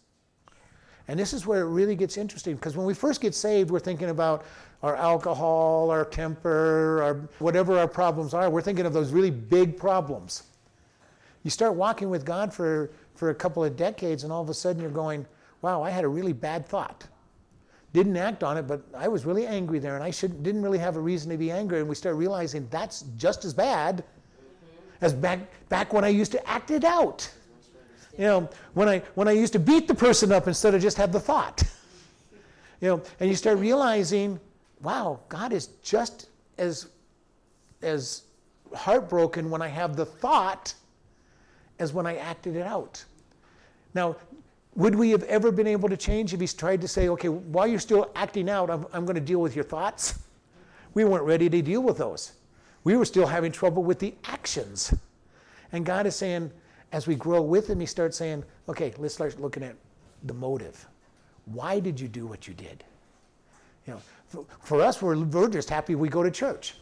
And 1.07 1.17
this 1.17 1.31
is 1.31 1.45
where 1.45 1.61
it 1.61 1.69
really 1.69 1.95
gets 1.95 2.17
interesting 2.17 2.55
because 2.55 2.75
when 2.75 2.85
we 2.85 2.93
first 2.93 3.21
get 3.21 3.33
saved, 3.33 3.71
we're 3.71 3.79
thinking 3.79 4.09
about 4.09 4.43
our 4.83 4.97
alcohol, 4.97 5.89
our 5.89 6.03
temper, 6.03 7.01
our 7.03 7.13
whatever 7.39 7.79
our 7.79 7.87
problems 7.87 8.33
are. 8.33 8.49
We're 8.49 8.61
thinking 8.61 8.85
of 8.85 8.91
those 8.91 9.13
really 9.13 9.31
big 9.31 9.77
problems. 9.77 10.43
You 11.43 11.51
start 11.51 11.75
walking 11.75 12.09
with 12.09 12.25
God 12.25 12.53
for, 12.53 12.91
for 13.15 13.29
a 13.29 13.35
couple 13.35 13.63
of 13.63 13.77
decades, 13.77 14.25
and 14.25 14.33
all 14.33 14.41
of 14.41 14.49
a 14.49 14.53
sudden 14.53 14.81
you're 14.81 14.91
going, 14.91 15.25
wow, 15.61 15.81
I 15.81 15.89
had 15.89 16.03
a 16.03 16.09
really 16.09 16.33
bad 16.33 16.67
thought. 16.67 17.07
Didn't 17.93 18.17
act 18.17 18.43
on 18.43 18.57
it, 18.57 18.63
but 18.63 18.81
I 18.93 19.07
was 19.07 19.25
really 19.25 19.47
angry 19.47 19.79
there, 19.79 19.95
and 19.95 20.03
I 20.03 20.11
shouldn't, 20.11 20.43
didn't 20.43 20.63
really 20.63 20.79
have 20.79 20.97
a 20.97 21.01
reason 21.01 21.31
to 21.31 21.37
be 21.37 21.49
angry. 21.49 21.79
And 21.79 21.87
we 21.87 21.95
start 21.95 22.17
realizing 22.17 22.67
that's 22.69 23.03
just 23.15 23.45
as 23.45 23.53
bad 23.53 24.03
as 25.01 25.13
back, 25.13 25.39
back 25.69 25.93
when 25.93 26.03
I 26.03 26.09
used 26.09 26.31
to 26.31 26.47
act 26.47 26.71
it 26.71 26.83
out. 26.83 27.29
You 28.17 28.25
know, 28.25 28.49
when 28.73 28.87
I, 28.87 28.99
when 29.15 29.27
I 29.27 29.31
used 29.31 29.53
to 29.53 29.59
beat 29.59 29.87
the 29.87 29.95
person 29.95 30.31
up 30.31 30.47
instead 30.47 30.75
of 30.75 30.81
just 30.81 30.97
have 30.97 31.11
the 31.11 31.19
thought. 31.19 31.63
You 32.79 32.87
know, 32.87 33.03
and 33.19 33.29
you 33.29 33.35
start 33.35 33.57
realizing, 33.59 34.39
wow, 34.81 35.19
God 35.29 35.53
is 35.53 35.67
just 35.83 36.29
as, 36.57 36.87
as 37.81 38.23
heartbroken 38.75 39.49
when 39.49 39.61
I 39.61 39.67
have 39.67 39.95
the 39.95 40.05
thought 40.05 40.73
as 41.79 41.93
when 41.93 42.05
I 42.05 42.17
acted 42.17 42.55
it 42.55 42.65
out. 42.65 43.03
Now, 43.93 44.15
would 44.75 44.95
we 44.95 45.11
have 45.11 45.23
ever 45.23 45.51
been 45.51 45.67
able 45.67 45.89
to 45.89 45.97
change 45.97 46.33
if 46.33 46.39
he's 46.39 46.53
tried 46.53 46.81
to 46.81 46.87
say, 46.87 47.09
okay, 47.09 47.29
while 47.29 47.67
you're 47.67 47.79
still 47.79 48.09
acting 48.15 48.49
out, 48.49 48.69
I'm, 48.69 48.85
I'm 48.93 49.05
going 49.05 49.15
to 49.15 49.21
deal 49.21 49.41
with 49.41 49.55
your 49.55 49.65
thoughts? 49.65 50.19
We 50.93 51.03
weren't 51.05 51.23
ready 51.23 51.49
to 51.49 51.61
deal 51.61 51.81
with 51.81 51.97
those. 51.97 52.33
We 52.83 52.97
were 52.97 53.05
still 53.05 53.27
having 53.27 53.51
trouble 53.51 53.83
with 53.83 53.99
the 53.99 54.13
actions. 54.25 54.93
And 55.71 55.85
God 55.85 56.05
is 56.05 56.15
saying, 56.15 56.51
as 56.91 57.07
we 57.07 57.15
grow 57.15 57.41
with 57.41 57.69
Him, 57.69 57.79
He 57.79 57.85
starts 57.85 58.17
saying, 58.17 58.43
okay, 58.67 58.93
let's 58.97 59.13
start 59.13 59.39
looking 59.39 59.63
at 59.63 59.75
the 60.23 60.33
motive. 60.33 60.85
Why 61.45 61.79
did 61.79 61.99
you 61.99 62.07
do 62.07 62.25
what 62.25 62.47
you 62.47 62.53
did? 62.53 62.83
You 63.87 63.93
know, 63.93 64.01
for, 64.27 64.45
for 64.61 64.81
us, 64.81 65.01
we're, 65.01 65.17
we're 65.17 65.49
just 65.49 65.69
happy 65.69 65.95
we 65.95 66.09
go 66.09 66.23
to 66.23 66.31
church. 66.31 66.75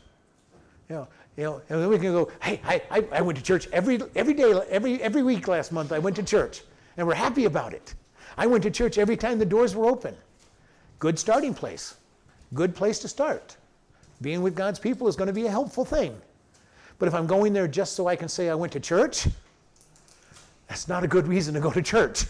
You 0.89 0.95
know, 0.95 1.07
you 1.37 1.43
know, 1.43 1.61
and 1.69 1.81
then 1.81 1.89
we 1.89 1.97
can 1.97 2.11
go, 2.11 2.31
hey, 2.41 2.59
I, 2.65 2.81
I, 2.91 3.07
I 3.13 3.21
went 3.21 3.37
to 3.37 3.43
church 3.43 3.67
every, 3.71 3.99
every 4.15 4.33
day, 4.33 4.51
every, 4.69 5.01
every 5.01 5.23
week 5.23 5.47
last 5.47 5.71
month. 5.71 5.91
I 5.91 5.99
went 5.99 6.15
to 6.17 6.23
church, 6.23 6.63
and 6.97 7.07
we're 7.07 7.13
happy 7.13 7.45
about 7.45 7.73
it. 7.73 7.93
I 8.37 8.47
went 8.47 8.63
to 8.63 8.71
church 8.71 8.97
every 8.97 9.15
time 9.15 9.39
the 9.39 9.45
doors 9.45 9.75
were 9.75 9.85
open. 9.85 10.15
Good 10.97 11.17
starting 11.17 11.53
place. 11.53 11.95
Good 12.53 12.75
place 12.75 12.99
to 12.99 13.07
start. 13.07 13.55
Being 14.21 14.41
with 14.41 14.55
God's 14.55 14.79
people 14.79 15.07
is 15.07 15.15
going 15.15 15.27
to 15.27 15.33
be 15.33 15.45
a 15.45 15.51
helpful 15.51 15.85
thing. 15.85 16.19
But 16.97 17.07
if 17.07 17.13
I'm 17.13 17.27
going 17.27 17.53
there 17.53 17.67
just 17.67 17.93
so 17.93 18.07
I 18.07 18.15
can 18.15 18.27
say 18.27 18.49
I 18.49 18.55
went 18.55 18.73
to 18.73 18.79
church, 18.79 19.27
that's 20.67 20.87
not 20.87 21.03
a 21.03 21.07
good 21.07 21.27
reason 21.27 21.53
to 21.53 21.59
go 21.59 21.71
to 21.71 21.81
church. 21.81 22.25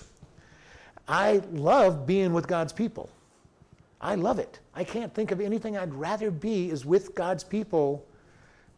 I 1.07 1.41
love 1.51 2.05
being 2.05 2.33
with 2.33 2.47
God's 2.47 2.71
people. 2.71 3.09
I 3.99 4.15
love 4.15 4.39
it. 4.39 4.59
I 4.75 4.83
can't 4.83 5.13
think 5.13 5.31
of 5.31 5.41
anything 5.41 5.77
I'd 5.77 5.93
rather 5.93 6.31
be 6.31 6.69
is 6.69 6.85
with 6.85 7.15
God's 7.15 7.43
people, 7.43 8.05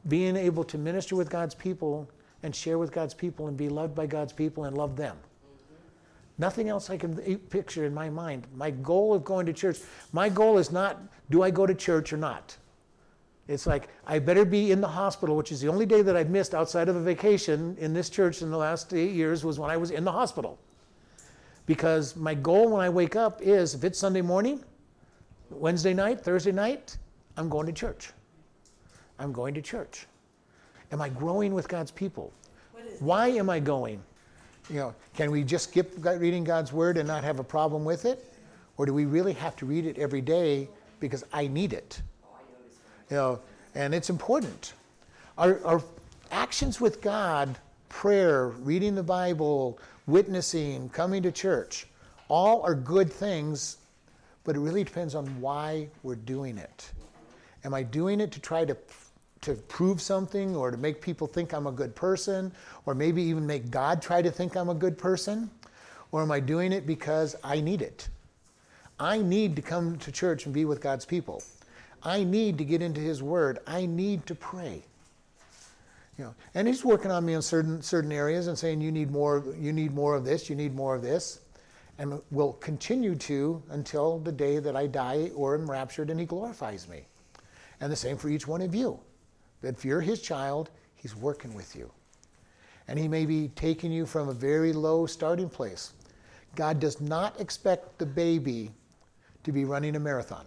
being 0.08 0.36
able 0.36 0.64
to 0.64 0.78
minister 0.78 1.16
with 1.16 1.30
God's 1.30 1.54
people 1.54 2.10
and 2.42 2.56
share 2.56 2.80
with 2.80 2.92
God's 2.92 3.14
people 3.14 3.48
and 3.48 3.56
be 3.56 3.70
loved 3.70 3.94
by 3.94 4.08
God's 4.08 4.34
people 4.34 4.64
and 4.64 4.76
love 4.76 4.96
them. 4.96 5.16
Nothing 6.38 6.70
else 6.70 6.90
I 6.90 6.98
can 6.98 7.18
picture 7.50 7.86
in 7.86 7.94
my 7.94 8.10
mind. 8.10 8.48
My 8.56 8.72
goal 8.72 9.14
of 9.14 9.24
going 9.24 9.46
to 9.46 9.54
church, 9.54 9.78
my 10.12 10.28
goal 10.28 10.58
is 10.58 10.72
not 10.72 11.00
do 11.30 11.44
I 11.44 11.52
go 11.52 11.68
to 11.68 11.76
church 11.76 12.12
or 12.12 12.18
not? 12.18 12.58
It's 13.48 13.66
like, 13.66 13.90
I 14.06 14.20
better 14.20 14.46
be 14.46 14.72
in 14.72 14.82
the 14.82 14.88
hospital, 14.88 15.36
which 15.36 15.52
is 15.52 15.60
the 15.62 15.68
only 15.68 15.86
day 15.86 16.02
that 16.02 16.16
I've 16.16 16.30
missed 16.30 16.54
outside 16.54 16.88
of 16.90 16.96
a 16.96 17.02
vacation 17.02 17.76
in 17.80 17.94
this 17.94 18.10
church 18.10 18.42
in 18.42 18.52
the 18.52 18.58
last 18.58 18.94
eight 18.94 19.12
years 19.12 19.44
was 19.44 19.60
when 19.60 19.70
I 19.70 19.78
was 19.78 19.92
in 19.92 20.04
the 20.04 20.12
hospital. 20.12 20.60
Because 21.66 22.16
my 22.16 22.34
goal 22.34 22.70
when 22.70 22.82
I 22.82 22.90
wake 22.90 23.16
up 23.16 23.42
is 23.42 23.76
if 23.76 23.84
it's 23.84 24.00
Sunday 24.00 24.22
morning, 24.22 24.64
Wednesday 25.50 25.94
night, 25.94 26.22
Thursday 26.22 26.52
night, 26.52 26.98
I'm 27.38 27.50
going 27.50 27.66
to 27.66 27.74
church. 27.74 28.12
I'm 29.20 29.32
going 29.32 29.54
to 29.54 29.62
church. 29.62 30.08
Am 30.92 31.02
I 31.02 31.10
growing 31.10 31.54
with 31.54 31.68
God's 31.68 31.92
people? 31.92 32.32
Why 33.00 33.28
am 33.28 33.50
I 33.50 33.60
going? 33.60 34.02
You 34.70 34.76
know, 34.78 34.96
can 35.16 35.32
we 35.32 35.44
just 35.44 35.70
skip 35.70 35.94
reading 36.04 36.44
God's 36.44 36.72
word 36.72 36.98
and 36.98 37.08
not 37.08 37.24
have 37.24 37.40
a 37.40 37.44
problem 37.44 37.84
with 37.84 38.06
it? 38.06 38.34
Or 38.78 38.86
do 38.86 38.94
we 38.94 39.06
really 39.06 39.34
have 39.34 39.56
to 39.58 39.66
read 39.66 39.86
it 39.86 39.98
every 39.98 40.22
day 40.22 40.70
because 41.00 41.24
I 41.34 41.48
need 41.48 41.74
it? 41.74 42.02
You 43.12 43.18
know, 43.18 43.40
and 43.76 43.94
it's 43.94 44.10
important. 44.10 44.74
Our, 45.38 45.60
our 45.66 45.84
actions 46.32 46.80
with 46.80 47.02
God, 47.02 47.58
prayer, 47.90 48.48
reading 48.48 48.96
the 48.96 49.04
Bible, 49.04 49.78
witnessing, 50.08 50.88
coming 50.90 51.22
to 51.24 51.32
church, 51.32 51.88
all 52.30 52.62
are 52.62 52.74
good 52.74 53.12
things, 53.12 53.78
but 54.46 54.56
it 54.56 54.60
really 54.60 54.86
depends 54.86 55.14
on 55.14 55.26
why 55.42 55.90
we're 56.04 56.16
doing 56.16 56.58
it. 56.58 56.90
Am 57.66 57.74
I 57.74 57.84
doing 57.84 58.22
it 58.22 58.32
to 58.32 58.40
try 58.40 58.64
to 58.66 58.76
to 59.42 59.56
prove 59.56 60.00
something 60.00 60.56
or 60.56 60.70
to 60.70 60.78
make 60.78 61.02
people 61.02 61.26
think 61.26 61.52
I'm 61.52 61.66
a 61.66 61.72
good 61.72 61.96
person 61.96 62.52
or 62.86 62.94
maybe 62.94 63.24
even 63.24 63.46
make 63.48 63.72
God 63.72 64.00
try 64.00 64.22
to 64.22 64.30
think 64.30 64.56
I'm 64.56 64.70
a 64.70 64.76
good 64.76 65.00
person? 65.00 65.50
Or 66.12 66.22
am 66.22 66.32
I 66.32 66.40
doing 66.40 66.72
it 66.72 66.86
because 66.86 67.36
I 67.44 67.60
need 67.60 67.82
it? 67.82 68.08
I 69.00 69.18
need 69.18 69.56
to 69.56 69.64
come 69.64 69.98
to 69.98 70.12
church 70.12 70.46
and 70.46 70.54
be 70.54 70.66
with 70.66 70.80
God's 70.80 71.06
people. 71.06 71.42
I 72.04 72.24
need 72.24 72.58
to 72.58 72.66
get 72.66 72.82
into 72.82 73.02
His 73.02 73.22
Word. 73.22 73.60
I 73.68 73.86
need 73.86 74.26
to 74.28 74.36
pray. 74.36 74.84
You 76.18 76.26
know, 76.26 76.36
and 76.54 76.68
He's 76.68 76.84
working 76.84 77.12
on 77.12 77.26
me 77.26 77.34
in 77.34 77.42
certain 77.42 77.82
certain 77.82 78.12
areas 78.12 78.48
and 78.48 78.58
saying, 78.58 78.82
"You 78.82 78.92
need 78.92 79.12
more. 79.12 79.44
You 79.58 79.72
need 79.74 79.94
more 79.94 80.16
of 80.16 80.26
this. 80.26 80.50
You 80.50 80.56
need 80.56 80.76
more 80.76 80.96
of 80.96 81.02
this," 81.02 81.40
and 81.98 82.22
will 82.32 82.54
continue 82.54 83.16
to 83.16 83.62
until 83.70 84.20
the 84.20 84.32
day 84.32 84.60
that 84.60 84.76
I 84.76 84.88
die 84.88 85.32
or 85.36 85.56
am 85.56 85.70
raptured 85.70 86.10
and 86.10 86.20
He 86.20 86.26
glorifies 86.26 86.88
me. 86.88 87.06
And 87.80 87.92
the 87.92 87.96
same 87.96 88.18
for 88.18 88.30
each 88.30 88.48
one 88.48 88.62
of 88.62 88.76
you. 88.76 89.00
That 89.62 89.76
if 89.76 89.86
you're 89.86 90.02
His 90.02 90.22
child, 90.22 90.70
He's 90.96 91.16
working 91.16 91.54
with 91.54 91.76
you, 91.76 91.92
and 92.88 93.00
He 93.00 93.08
may 93.08 93.26
be 93.26 93.50
taking 93.50 93.92
you 93.92 94.06
from 94.06 94.30
a 94.30 94.34
very 94.34 94.74
low 94.74 95.06
starting 95.06 95.50
place. 95.50 95.94
God 96.56 96.80
does 96.80 97.00
not 97.00 97.40
expect 97.40 97.98
the 97.98 98.06
baby 98.06 98.72
to 99.44 99.52
be 99.52 99.66
running 99.66 99.96
a 99.96 100.00
marathon. 100.00 100.46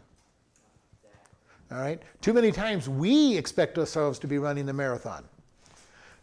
All 1.71 1.79
right? 1.79 2.03
Too 2.21 2.33
many 2.33 2.53
times 2.53 2.89
we 2.89 3.37
expect 3.37 3.79
ourselves 3.79 4.19
to 4.21 4.27
be 4.27 4.39
running 4.39 4.67
the 4.67 4.73
marathon. 4.73 5.25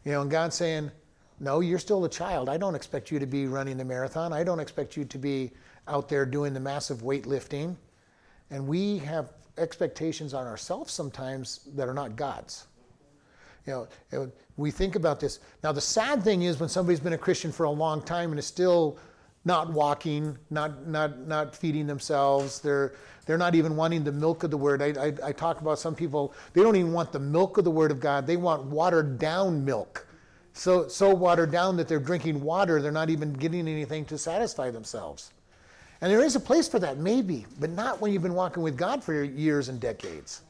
You 0.05 0.13
know, 0.13 0.21
and 0.21 0.31
God's 0.31 0.55
saying, 0.55 0.91
No, 1.39 1.59
you're 1.59 1.79
still 1.79 2.05
a 2.05 2.09
child. 2.09 2.49
I 2.49 2.57
don't 2.57 2.75
expect 2.75 3.11
you 3.11 3.19
to 3.19 3.25
be 3.25 3.47
running 3.47 3.77
the 3.77 3.85
marathon. 3.85 4.33
I 4.33 4.43
don't 4.43 4.59
expect 4.59 4.95
you 4.95 5.05
to 5.05 5.17
be 5.17 5.51
out 5.87 6.09
there 6.09 6.25
doing 6.25 6.53
the 6.53 6.59
massive 6.59 6.99
weightlifting. 6.99 7.75
And 8.49 8.67
we 8.67 8.97
have 8.99 9.33
expectations 9.57 10.33
on 10.33 10.45
ourselves 10.47 10.93
sometimes 10.93 11.61
that 11.75 11.87
are 11.87 11.93
not 11.93 12.15
God's. 12.15 12.67
You 13.67 13.87
know, 14.11 14.31
we 14.57 14.71
think 14.71 14.95
about 14.95 15.19
this. 15.19 15.39
Now, 15.63 15.71
the 15.71 15.81
sad 15.81 16.23
thing 16.23 16.43
is 16.43 16.59
when 16.59 16.69
somebody's 16.69 16.99
been 16.99 17.13
a 17.13 17.17
Christian 17.17 17.51
for 17.51 17.65
a 17.65 17.69
long 17.69 18.01
time 18.01 18.31
and 18.31 18.39
is 18.39 18.45
still 18.45 18.97
not 19.43 19.71
walking, 19.71 20.37
not, 20.49 20.87
not, 20.87 21.27
not 21.27 21.55
feeding 21.55 21.87
themselves. 21.87 22.59
They're, 22.59 22.93
they're 23.25 23.37
not 23.37 23.55
even 23.55 23.75
wanting 23.75 24.03
the 24.03 24.11
milk 24.11 24.43
of 24.43 24.51
the 24.51 24.57
word. 24.57 24.81
I, 24.81 25.07
I, 25.07 25.13
I, 25.29 25.31
talk 25.31 25.61
about 25.61 25.79
some 25.79 25.95
people, 25.95 26.33
they 26.53 26.61
don't 26.61 26.75
even 26.75 26.93
want 26.93 27.11
the 27.11 27.19
milk 27.19 27.57
of 27.57 27.63
the 27.63 27.71
word 27.71 27.91
of 27.91 27.99
God. 27.99 28.27
They 28.27 28.37
want 28.37 28.65
watered 28.65 29.17
down 29.17 29.65
milk. 29.65 30.07
So, 30.53 30.87
so 30.87 31.13
watered 31.13 31.51
down 31.51 31.77
that 31.77 31.87
they're 31.87 31.99
drinking 31.99 32.41
water, 32.41 32.81
they're 32.81 32.91
not 32.91 33.09
even 33.09 33.33
getting 33.33 33.67
anything 33.67 34.05
to 34.05 34.17
satisfy 34.17 34.69
themselves. 34.69 35.31
And 36.01 36.11
there 36.11 36.21
is 36.21 36.35
a 36.35 36.39
place 36.39 36.67
for 36.67 36.79
that, 36.79 36.97
maybe, 36.97 37.45
but 37.59 37.69
not 37.69 38.01
when 38.01 38.11
you've 38.11 38.23
been 38.23 38.33
walking 38.33 38.63
with 38.63 38.75
God 38.75 39.03
for 39.03 39.23
years 39.23 39.69
and 39.69 39.79
decades. 39.79 40.41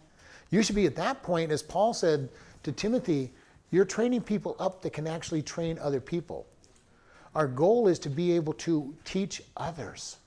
You 0.49 0.63
should 0.63 0.76
be 0.76 0.86
at 0.86 0.95
that 0.95 1.24
point, 1.24 1.51
as 1.51 1.61
Paul 1.61 1.93
said 1.93 2.30
to 2.63 2.72
Timothy, 2.72 3.32
you're 3.70 3.86
training 3.86 4.22
people 4.22 4.55
up 4.59 4.82
that 4.82 4.91
can 4.91 5.07
actually 5.07 5.41
train 5.41 5.78
other 5.80 6.01
people. 6.01 6.45
Our 7.36 7.47
goal 7.47 7.88
is 7.88 7.99
to 7.99 8.09
be 8.09 8.34
able 8.34 8.53
to 8.53 8.93
teach 9.05 9.41
others. 9.55 10.17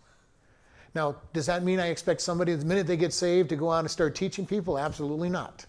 Now, 0.94 1.16
does 1.32 1.46
that 1.46 1.64
mean 1.64 1.80
I 1.80 1.88
expect 1.88 2.20
somebody 2.20 2.55
the 2.55 2.64
minute 2.64 2.86
they 2.86 2.96
get 2.96 3.12
saved 3.12 3.48
to 3.50 3.57
go 3.57 3.70
out 3.70 3.80
and 3.80 3.90
start 3.90 4.14
teaching 4.14 4.46
people? 4.46 4.78
Absolutely 4.78 5.28
not. 5.28 5.66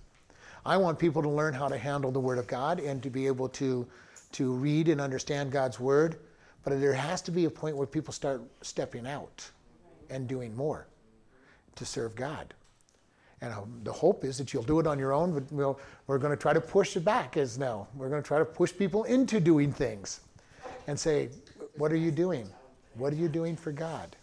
I 0.66 0.78
want 0.78 0.98
people 0.98 1.22
to 1.22 1.30
learn 1.30 1.54
how 1.54 1.68
to 1.68 1.78
handle 1.78 2.12
the 2.12 2.20
Word 2.20 2.38
of 2.38 2.48
God 2.48 2.80
and 2.80 3.02
to 3.04 3.10
be 3.10 3.28
able 3.28 3.50
to, 3.50 3.86
to 4.34 4.54
read 4.54 4.88
and 4.88 5.02
understand 5.02 5.52
God's 5.52 5.80
Word. 5.80 6.18
But 6.64 6.80
there 6.80 6.94
has 6.94 7.22
to 7.24 7.32
be 7.32 7.46
a 7.46 7.50
point 7.50 7.76
where 7.76 7.88
people 7.88 8.14
start 8.14 8.42
stepping 8.62 9.06
out 9.06 9.50
and 10.10 10.28
doing 10.28 10.56
more 10.56 10.88
to 11.76 11.86
serve 11.86 12.16
God. 12.16 12.54
And 13.42 13.54
uh, 13.54 13.62
the 13.84 13.92
hope 13.92 14.24
is 14.24 14.38
that 14.38 14.54
you'll 14.54 14.64
do 14.64 14.80
it 14.80 14.88
on 14.88 14.98
your 14.98 15.12
own, 15.12 15.34
but 15.34 15.52
we'll, 15.52 15.80
we're 16.08 16.18
going 16.18 16.32
to 16.32 16.42
try 16.42 16.54
to 16.54 16.62
push 16.62 16.96
it 16.96 17.04
back 17.04 17.36
as 17.36 17.58
now. 17.58 17.88
We're 17.96 18.10
going 18.10 18.22
to 18.22 18.28
try 18.28 18.40
to 18.40 18.46
push 18.46 18.72
people 18.76 19.04
into 19.04 19.40
doing 19.40 19.72
things 19.72 20.22
and 20.88 21.00
say, 21.00 21.30
What 21.78 21.92
are 21.92 21.98
you 21.98 22.12
doing? 22.12 22.50
What 22.96 23.14
are 23.14 23.18
you 23.18 23.28
doing 23.28 23.56
for 23.56 23.72
God? 23.72 24.16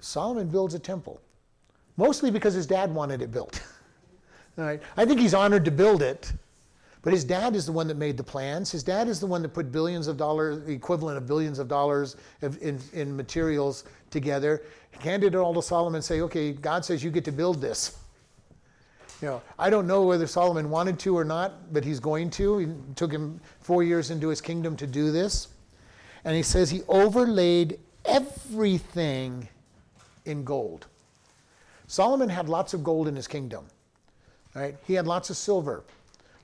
Solomon 0.00 0.48
builds 0.48 0.74
a 0.74 0.78
temple, 0.78 1.20
mostly 1.96 2.30
because 2.30 2.54
his 2.54 2.66
dad 2.66 2.94
wanted 2.94 3.20
it 3.22 3.30
built. 3.30 3.62
All 4.58 4.64
right. 4.64 4.82
I 4.96 5.04
think 5.04 5.20
he's 5.20 5.34
honored 5.34 5.64
to 5.66 5.70
build 5.70 6.02
it, 6.02 6.32
but 7.02 7.12
his 7.12 7.24
dad 7.24 7.54
is 7.54 7.66
the 7.66 7.72
one 7.72 7.86
that 7.88 7.96
made 7.96 8.16
the 8.16 8.24
plans. 8.24 8.70
His 8.70 8.82
dad 8.82 9.08
is 9.08 9.20
the 9.20 9.26
one 9.26 9.42
that 9.42 9.50
put 9.50 9.70
billions 9.70 10.06
of 10.08 10.16
dollars, 10.16 10.64
the 10.64 10.72
equivalent 10.72 11.16
of 11.16 11.26
billions 11.26 11.58
of 11.58 11.68
dollars 11.68 12.16
of, 12.42 12.60
in, 12.62 12.80
in 12.92 13.16
materials 13.16 13.84
together. 14.10 14.62
He 14.90 15.08
handed 15.08 15.34
it 15.34 15.38
all 15.38 15.54
to 15.54 15.62
Solomon 15.62 15.96
and 15.96 16.04
say, 16.04 16.20
okay, 16.22 16.52
God 16.52 16.84
says 16.84 17.04
you 17.04 17.10
get 17.10 17.24
to 17.26 17.32
build 17.32 17.60
this. 17.60 17.98
You 19.20 19.28
know, 19.28 19.42
I 19.58 19.68
don't 19.68 19.86
know 19.86 20.04
whether 20.04 20.26
Solomon 20.26 20.70
wanted 20.70 20.98
to 21.00 21.16
or 21.16 21.24
not, 21.24 21.72
but 21.72 21.84
he's 21.84 21.98
going 21.98 22.30
to. 22.30 22.60
It 22.60 22.96
took 22.96 23.10
him 23.10 23.40
four 23.60 23.82
years 23.82 24.10
into 24.10 24.28
his 24.28 24.40
kingdom 24.40 24.76
to 24.76 24.86
do 24.86 25.10
this. 25.10 25.48
And 26.24 26.36
he 26.36 26.42
says 26.42 26.70
he 26.70 26.82
overlaid 26.88 27.80
everything 28.04 29.48
in 30.24 30.44
gold. 30.44 30.86
Solomon 31.88 32.28
had 32.28 32.48
lots 32.48 32.74
of 32.74 32.84
gold 32.84 33.08
in 33.08 33.16
his 33.16 33.26
kingdom. 33.26 33.64
Right? 34.54 34.76
He 34.86 34.94
had 34.94 35.06
lots 35.06 35.30
of 35.30 35.36
silver. 35.36 35.82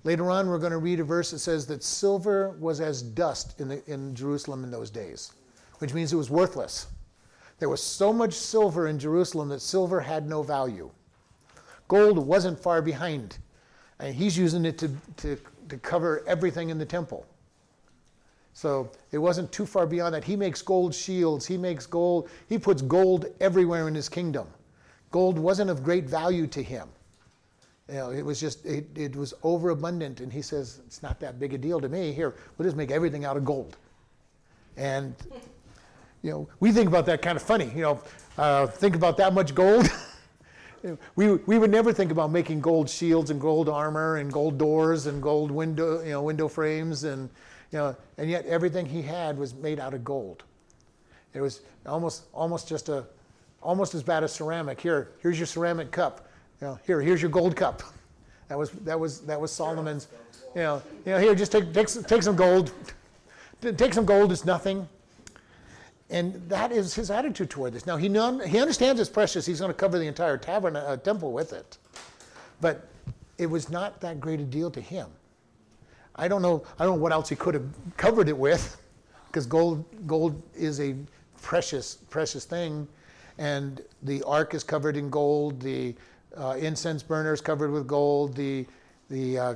Later 0.03 0.31
on, 0.31 0.49
we're 0.49 0.59
going 0.59 0.73
to 0.73 0.79
read 0.79 1.01
a 1.01 1.05
verse 1.05 1.31
that 1.31 1.39
says 1.39 1.67
that 1.67 1.83
silver 1.83 2.51
was 2.61 2.81
as 2.81 3.03
dust 3.03 3.59
in, 3.61 3.69
the, 3.69 3.83
in 3.91 4.15
Jerusalem 4.15 4.65
in 4.65 4.71
those 4.71 4.91
days, 4.91 5.33
which 5.79 5.95
means 5.95 6.13
it 6.13 6.17
was 6.17 6.29
worthless. 6.29 6.89
There 7.59 7.69
was 7.69 7.83
so 7.83 8.13
much 8.13 8.35
silver 8.35 8.89
in 8.89 8.99
Jerusalem 8.99 9.49
that 9.49 9.61
silver 9.61 10.01
had 10.01 10.29
no 10.29 10.43
value. 10.43 10.91
Gold 11.95 12.19
wasn't 12.19 12.59
far 12.59 12.83
behind. 12.83 13.39
And 14.01 14.13
he's 14.13 14.37
using 14.37 14.65
it 14.65 14.79
to, 14.79 14.91
to, 15.19 15.39
to 15.69 15.77
cover 15.77 16.25
everything 16.27 16.71
in 16.71 16.77
the 16.77 16.85
temple. 16.85 17.25
So 18.53 18.91
it 19.13 19.19
wasn't 19.19 19.53
too 19.53 19.65
far 19.65 19.87
beyond 19.87 20.13
that. 20.17 20.25
He 20.25 20.35
makes 20.35 20.61
gold 20.61 20.93
shields. 20.93 21.47
He 21.47 21.57
makes 21.57 21.87
gold. 21.87 22.31
He 22.49 22.59
puts 22.59 22.83
gold 22.83 23.27
everywhere 23.39 23.87
in 23.87 23.95
his 23.95 24.09
kingdom. 24.09 24.49
Gold 25.13 25.39
wasn't 25.39 25.71
of 25.71 25.85
great 25.85 26.07
value 26.07 26.49
to 26.49 26.61
him. 26.65 26.89
You 27.89 27.95
know, 27.95 28.11
it 28.11 28.25
was 28.25 28.41
just 28.41 28.67
it, 28.67 28.87
it 28.97 29.15
was 29.15 29.33
overabundant, 29.45 30.21
and 30.21 30.33
he 30.33 30.43
says 30.43 30.81
it's 30.87 31.01
not 31.01 31.21
that 31.21 31.39
big 31.39 31.55
a 31.55 31.59
deal 31.59 31.81
to 31.81 31.89
me. 31.89 32.11
Here, 32.13 32.35
we'll 32.59 32.67
just 32.67 32.77
make 32.77 32.91
everything 32.91 33.25
out 33.25 33.37
of 33.37 33.45
gold. 33.45 33.77
And 34.77 35.15
you 36.23 36.33
know, 36.33 36.49
we 36.59 36.73
think 36.73 36.89
about 36.89 37.07
that 37.07 37.23
kind 37.23 37.37
of 37.37 37.43
funny. 37.43 37.71
You 37.73 37.83
know, 37.83 38.03
uh, 38.37 38.67
think 38.67 38.97
about 38.97 39.17
that 39.19 39.33
much 39.33 39.55
gold. 39.55 39.89
we, 41.17 41.33
we 41.33 41.59
would 41.59 41.71
never 41.71 41.93
think 41.93 42.11
about 42.11 42.31
making 42.31 42.61
gold 42.61 42.91
shields 42.91 43.31
and 43.31 43.41
gold 43.41 43.69
armor 43.69 44.17
and 44.17 44.33
gold 44.33 44.59
doors 44.59 45.07
and 45.07 45.23
gold 45.23 45.51
window, 45.51 46.03
you 46.03 46.11
know, 46.11 46.23
window 46.23 46.49
frames 46.49 47.05
and, 47.05 47.31
you 47.71 47.79
know, 47.79 47.97
and 48.19 48.29
yet 48.29 48.45
everything 48.47 48.87
he 48.87 49.03
had 49.03 49.39
was 49.39 49.55
made 49.55 49.81
out 49.81 49.95
of 49.95 50.05
gold. 50.05 50.45
It 51.33 51.41
was 51.41 51.63
almost, 51.87 52.25
almost 52.33 52.69
just 52.69 52.89
a, 52.89 53.05
almost 53.63 53.95
as 53.95 54.03
bad 54.03 54.25
as 54.25 54.33
ceramic. 54.33 54.81
Here, 54.81 55.09
here's 55.21 55.39
your 55.39 55.47
ceramic 55.47 55.91
cup. 55.91 56.29
You 56.61 56.69
know, 56.69 56.79
here, 56.87 57.01
here's 57.01 57.23
your 57.23 57.31
gold 57.31 57.57
cup. 57.57 57.83
That 58.49 58.59
was, 58.59 58.71
that 58.71 59.01
was, 59.01 59.21
that 59.23 59.41
was 59.41 59.51
Solomon's, 59.51 60.07
you 60.55 60.61
know, 60.61 60.83
you 61.07 61.13
know, 61.13 61.19
here, 61.19 61.35
just 61.35 61.51
take, 61.51 61.73
take, 61.73 61.89
take 61.89 62.23
some 62.23 62.37
gold. 62.37 62.73
Take 63.79 63.95
some 63.95 64.05
gold, 64.05 64.31
it's 64.31 64.45
nothing. 64.45 64.87
And 66.15 66.49
that 66.49 66.71
is 66.71 66.95
his 66.95 67.11
attitude 67.11 67.51
toward 67.51 67.73
this. 67.73 67.87
Now, 67.87 67.97
he, 67.97 68.09
non, 68.09 68.39
he 68.39 68.61
understands 68.61 69.01
it's 69.01 69.11
precious. 69.11 69.45
He's 69.45 69.59
going 69.59 69.73
to 69.73 69.77
cover 69.77 69.99
the 69.99 70.07
entire 70.07 70.39
tavern, 70.39 70.77
uh, 70.77 70.97
temple 70.99 71.33
with 71.33 71.53
it. 71.53 71.77
But 72.61 72.87
it 73.37 73.47
was 73.47 73.69
not 73.69 74.01
that 74.01 74.21
great 74.21 74.39
a 74.39 74.45
deal 74.45 74.71
to 74.71 74.81
him. 74.81 75.09
I 76.15 76.29
don't 76.29 76.41
know, 76.41 76.63
I 76.79 76.85
don't 76.85 76.99
know 76.99 77.03
what 77.03 77.11
else 77.11 77.29
he 77.29 77.35
could 77.35 77.55
have 77.55 77.67
covered 77.97 78.29
it 78.29 78.39
with, 78.39 78.81
because 79.27 79.45
gold, 79.45 79.85
gold 80.07 80.41
is 80.55 80.79
a 80.79 80.95
precious, 81.43 81.97
precious 82.11 82.45
thing. 82.45 82.87
And 83.39 83.81
the 84.05 84.23
ark 84.23 84.55
is 84.55 84.63
covered 84.63 84.97
in 84.97 85.11
gold, 85.11 85.61
the 85.61 85.97
uh, 86.37 86.55
incense 86.61 87.03
burner 87.03 87.33
is 87.33 87.41
covered 87.41 87.73
with 87.73 87.89
gold, 87.89 88.37
the, 88.37 88.67
the 89.11 89.37
uh, 89.37 89.55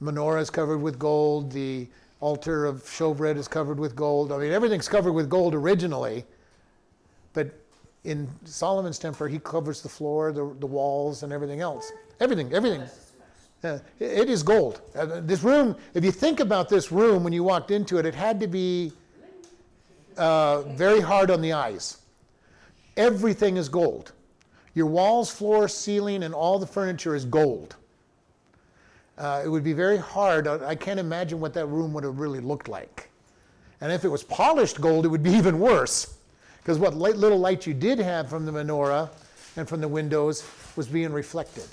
menorah 0.00 0.40
is 0.40 0.50
covered 0.50 0.78
with 0.78 1.00
gold, 1.00 1.50
the 1.50 1.88
altar 2.24 2.64
of 2.64 2.82
showbread 2.84 3.36
is 3.36 3.46
covered 3.46 3.78
with 3.78 3.94
gold. 3.94 4.32
I 4.32 4.38
mean, 4.38 4.50
everything's 4.50 4.88
covered 4.88 5.12
with 5.12 5.28
gold 5.28 5.54
originally, 5.54 6.24
but 7.34 7.48
in 8.04 8.30
Solomon's 8.46 8.98
temple, 8.98 9.26
he 9.26 9.38
covers 9.38 9.82
the 9.82 9.90
floor, 9.90 10.32
the, 10.32 10.56
the 10.58 10.66
walls, 10.66 11.22
and 11.22 11.34
everything 11.34 11.60
else. 11.60 11.92
Everything, 12.20 12.50
everything. 12.54 12.82
Uh, 13.62 13.78
it 13.98 14.30
is 14.30 14.42
gold. 14.42 14.80
Uh, 14.96 15.20
this 15.20 15.42
room, 15.42 15.76
if 15.92 16.02
you 16.02 16.10
think 16.10 16.40
about 16.40 16.70
this 16.70 16.90
room 16.90 17.24
when 17.24 17.32
you 17.34 17.44
walked 17.44 17.70
into 17.70 17.98
it, 17.98 18.06
it 18.06 18.14
had 18.14 18.40
to 18.40 18.46
be 18.46 18.90
uh, 20.16 20.62
very 20.62 21.00
hard 21.00 21.30
on 21.30 21.42
the 21.42 21.52
eyes. 21.52 21.98
Everything 22.96 23.58
is 23.58 23.68
gold. 23.68 24.12
Your 24.72 24.86
walls, 24.86 25.30
floor, 25.30 25.68
ceiling, 25.68 26.22
and 26.22 26.32
all 26.32 26.58
the 26.58 26.66
furniture 26.66 27.14
is 27.14 27.26
gold. 27.26 27.76
Uh, 29.16 29.42
it 29.44 29.48
would 29.48 29.62
be 29.62 29.72
very 29.72 29.96
hard. 29.96 30.48
I 30.48 30.74
can't 30.74 30.98
imagine 30.98 31.38
what 31.40 31.54
that 31.54 31.66
room 31.66 31.92
would 31.92 32.04
have 32.04 32.18
really 32.18 32.40
looked 32.40 32.68
like. 32.68 33.10
And 33.80 33.92
if 33.92 34.04
it 34.04 34.08
was 34.08 34.22
polished 34.24 34.80
gold, 34.80 35.04
it 35.04 35.08
would 35.08 35.22
be 35.22 35.30
even 35.34 35.60
worse. 35.60 36.16
Because 36.58 36.78
what 36.78 36.94
light, 36.94 37.16
little 37.16 37.38
light 37.38 37.66
you 37.66 37.74
did 37.74 37.98
have 37.98 38.28
from 38.28 38.46
the 38.46 38.52
menorah 38.52 39.10
and 39.56 39.68
from 39.68 39.80
the 39.80 39.88
windows 39.88 40.48
was 40.76 40.88
being 40.88 41.12
reflected 41.12 41.66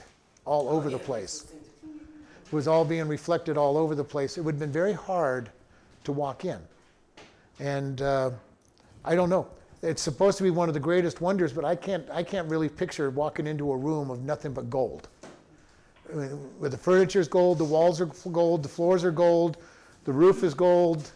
all 0.46 0.70
over 0.70 0.90
the 0.90 1.00
place. 1.00 1.52
It 1.84 2.54
was 2.54 2.68
all 2.68 2.84
being 2.84 3.08
reflected 3.08 3.58
all 3.58 3.78
over 3.78 3.96
the 3.96 4.04
place. 4.04 4.38
It 4.38 4.42
would 4.42 4.56
have 4.56 4.60
been 4.60 4.72
very 4.72 4.94
hard 4.94 5.50
to 6.04 6.12
walk 6.12 6.46
in. 6.46 6.60
And 7.60 8.02
uh, 8.02 8.32
I 9.06 9.16
don't 9.16 9.30
know. 9.30 9.48
It's 9.82 10.02
supposed 10.02 10.38
to 10.38 10.44
be 10.44 10.52
one 10.52 10.68
of 10.68 10.74
the 10.74 10.80
greatest 10.80 11.22
wonders, 11.22 11.54
but 11.54 11.66
I 11.66 11.76
can't, 11.76 12.08
I 12.12 12.22
can't 12.22 12.48
really 12.50 12.70
picture 12.70 13.10
walking 13.10 13.48
into 13.48 13.72
a 13.72 13.78
room 13.78 14.12
of 14.12 14.22
nothing 14.24 14.54
but 14.54 14.70
gold 14.70 15.08
where 16.14 16.70
the 16.70 16.78
furniture 16.78 17.20
is 17.20 17.28
gold, 17.28 17.58
the 17.58 17.64
walls 17.64 18.02
are 18.02 18.06
gold, 18.06 18.64
the 18.64 18.70
floors 18.70 19.04
are 19.04 19.12
gold, 19.12 19.58
the 20.04 20.12
roof 20.12 20.44
is 20.44 20.54
gold, 20.54 21.12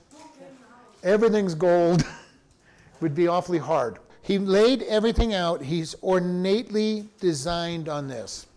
everything's 1.03 1.55
gold, 1.55 2.05
would 3.01 3.15
be 3.15 3.27
awfully 3.27 3.57
hard. 3.57 3.99
He 4.21 4.39
laid 4.39 4.81
everything 4.83 5.35
out. 5.35 5.61
He's 5.61 5.95
ornately 6.01 7.07
designed 7.19 7.87
on 7.87 8.07
this. 8.07 8.47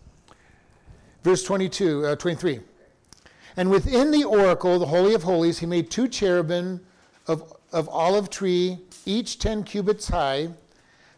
Verse 1.23 1.43
22, 1.43 2.05
uh, 2.07 2.15
23. 2.15 2.61
And 3.55 3.69
within 3.69 4.09
the 4.09 4.23
oracle, 4.23 4.79
the 4.79 4.87
Holy 4.87 5.13
of 5.13 5.23
Holies, 5.23 5.59
he 5.59 5.65
made 5.65 5.91
two 5.91 6.07
cherubim 6.07 6.79
of, 7.27 7.53
of 7.71 7.87
olive 7.89 8.31
tree, 8.31 8.79
each 9.05 9.37
10 9.37 9.63
cubits 9.63 10.07
high. 10.07 10.49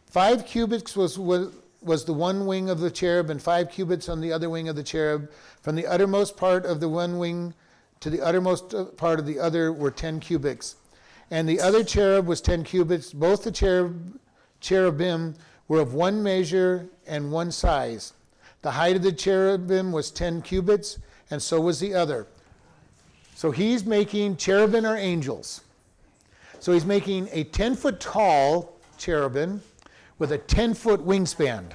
Five 0.07 0.45
cubits 0.45 0.97
was, 0.97 1.17
was, 1.17 1.53
was 1.82 2.06
the 2.06 2.14
one 2.14 2.46
wing 2.46 2.70
of 2.70 2.80
the 2.80 2.92
cherub, 2.92 3.30
and 3.30 3.42
five 3.42 3.70
cubits 3.72 4.08
on 4.08 4.22
the 4.22 4.32
other 4.32 4.50
wing 4.50 4.70
of 4.70 4.76
the 4.76 4.84
cherub. 4.84 5.30
From 5.62 5.76
the 5.76 5.88
uttermost 5.88 6.38
part 6.38 6.66
of 6.66 6.80
the 6.80 6.90
one 6.90 7.18
wing 7.18 7.54
to 8.00 8.10
the 8.10 8.22
uttermost 8.22 8.74
uh, 8.74 8.86
part 8.86 9.20
of 9.20 9.26
the 9.26 9.40
other 9.40 9.72
were 9.72 9.92
ten 9.92 10.20
cubits. 10.20 10.76
And 11.30 11.48
the 11.48 11.60
other 11.60 11.84
cherub 11.84 12.28
was 12.28 12.42
ten 12.42 12.64
cubits. 12.64 13.14
Both 13.14 13.44
the 13.44 13.52
cherub, 13.52 14.20
cherubim 14.60 15.36
were 15.68 15.80
of 15.80 15.94
one 15.94 16.22
measure 16.22 16.88
and 17.08 17.32
one 17.32 17.52
size. 17.52 18.14
The 18.62 18.72
height 18.72 18.96
of 18.96 19.02
the 19.02 19.12
cherubim 19.12 19.92
was 19.92 20.12
ten 20.12 20.42
cubits, 20.42 21.00
and 21.30 21.42
so 21.42 21.60
was 21.62 21.80
the 21.80 21.94
other. 21.96 22.28
So 23.36 23.50
he's 23.50 23.86
making 23.86 24.38
cherubim 24.38 24.86
are 24.86 24.98
angels. 24.98 25.62
So 26.60 26.74
he's 26.74 26.86
making 26.86 27.28
a 27.32 27.44
10 27.46 27.76
foot 27.76 28.00
tall 28.00 28.78
cherubim 29.00 29.64
with 30.22 30.34
a 30.34 30.38
10 30.38 30.76
foot 30.76 31.03
wingspan. 31.03 31.65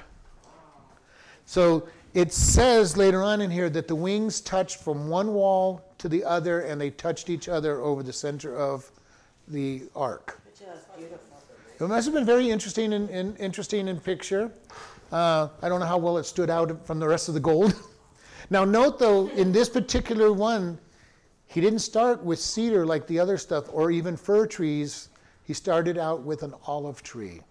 So 1.45 1.85
it 2.13 2.31
says 2.31 2.95
later 2.95 3.21
on 3.21 3.41
in 3.41 3.51
here 3.51 3.69
that 3.69 3.89
the 3.89 3.95
wings 3.95 4.39
touched 4.39 4.77
from 4.77 5.09
one 5.09 5.33
wall 5.33 5.83
to 5.97 6.07
the 6.07 6.23
other 6.23 6.61
and 6.61 6.79
they 6.79 6.89
touched 6.89 7.29
each 7.29 7.49
other 7.49 7.81
over 7.81 8.03
the 8.03 8.13
center 8.13 8.55
of 8.55 8.89
the 9.49 9.83
ark. 9.97 10.39
It 11.77 11.89
must 11.89 12.05
have 12.05 12.13
been 12.13 12.25
very 12.25 12.49
interesting 12.49 12.93
and 12.93 13.37
interesting 13.37 13.89
in 13.89 13.99
picture. 13.99 14.49
Uh, 15.11 15.49
I 15.61 15.67
don't 15.67 15.81
know 15.81 15.85
how 15.85 15.97
well 15.97 16.17
it 16.17 16.23
stood 16.23 16.49
out 16.49 16.87
from 16.87 16.99
the 16.99 17.07
rest 17.07 17.27
of 17.27 17.33
the 17.33 17.41
gold. 17.41 17.73
now, 18.49 18.63
note 18.63 18.97
though, 18.97 19.27
in 19.31 19.51
this 19.51 19.67
particular 19.67 20.31
one, 20.31 20.79
he 21.47 21.59
didn't 21.59 21.79
start 21.79 22.23
with 22.23 22.39
cedar 22.39 22.85
like 22.85 23.07
the 23.07 23.19
other 23.19 23.37
stuff 23.37 23.65
or 23.73 23.91
even 23.91 24.15
fir 24.15 24.47
trees. 24.47 25.09
He 25.43 25.53
started 25.53 25.97
out 25.97 26.21
with 26.21 26.43
an 26.43 26.53
olive 26.65 27.03
tree 27.03 27.41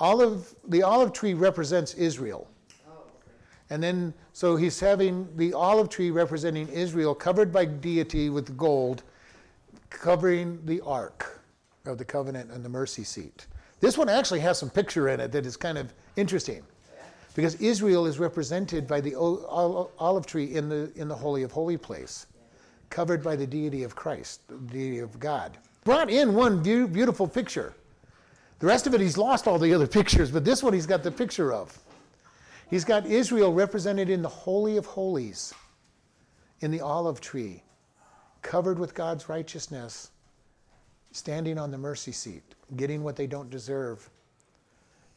olive, 0.00 0.54
the 0.66 0.82
olive 0.82 1.12
tree 1.12 1.34
represents 1.34 1.94
Israel. 1.94 2.48
And 3.72 3.80
then, 3.80 4.12
so 4.32 4.56
he's 4.56 4.80
having 4.80 5.28
the 5.36 5.52
olive 5.52 5.88
tree 5.88 6.10
representing 6.10 6.66
Israel 6.68 7.14
covered 7.14 7.52
by 7.52 7.66
deity 7.66 8.28
with 8.28 8.56
gold, 8.56 9.04
covering 9.90 10.58
the 10.64 10.80
ark 10.80 11.40
of 11.86 11.96
the 11.96 12.04
covenant 12.04 12.50
and 12.50 12.64
the 12.64 12.68
mercy 12.68 13.04
seat. 13.04 13.46
This 13.78 13.96
one 13.96 14.08
actually 14.08 14.40
has 14.40 14.58
some 14.58 14.70
picture 14.70 15.08
in 15.08 15.20
it 15.20 15.30
that 15.32 15.46
is 15.46 15.56
kind 15.56 15.78
of 15.78 15.92
interesting 16.16 16.64
because 17.36 17.54
Israel 17.56 18.06
is 18.06 18.18
represented 18.18 18.88
by 18.88 19.00
the 19.00 19.14
olive 19.14 20.26
tree 20.26 20.54
in 20.54 20.68
the, 20.68 20.90
in 20.96 21.06
the 21.06 21.14
Holy 21.14 21.44
of 21.44 21.52
Holy 21.52 21.76
place, 21.76 22.26
covered 22.90 23.22
by 23.22 23.36
the 23.36 23.46
deity 23.46 23.84
of 23.84 23.94
Christ, 23.94 24.40
the 24.48 24.56
deity 24.56 24.98
of 24.98 25.18
God. 25.20 25.56
brought 25.84 26.10
in 26.10 26.34
one 26.34 26.60
beautiful 26.60 27.28
picture. 27.28 27.74
The 28.60 28.66
rest 28.66 28.86
of 28.86 28.94
it, 28.94 29.00
he's 29.00 29.18
lost 29.18 29.48
all 29.48 29.58
the 29.58 29.74
other 29.74 29.86
pictures, 29.98 30.30
but 30.30 30.44
this 30.44 30.62
one 30.62 30.72
he's 30.72 30.86
got 30.86 31.02
the 31.02 31.10
picture 31.10 31.52
of. 31.52 31.76
He's 32.68 32.84
got 32.84 33.04
Israel 33.06 33.52
represented 33.52 34.08
in 34.08 34.22
the 34.22 34.28
Holy 34.28 34.76
of 34.76 34.86
Holies, 34.86 35.52
in 36.60 36.70
the 36.70 36.80
olive 36.80 37.20
tree, 37.20 37.64
covered 38.42 38.78
with 38.78 38.94
God's 38.94 39.28
righteousness, 39.28 40.10
standing 41.10 41.58
on 41.58 41.72
the 41.72 41.78
mercy 41.78 42.12
seat, 42.12 42.42
getting 42.76 43.02
what 43.02 43.16
they 43.16 43.26
don't 43.26 43.50
deserve. 43.50 44.08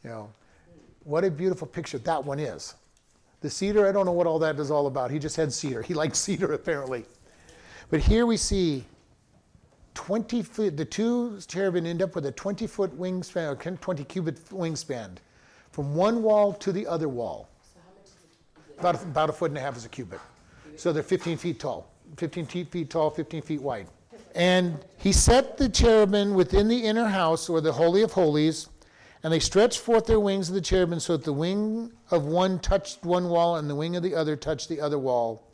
You 0.03 0.09
know, 0.09 0.29
what 1.03 1.23
a 1.23 1.29
beautiful 1.29 1.67
picture 1.67 1.99
that 1.99 2.23
one 2.23 2.39
is. 2.39 2.73
The 3.41 3.49
cedar, 3.49 3.87
I 3.87 3.91
don't 3.91 4.05
know 4.05 4.13
what 4.13 4.25
all 4.25 4.39
that 4.39 4.57
is 4.57 4.71
all 4.71 4.87
about. 4.87 5.11
He 5.11 5.19
just 5.19 5.35
had 5.35 5.51
cedar. 5.51 5.81
He 5.81 5.93
liked 5.93 6.15
cedar 6.15 6.53
apparently. 6.53 7.05
But 7.89 7.99
here 7.99 8.25
we 8.25 8.37
see 8.37 8.85
20 9.93 10.41
foot, 10.41 10.77
the 10.77 10.85
two 10.85 11.39
cherubim 11.47 11.85
end 11.85 12.01
up 12.01 12.15
with 12.15 12.25
a 12.25 12.31
20 12.31 12.67
foot 12.67 12.97
wingspan, 12.97 13.51
or 13.51 13.75
20 13.75 14.03
cubit 14.05 14.43
wingspan, 14.49 15.17
from 15.71 15.95
one 15.95 16.21
wall 16.23 16.53
to 16.53 16.71
the 16.71 16.85
other 16.87 17.09
wall. 17.09 17.49
About 18.79 18.95
a, 18.95 19.03
about 19.03 19.29
a 19.29 19.33
foot 19.33 19.51
and 19.51 19.57
a 19.57 19.61
half 19.61 19.77
is 19.77 19.85
a 19.85 19.89
cubit. 19.89 20.19
So 20.75 20.91
they're 20.91 21.03
15 21.03 21.37
feet 21.37 21.59
tall, 21.59 21.91
15 22.17 22.45
feet, 22.47 22.71
feet 22.71 22.89
tall, 22.89 23.09
15 23.09 23.41
feet 23.41 23.61
wide. 23.61 23.87
And 24.35 24.83
he 24.97 25.11
set 25.11 25.57
the 25.57 25.69
cherubim 25.69 26.33
within 26.33 26.67
the 26.67 26.83
inner 26.83 27.07
house, 27.07 27.49
or 27.49 27.61
the 27.61 27.73
Holy 27.73 28.01
of 28.01 28.13
Holies, 28.13 28.67
and 29.23 29.31
they 29.31 29.39
stretched 29.39 29.79
forth 29.79 30.05
their 30.05 30.19
wings 30.19 30.49
of 30.49 30.55
the 30.55 30.61
cherubim 30.61 30.99
so 30.99 31.15
that 31.15 31.23
the 31.23 31.33
wing 31.33 31.91
of 32.11 32.25
one 32.25 32.59
touched 32.59 33.03
one 33.03 33.29
wall 33.29 33.55
and 33.55 33.69
the 33.69 33.75
wing 33.75 33.95
of 33.95 34.03
the 34.03 34.15
other 34.15 34.35
touched 34.35 34.67
the 34.67 34.81
other 34.81 34.99
wall. 34.99 35.47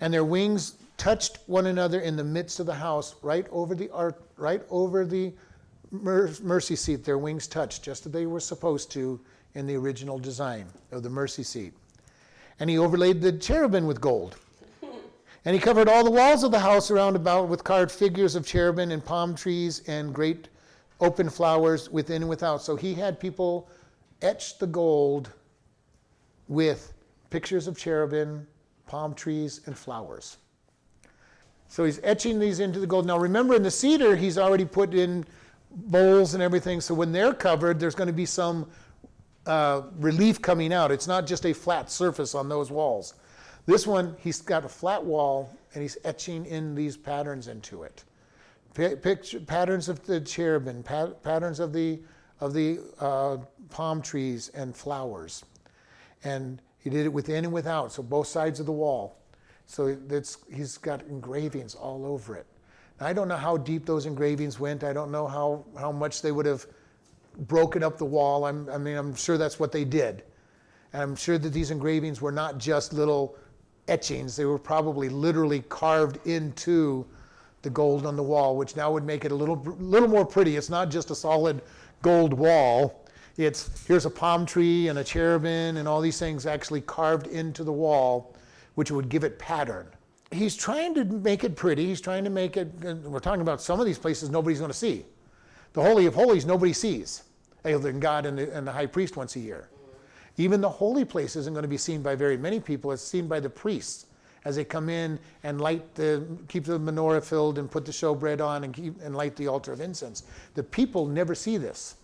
And 0.00 0.12
their 0.12 0.24
wings 0.24 0.74
touched 0.96 1.38
one 1.46 1.66
another 1.66 2.00
in 2.00 2.16
the 2.16 2.24
midst 2.24 2.60
of 2.60 2.66
the 2.66 2.74
house, 2.74 3.14
right 3.22 3.46
over 3.50 3.74
the 3.74 3.90
ark, 3.90 4.22
right 4.36 4.62
over 4.70 5.04
the 5.04 5.32
mercy 5.90 6.76
seat. 6.76 7.04
Their 7.04 7.18
wings 7.18 7.46
touched, 7.46 7.82
just 7.82 8.06
as 8.06 8.12
they 8.12 8.26
were 8.26 8.40
supposed 8.40 8.90
to 8.92 9.20
in 9.54 9.66
the 9.66 9.76
original 9.76 10.18
design 10.18 10.66
of 10.92 11.02
the 11.02 11.10
mercy 11.10 11.42
seat. 11.42 11.72
And 12.60 12.70
he 12.70 12.78
overlaid 12.78 13.20
the 13.20 13.32
cherubim 13.32 13.86
with 13.86 14.00
gold. 14.00 14.36
And 15.44 15.54
he 15.54 15.60
covered 15.60 15.88
all 15.88 16.02
the 16.02 16.10
walls 16.10 16.42
of 16.42 16.50
the 16.50 16.58
house 16.58 16.90
around 16.90 17.14
about 17.14 17.48
with 17.48 17.62
carved 17.62 17.92
figures 17.92 18.34
of 18.34 18.44
cherubim 18.44 18.90
and 18.90 19.04
palm 19.04 19.34
trees 19.34 19.82
and 19.86 20.12
great 20.12 20.48
open 21.00 21.28
flowers 21.28 21.88
within 21.88 22.22
and 22.22 22.28
without. 22.28 22.62
So 22.62 22.74
he 22.74 22.94
had 22.94 23.20
people 23.20 23.68
etch 24.22 24.58
the 24.58 24.66
gold 24.66 25.30
with 26.48 26.94
pictures 27.30 27.68
of 27.68 27.78
cherubim, 27.78 28.46
palm 28.86 29.14
trees, 29.14 29.60
and 29.66 29.78
flowers. 29.78 30.38
So 31.68 31.84
he's 31.84 32.00
etching 32.02 32.38
these 32.38 32.60
into 32.60 32.78
the 32.78 32.86
gold. 32.86 33.06
Now 33.06 33.18
remember, 33.18 33.54
in 33.54 33.62
the 33.62 33.70
cedar, 33.70 34.16
he's 34.16 34.38
already 34.38 34.64
put 34.64 34.94
in 34.94 35.24
bowls 35.70 36.34
and 36.34 36.42
everything. 36.42 36.80
So 36.80 36.94
when 36.94 37.12
they're 37.12 37.34
covered, 37.34 37.78
there's 37.78 37.94
going 37.94 38.06
to 38.06 38.12
be 38.12 38.26
some 38.26 38.68
uh, 39.46 39.82
relief 39.98 40.40
coming 40.40 40.72
out. 40.72 40.90
It's 40.90 41.06
not 41.06 41.26
just 41.26 41.44
a 41.46 41.52
flat 41.52 41.90
surface 41.90 42.34
on 42.34 42.48
those 42.48 42.70
walls. 42.70 43.14
This 43.66 43.86
one, 43.86 44.16
he's 44.20 44.40
got 44.40 44.64
a 44.64 44.68
flat 44.68 45.04
wall 45.04 45.50
and 45.74 45.82
he's 45.82 45.98
etching 46.04 46.46
in 46.46 46.74
these 46.74 46.96
patterns 46.96 47.48
into 47.48 47.82
it. 47.82 48.04
Pi- 48.74 48.94
Picture, 48.94 49.40
patterns 49.40 49.88
of 49.88 50.04
the 50.06 50.20
cherubim, 50.20 50.82
pa- 50.82 51.08
patterns 51.22 51.60
of 51.60 51.72
the, 51.72 52.00
of 52.40 52.54
the 52.54 52.80
uh, 53.00 53.38
palm 53.70 54.00
trees 54.00 54.50
and 54.54 54.74
flowers. 54.74 55.44
And 56.24 56.62
he 56.78 56.90
did 56.90 57.06
it 57.06 57.12
within 57.12 57.44
and 57.44 57.52
without, 57.52 57.92
so 57.92 58.02
both 58.02 58.28
sides 58.28 58.60
of 58.60 58.66
the 58.66 58.72
wall. 58.72 59.18
So 59.66 59.96
it's, 60.10 60.38
he's 60.52 60.78
got 60.78 61.02
engravings 61.02 61.74
all 61.74 62.06
over 62.06 62.36
it. 62.36 62.46
Now, 63.00 63.06
I 63.06 63.12
don't 63.12 63.28
know 63.28 63.36
how 63.36 63.56
deep 63.56 63.84
those 63.84 64.06
engravings 64.06 64.58
went. 64.58 64.84
I 64.84 64.92
don't 64.92 65.10
know 65.10 65.26
how, 65.26 65.64
how 65.78 65.92
much 65.92 66.22
they 66.22 66.32
would 66.32 66.46
have 66.46 66.66
broken 67.40 67.82
up 67.82 67.98
the 67.98 68.04
wall. 68.04 68.44
I'm, 68.46 68.68
I 68.70 68.78
mean, 68.78 68.96
I'm 68.96 69.14
sure 69.14 69.36
that's 69.36 69.60
what 69.60 69.72
they 69.72 69.84
did. 69.84 70.22
And 70.92 71.02
I'm 71.02 71.16
sure 71.16 71.36
that 71.38 71.50
these 71.50 71.70
engravings 71.70 72.22
were 72.22 72.32
not 72.32 72.58
just 72.58 72.92
little 72.92 73.36
etchings, 73.88 74.34
they 74.34 74.44
were 74.44 74.58
probably 74.58 75.08
literally 75.08 75.60
carved 75.68 76.24
into 76.26 77.06
the 77.62 77.70
gold 77.70 78.06
on 78.06 78.16
the 78.16 78.22
wall, 78.22 78.56
which 78.56 78.76
now 78.76 78.92
would 78.92 79.04
make 79.04 79.24
it 79.24 79.32
a 79.32 79.34
little, 79.34 79.56
little 79.78 80.08
more 80.08 80.24
pretty. 80.24 80.56
It's 80.56 80.70
not 80.70 80.90
just 80.90 81.10
a 81.10 81.14
solid 81.14 81.62
gold 82.02 82.32
wall. 82.32 83.04
It's 83.36 83.84
here's 83.86 84.06
a 84.06 84.10
palm 84.10 84.46
tree 84.46 84.88
and 84.88 84.98
a 85.00 85.04
cherubim 85.04 85.76
and 85.76 85.86
all 85.86 86.00
these 86.00 86.18
things 86.18 86.46
actually 86.46 86.80
carved 86.82 87.26
into 87.26 87.64
the 87.64 87.72
wall, 87.72 88.35
which 88.76 88.90
would 88.90 89.08
give 89.08 89.24
it 89.24 89.38
pattern. 89.38 89.88
He's 90.30 90.56
trying 90.56 90.94
to 90.94 91.04
make 91.04 91.44
it 91.44 91.56
pretty. 91.56 91.86
He's 91.86 92.00
trying 92.00 92.24
to 92.24 92.30
make 92.30 92.56
it. 92.56 92.72
We're 93.04 93.18
talking 93.18 93.40
about 93.40 93.60
some 93.60 93.80
of 93.80 93.86
these 93.86 93.98
places 93.98 94.30
nobody's 94.30 94.58
going 94.58 94.70
to 94.70 94.76
see. 94.76 95.04
The 95.72 95.82
Holy 95.82 96.06
of 96.06 96.14
Holies 96.14 96.46
nobody 96.46 96.72
sees, 96.72 97.24
other 97.64 97.78
than 97.78 98.00
God 98.00 98.24
and 98.24 98.38
the, 98.38 98.56
and 98.56 98.66
the 98.66 98.72
high 98.72 98.86
priest 98.86 99.16
once 99.16 99.36
a 99.36 99.40
year. 99.40 99.68
Even 100.38 100.60
the 100.60 100.68
holy 100.68 101.04
place 101.04 101.36
isn't 101.36 101.52
going 101.52 101.62
to 101.62 101.68
be 101.68 101.76
seen 101.76 102.02
by 102.02 102.14
very 102.14 102.36
many 102.36 102.60
people. 102.60 102.92
It's 102.92 103.02
seen 103.02 103.26
by 103.26 103.40
the 103.40 103.50
priests 103.50 104.06
as 104.44 104.56
they 104.56 104.64
come 104.64 104.88
in 104.88 105.18
and 105.42 105.60
light 105.60 105.94
the, 105.94 106.24
keep 106.48 106.64
the 106.64 106.78
menorah 106.78 107.24
filled 107.24 107.58
and 107.58 107.70
put 107.70 107.84
the 107.84 107.92
showbread 107.92 108.40
on 108.40 108.64
and, 108.64 108.74
keep, 108.74 109.00
and 109.02 109.16
light 109.16 109.34
the 109.36 109.48
altar 109.48 109.72
of 109.72 109.80
incense. 109.80 110.24
The 110.54 110.62
people 110.62 111.06
never 111.06 111.34
see 111.34 111.56
this. 111.56 111.96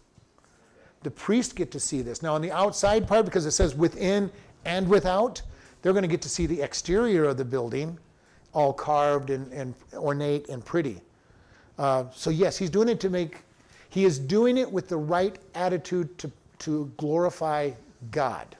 The 1.03 1.11
priests 1.11 1.53
get 1.53 1.71
to 1.73 1.81
see 1.81 2.03
this. 2.03 2.23
Now, 2.23 2.35
on 2.35 2.43
the 2.43 2.51
outside 2.51 3.07
part, 3.07 3.27
because 3.27 3.47
it 3.47 3.53
says 3.53 3.75
within 3.75 4.31
and 4.65 4.89
without, 4.89 5.43
they're 5.83 5.93
going 5.93 6.03
to 6.03 6.09
get 6.09 6.23
to 6.23 6.29
see 6.29 6.47
the 6.47 6.63
exterior 6.63 7.25
of 7.25 7.37
the 7.37 7.45
building, 7.45 7.99
all 8.55 8.73
carved 8.73 9.31
and, 9.31 9.53
and 9.53 9.75
ornate 9.95 10.49
and 10.49 10.65
pretty. 10.65 11.01
Uh, 11.79 12.05
so, 12.15 12.31
yes, 12.31 12.57
he's 12.57 12.71
doing 12.71 12.89
it 12.89 13.01
to 13.01 13.11
make, 13.11 13.39
he 13.89 14.05
is 14.05 14.19
doing 14.19 14.57
it 14.57 14.71
with 14.71 14.89
the 14.89 14.97
right 14.97 15.39
attitude 15.55 16.17
to, 16.19 16.31
to 16.61 16.91
glorify 16.97 17.71
God. 18.11 18.57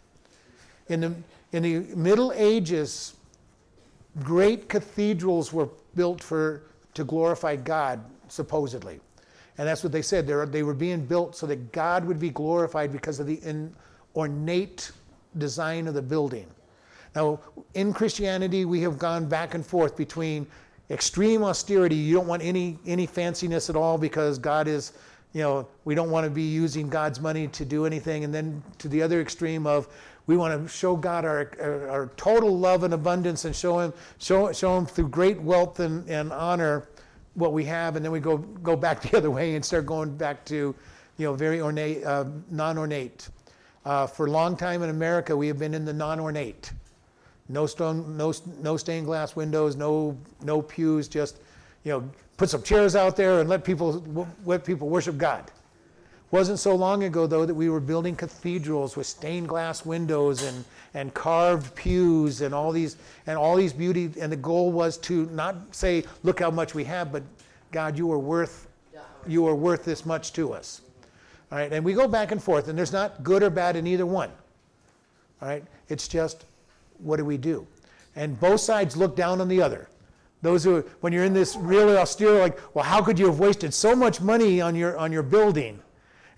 In 0.89 1.01
the, 1.01 1.15
in 1.53 1.63
the 1.63 1.79
Middle 1.95 2.33
Ages, 2.35 3.15
great 4.23 4.69
cathedrals 4.69 5.53
were 5.53 5.69
built 5.95 6.23
for, 6.23 6.63
to 6.95 7.05
glorify 7.05 7.57
God, 7.57 8.01
supposedly. 8.29 8.99
And 9.59 9.69
that's 9.69 9.83
what 9.83 9.93
they 9.93 10.03
said. 10.03 10.27
They 10.27 10.35
were, 10.35 10.47
they 10.47 10.63
were 10.63 10.75
being 10.75 11.05
built 11.05 11.37
so 11.37 11.47
that 11.47 11.73
God 11.73 12.05
would 12.05 12.19
be 12.19 12.31
glorified 12.31 12.91
because 12.91 13.21
of 13.21 13.27
the 13.27 13.37
in, 13.37 13.75
ornate 14.17 14.91
design 15.39 15.87
of 15.87 15.95
the 15.95 16.03
building. 16.03 16.47
Now, 17.15 17.41
in 17.75 17.93
Christianity, 17.93 18.65
we 18.65 18.81
have 18.83 18.99
gone 18.99 19.27
back 19.27 19.55
and 19.55 19.65
forth 19.65 19.97
between 19.97 20.47
extreme 20.91 21.43
austerity. 21.43 21.97
You 21.97 22.15
don't 22.15 22.27
want 22.27 22.43
any, 22.43 22.79
any 22.87 23.07
fanciness 23.07 23.71
at 23.71 23.77
all 23.77 23.99
because 23.99 24.39
God 24.39 24.69
is, 24.69 24.93
you 25.33 25.43
know, 25.43 25.67
we 25.85 25.95
don't 25.95 26.11
want 26.11 26.25
to 26.25 26.31
be 26.31 26.43
using 26.43 26.89
God's 26.89 27.21
money 27.21 27.49
to 27.49 27.65
do 27.65 27.87
anything. 27.87 28.25
And 28.25 28.35
then 28.35 28.63
to 28.79 28.89
the 28.89 29.03
other 29.03 29.21
extreme 29.21 29.67
of 29.67 29.89
we 30.27 30.37
want 30.37 30.63
to 30.63 30.69
show 30.69 30.97
God 30.97 31.25
our, 31.25 31.51
our, 31.91 32.11
total 32.17 32.57
love 32.57 32.85
and 32.85 32.95
abundance 32.95 33.45
and 33.45 33.55
show 33.55 33.81
Him, 33.81 33.93
show, 34.19 34.53
show 34.53 34.79
him 34.79 34.87
through 34.87 35.09
great 35.09 35.41
wealth 35.41 35.81
and, 35.81 36.09
and 36.09 36.33
honor 36.33 36.87
what 37.35 37.53
we 37.53 37.65
have. 37.65 37.97
And 37.97 38.05
then 38.05 38.13
we 38.13 38.21
go, 38.21 38.39
go 38.39 38.77
back 38.77 39.03
the 39.11 39.17
other 39.17 39.31
way 39.31 39.57
and 39.57 39.65
start 39.65 39.87
going 39.87 40.17
back 40.17 40.45
to, 40.47 40.55
you 40.55 41.27
know, 41.27 41.35
very 41.35 41.61
ornate, 41.61 42.05
uh, 42.05 42.25
non 42.51 42.79
ornate. 42.79 43.29
Uh, 43.85 44.07
for 44.07 44.27
a 44.27 44.31
long 44.31 44.57
time 44.57 44.85
in 44.85 44.91
America, 44.91 45.37
we 45.37 45.49
have 45.49 45.59
been 45.59 45.75
in 45.75 45.85
the 45.85 45.93
non 45.93 46.21
ornate. 46.21 46.73
No 47.49 47.67
stone, 47.67 48.17
no, 48.17 48.33
no 48.61 48.77
stained 48.77 49.07
glass 49.07 49.37
windows, 49.37 49.77
no, 49.77 50.17
no 50.43 50.63
pews, 50.63 51.09
just, 51.09 51.39
you 51.85 51.93
know, 51.93 52.09
put 52.37 52.49
some 52.49 52.63
chairs 52.63 52.97
out 52.97 53.17
there 53.17 53.41
and 53.41 53.49
let 53.49 53.65
people, 53.65 54.27
let 54.45 54.65
people 54.65 54.89
worship 54.89 55.19
God. 55.19 55.51
Wasn't 56.31 56.59
so 56.59 56.75
long 56.75 57.05
ago, 57.05 57.27
though, 57.27 57.45
that 57.45 57.55
we 57.55 57.69
were 57.69 57.81
building 57.81 58.17
cathedrals 58.17 58.97
with 58.97 59.07
stained 59.07 59.49
glass 59.49 59.85
windows 59.85 60.43
and, 60.43 60.65
and 60.95 61.13
carved 61.13 61.75
pews 61.75 62.41
and 62.41 62.55
all 62.55 62.73
these 62.73 62.97
and 63.27 63.37
all 63.37 63.55
these 63.55 63.75
beauty. 63.75 64.11
And 64.19 64.33
the 64.33 64.37
goal 64.37 64.73
was 64.73 64.97
to 64.99 65.27
not 65.27 65.57
say, 65.73 66.05
"Look 66.23 66.41
how 66.41 66.51
much 66.51 66.75
we 66.75 66.85
have," 66.85 67.13
but 67.13 67.23
God, 67.71 67.99
you 67.99 68.11
are 68.13 68.19
worth 68.19 68.67
you 69.27 69.47
are 69.47 69.55
worth 69.55 69.85
this 69.85 70.07
much 70.07 70.33
to 70.33 70.53
us. 70.53 70.81
All 71.51 71.59
right, 71.59 71.71
and 71.71 71.85
we 71.85 71.93
go 71.93 72.09
back 72.09 72.33
and 72.33 72.43
forth, 72.43 72.69
and 72.69 72.79
there's 72.79 72.93
not 72.93 73.23
good 73.23 73.43
or 73.43 73.51
bad 73.51 73.77
in 73.77 73.87
either 73.87 74.07
one. 74.07 74.31
All 75.41 75.49
right, 75.49 75.65
it's 75.89 76.09
just 76.09 76.47
what 77.03 77.17
do 77.17 77.25
we 77.25 77.37
do? 77.37 77.67
And 78.15 78.39
both 78.39 78.61
sides 78.61 78.97
look 78.97 79.17
down 79.17 79.41
on 79.41 79.49
the 79.49 79.61
other. 79.63 79.89
Those 80.43 80.65
who, 80.65 80.83
when 81.01 81.13
you're 81.13 81.25
in 81.25 81.33
this 81.33 81.57
really 81.57 81.97
austere, 81.97 82.41
like, 82.41 82.59
well, 82.75 82.85
how 82.85 83.01
could 83.01 83.19
you 83.19 83.27
have 83.27 83.39
wasted 83.39 83.73
so 83.73 83.95
much 83.95 84.21
money 84.21 84.61
on 84.61 84.75
your 84.75 84.99
on 84.99 85.13
your 85.13 85.23
building? 85.23 85.81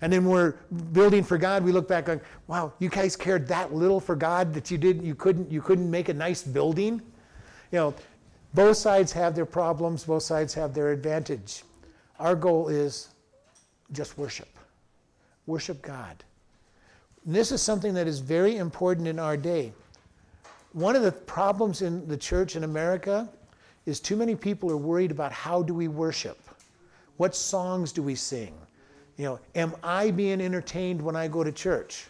And 0.01 0.13
then 0.13 0.25
we're 0.25 0.51
building 0.91 1.23
for 1.23 1.37
God. 1.37 1.63
We 1.63 1.71
look 1.71 1.87
back 1.87 2.07
like, 2.07 2.23
wow, 2.47 2.73
you 2.79 2.89
guys 2.89 3.15
cared 3.15 3.47
that 3.47 3.73
little 3.73 3.99
for 3.99 4.15
God 4.15 4.53
that 4.53 4.69
you 4.69 4.77
didn't, 4.77 5.03
you 5.03 5.15
couldn't 5.15 5.51
you 5.51 5.61
couldn't 5.61 5.89
make 5.89 6.09
a 6.09 6.13
nice 6.13 6.43
building. 6.43 7.01
You 7.71 7.79
know, 7.79 7.93
both 8.53 8.77
sides 8.77 9.11
have 9.13 9.35
their 9.35 9.45
problems. 9.45 10.03
Both 10.03 10.23
sides 10.23 10.53
have 10.53 10.73
their 10.73 10.91
advantage. 10.91 11.63
Our 12.19 12.35
goal 12.35 12.69
is 12.69 13.09
just 13.91 14.17
worship. 14.17 14.49
Worship 15.47 15.81
God. 15.81 16.23
And 17.25 17.35
this 17.35 17.51
is 17.51 17.61
something 17.61 17.93
that 17.95 18.07
is 18.07 18.19
very 18.19 18.57
important 18.57 19.07
in 19.07 19.17
our 19.19 19.35
day. 19.35 19.73
One 20.75 20.97
of 20.97 21.03
the 21.03 21.11
problems 21.13 21.81
in 21.81 22.05
the 22.05 22.17
church 22.17 22.57
in 22.57 22.65
America 22.65 23.29
is 23.85 24.01
too 24.01 24.17
many 24.17 24.35
people 24.35 24.69
are 24.69 24.75
worried 24.75 25.09
about 25.09 25.31
how 25.31 25.63
do 25.63 25.73
we 25.73 25.87
worship. 25.87 26.37
What 27.15 27.33
songs 27.33 27.93
do 27.93 28.03
we 28.03 28.13
sing? 28.13 28.53
You 29.15 29.23
know, 29.23 29.39
am 29.55 29.73
I 29.81 30.11
being 30.11 30.41
entertained 30.41 31.01
when 31.01 31.15
I 31.15 31.29
go 31.29 31.45
to 31.45 31.51
church? 31.53 32.07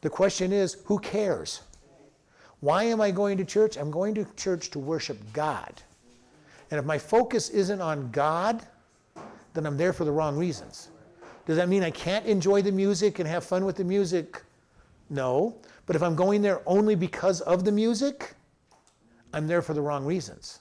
The 0.00 0.08
question 0.08 0.50
is, 0.50 0.78
who 0.86 0.98
cares? 0.98 1.60
Why 2.60 2.84
am 2.84 3.02
I 3.02 3.10
going 3.10 3.36
to 3.36 3.44
church? 3.44 3.76
I'm 3.76 3.90
going 3.90 4.14
to 4.14 4.26
church 4.34 4.70
to 4.70 4.78
worship 4.78 5.18
God. 5.34 5.82
And 6.70 6.80
if 6.80 6.86
my 6.86 6.96
focus 6.96 7.50
isn't 7.50 7.82
on 7.82 8.10
God, 8.12 8.66
then 9.52 9.66
I'm 9.66 9.76
there 9.76 9.92
for 9.92 10.06
the 10.06 10.12
wrong 10.12 10.38
reasons. 10.38 10.88
Does 11.44 11.58
that 11.58 11.68
mean 11.68 11.82
I 11.82 11.90
can't 11.90 12.24
enjoy 12.24 12.62
the 12.62 12.72
music 12.72 13.18
and 13.18 13.28
have 13.28 13.44
fun 13.44 13.66
with 13.66 13.76
the 13.76 13.84
music? 13.84 14.42
No. 15.10 15.54
But 15.90 15.96
if 15.96 16.04
I'm 16.04 16.14
going 16.14 16.40
there 16.40 16.62
only 16.66 16.94
because 16.94 17.40
of 17.40 17.64
the 17.64 17.72
music, 17.72 18.36
I'm 19.32 19.48
there 19.48 19.60
for 19.60 19.74
the 19.74 19.80
wrong 19.80 20.04
reasons. 20.04 20.60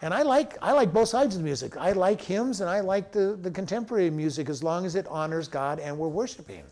And 0.00 0.14
I 0.14 0.22
like, 0.22 0.56
I 0.62 0.72
like 0.72 0.94
both 0.94 1.10
sides 1.10 1.34
of 1.34 1.42
the 1.42 1.44
music. 1.44 1.76
I 1.76 1.92
like 1.92 2.22
hymns 2.22 2.62
and 2.62 2.70
I 2.70 2.80
like 2.80 3.12
the, 3.12 3.38
the 3.42 3.50
contemporary 3.50 4.08
music 4.08 4.48
as 4.48 4.62
long 4.62 4.86
as 4.86 4.94
it 4.94 5.06
honors 5.08 5.46
God 5.46 5.78
and 5.78 5.98
we're 5.98 6.08
worshiping. 6.08 6.62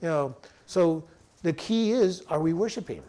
You 0.00 0.08
know, 0.08 0.36
so 0.64 1.04
the 1.42 1.52
key 1.52 1.92
is 1.92 2.22
are 2.30 2.40
we 2.40 2.54
worshiping? 2.54 3.02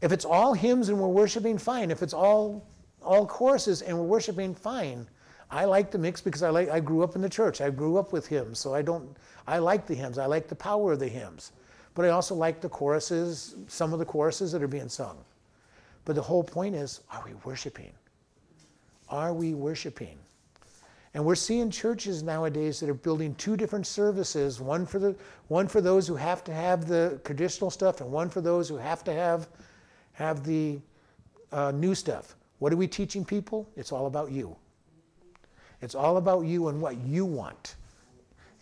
If 0.00 0.10
it's 0.10 0.24
all 0.24 0.52
hymns 0.52 0.88
and 0.88 0.98
we're 0.98 1.06
worshiping, 1.06 1.58
fine. 1.58 1.92
If 1.92 2.02
it's 2.02 2.12
all 2.12 2.66
all 3.02 3.24
choruses 3.24 3.82
and 3.82 3.96
we're 3.96 4.02
worshiping, 4.02 4.52
fine. 4.52 5.06
I 5.48 5.64
like 5.64 5.92
the 5.92 5.98
mix 5.98 6.20
because 6.20 6.42
I 6.42 6.50
like 6.50 6.70
I 6.70 6.80
grew 6.80 7.04
up 7.04 7.14
in 7.14 7.22
the 7.22 7.28
church. 7.28 7.60
I 7.60 7.70
grew 7.70 7.98
up 7.98 8.12
with 8.12 8.26
hymns, 8.26 8.58
so 8.58 8.74
I 8.74 8.82
don't 8.82 9.16
I 9.46 9.58
like 9.58 9.86
the 9.86 9.94
hymns. 9.94 10.18
I 10.18 10.26
like 10.26 10.48
the 10.48 10.56
power 10.56 10.94
of 10.94 10.98
the 10.98 11.06
hymns. 11.06 11.52
But 11.94 12.06
I 12.06 12.08
also 12.10 12.34
like 12.34 12.60
the 12.60 12.68
choruses, 12.68 13.56
some 13.68 13.92
of 13.92 13.98
the 13.98 14.04
choruses 14.04 14.52
that 14.52 14.62
are 14.62 14.68
being 14.68 14.88
sung. 14.88 15.18
But 16.04 16.16
the 16.16 16.22
whole 16.22 16.42
point 16.42 16.74
is, 16.74 17.00
are 17.10 17.22
we 17.24 17.34
worshiping? 17.44 17.92
Are 19.08 19.32
we 19.32 19.54
worshiping? 19.54 20.18
And 21.14 21.24
we're 21.24 21.34
seeing 21.34 21.70
churches 21.70 22.22
nowadays 22.22 22.80
that 22.80 22.88
are 22.88 22.94
building 22.94 23.34
two 23.34 23.56
different 23.56 23.86
services, 23.86 24.60
one 24.60 24.86
for 24.86 24.98
the 24.98 25.14
one 25.48 25.68
for 25.68 25.82
those 25.82 26.08
who 26.08 26.16
have 26.16 26.42
to 26.44 26.54
have 26.54 26.88
the 26.88 27.20
traditional 27.24 27.70
stuff 27.70 28.00
and 28.00 28.10
one 28.10 28.30
for 28.30 28.40
those 28.40 28.68
who 28.68 28.78
have 28.78 29.04
to 29.04 29.12
have 29.12 29.48
have 30.14 30.44
the 30.44 30.80
uh, 31.52 31.70
new 31.72 31.94
stuff. 31.94 32.34
What 32.60 32.72
are 32.72 32.76
we 32.76 32.88
teaching 32.88 33.24
people? 33.24 33.68
It's 33.76 33.92
all 33.92 34.06
about 34.06 34.30
you. 34.30 34.56
It's 35.82 35.94
all 35.94 36.16
about 36.16 36.46
you 36.46 36.68
and 36.68 36.80
what 36.80 36.96
you 36.96 37.26
want. 37.26 37.74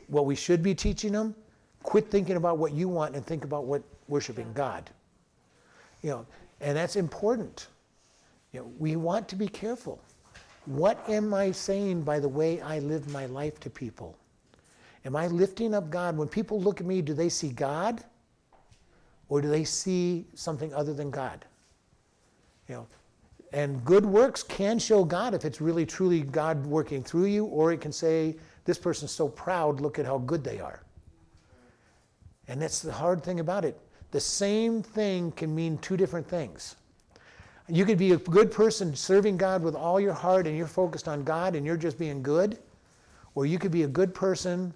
What 0.09 0.27
we 0.27 0.35
should 0.35 0.63
be 0.63 0.75
teaching 0.75 1.13
them, 1.13 1.37
quit 1.83 2.11
thinking 2.11 2.37
about 2.37 2.59
what 2.59 2.73
you 2.73 2.89
want 2.89 3.15
and 3.15 3.25
think 3.25 3.45
about 3.45 3.65
what 3.65 3.83
worshiping 4.09 4.53
God. 4.55 4.91
You 6.03 6.11
know, 6.11 6.27
and 6.61 6.77
that's 6.77 6.97
important. 6.97 7.69
You 8.53 8.61
know, 8.61 8.73
we 8.79 8.97
want 8.97 9.29
to 9.29 9.37
be 9.37 9.49
careful. 9.49 10.01
What 10.67 11.09
am 11.09 11.33
I 11.33 11.53
saying 11.53 12.03
by 12.03 12.21
the 12.21 12.29
way 12.29 12.61
I 12.61 12.81
live 12.81 13.11
my 13.11 13.27
life 13.27 13.59
to 13.61 13.71
people? 13.71 14.17
Am 15.05 15.17
I 15.17 15.29
lifting 15.29 15.75
up 15.75 15.91
God? 15.91 16.17
When 16.17 16.29
people 16.29 16.61
look 16.61 16.81
at 16.81 16.87
me, 16.87 17.01
do 17.01 17.15
they 17.15 17.29
see 17.29 17.51
God? 17.51 18.05
Or 19.29 19.41
do 19.41 19.49
they 19.49 19.65
see 19.65 20.27
something 20.35 20.75
other 20.75 20.93
than 20.93 21.11
God? 21.11 21.45
You 22.69 22.75
know, 22.75 22.87
and 23.53 23.85
good 23.85 24.05
works 24.05 24.43
can 24.43 24.79
show 24.79 25.05
God 25.05 25.35
if 25.35 25.45
it's 25.45 25.61
really 25.61 25.87
truly 25.87 26.21
God 26.21 26.65
working 26.67 27.03
through 27.03 27.27
you, 27.27 27.47
or 27.47 27.73
it 27.73 27.81
can 27.81 27.93
say, 27.93 28.37
This 28.65 28.79
person's 28.79 29.11
so 29.11 29.29
proud, 29.29 29.81
look 29.81 29.99
at 29.99 30.07
how 30.07 30.19
good 30.19 30.45
they 30.45 30.61
are. 30.61 30.83
And 32.51 32.61
that's 32.61 32.81
the 32.81 32.93
hard 32.93 33.23
thing 33.23 33.41
about 33.41 33.65
it. 33.65 33.81
The 34.11 34.21
same 34.21 34.83
thing 34.83 35.33
can 35.33 35.55
mean 35.55 35.79
two 35.79 35.97
different 35.97 36.27
things. 36.27 36.77
You 37.69 37.85
could 37.85 37.99
be 37.99 38.13
a 38.13 38.17
good 38.17 38.51
person 38.51 38.95
serving 38.95 39.37
God 39.37 39.63
with 39.63 39.77
all 39.77 40.01
your 40.01 40.13
heart 40.13 40.47
and 40.47 40.57
you're 40.57 40.67
focused 40.67 41.07
on 41.07 41.23
God 41.23 41.55
and 41.55 41.65
you're 41.65 41.77
just 41.77 41.99
being 41.99 42.23
good. 42.23 42.59
Or 43.37 43.47
you 43.47 43.59
could 43.59 43.71
be 43.71 43.85
a 43.85 43.89
good 43.89 44.13
person 44.13 44.75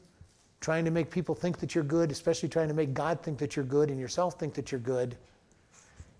trying 0.60 0.84
to 0.84 0.92
make 0.92 1.10
people 1.10 1.34
think 1.34 1.58
that 1.58 1.74
you're 1.74 1.84
good, 1.84 2.12
especially 2.12 2.48
trying 2.48 2.68
to 2.68 2.74
make 2.74 2.94
God 2.94 3.20
think 3.20 3.38
that 3.38 3.56
you're 3.56 3.64
good 3.64 3.90
and 3.90 3.98
yourself 3.98 4.38
think 4.38 4.54
that 4.54 4.70
you're 4.70 4.80
good 4.80 5.16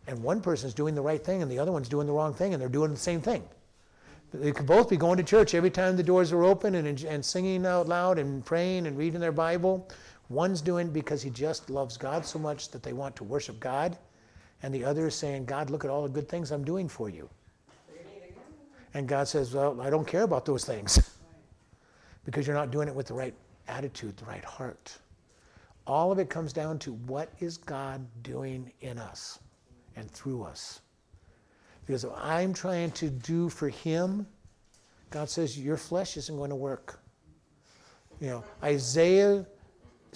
and 0.07 0.23
one 0.23 0.41
person's 0.41 0.75
doing 0.75 0.95
the 0.95 1.01
right 1.01 1.25
thing 1.25 1.43
and 1.43 1.51
the 1.51 1.59
other 1.59 1.73
one's 1.73 1.89
doing 1.89 2.07
the 2.07 2.13
wrong 2.13 2.35
thing 2.35 2.53
and 2.53 2.61
they're 2.61 2.69
doing 2.69 2.91
the 2.91 2.97
same 2.97 3.21
thing. 3.21 3.43
They 4.33 4.51
could 4.51 4.67
both 4.67 4.91
be 4.91 4.97
going 4.97 5.17
to 5.19 5.23
church 5.23 5.55
every 5.55 5.71
time 5.71 5.97
the 5.97 6.03
doors 6.03 6.33
are 6.33 6.43
open 6.43 6.75
and, 6.75 7.05
and 7.05 7.25
singing 7.25 7.65
out 7.65 7.89
loud 7.89 8.19
and 8.19 8.45
praying 8.45 8.87
and 8.87 8.99
reading 8.99 9.21
their 9.21 9.33
Bible. 9.33 9.89
One's 10.29 10.61
doing 10.61 10.91
because 10.91 11.22
he 11.22 11.31
just 11.31 11.70
loves 11.70 11.97
God 11.97 12.25
so 12.25 12.39
much 12.39 12.70
that 12.70 12.83
they 12.83 12.93
want 12.93 13.14
to 13.16 13.25
worship 13.25 13.61
God. 13.61 13.99
And 14.62 14.75
the 14.75 14.85
other 14.85 15.07
is 15.09 15.14
saying, 15.14 15.45
God, 15.45 15.70
look 15.70 15.85
at 15.85 15.91
all 15.91 16.03
the 16.03 16.09
good 16.09 16.29
things 16.29 16.51
I'm 16.51 16.64
doing 16.64 16.89
for 16.89 17.11
you. 17.11 17.29
And 18.95 19.09
God 19.09 19.29
says, 19.29 19.55
Well, 19.55 19.81
I 19.81 19.91
don't 19.91 20.07
care 20.07 20.22
about 20.22 20.45
those 20.45 20.64
things 20.64 21.18
because 22.25 22.47
you're 22.47 22.57
not 22.57 22.70
doing 22.70 22.89
it 22.89 22.95
with 22.95 23.07
the 23.07 23.14
right 23.14 23.35
attitude, 23.68 24.16
the 24.16 24.25
right 24.25 24.45
heart. 24.45 24.97
All 25.87 26.11
of 26.11 26.18
it 26.18 26.31
comes 26.31 26.53
down 26.53 26.79
to 26.81 26.93
what 26.93 27.31
is 27.41 27.59
God 27.59 28.07
doing 28.22 28.72
in 28.81 28.99
us? 28.99 29.39
and 29.97 30.11
through 30.11 30.43
us. 30.43 30.81
Because 31.87 32.05
if 32.05 32.11
I'm 32.16 32.55
trying 32.55 32.91
to 32.93 33.11
do 33.11 33.49
for 33.49 33.68
Him, 33.68 34.27
God 35.11 35.29
says, 35.29 35.59
Your 35.59 35.77
flesh 35.77 36.16
isn't 36.16 36.37
going 36.37 36.51
to 36.51 36.57
work. 36.57 37.01
You 38.20 38.29
know, 38.29 38.45
Isaiah 38.62 39.47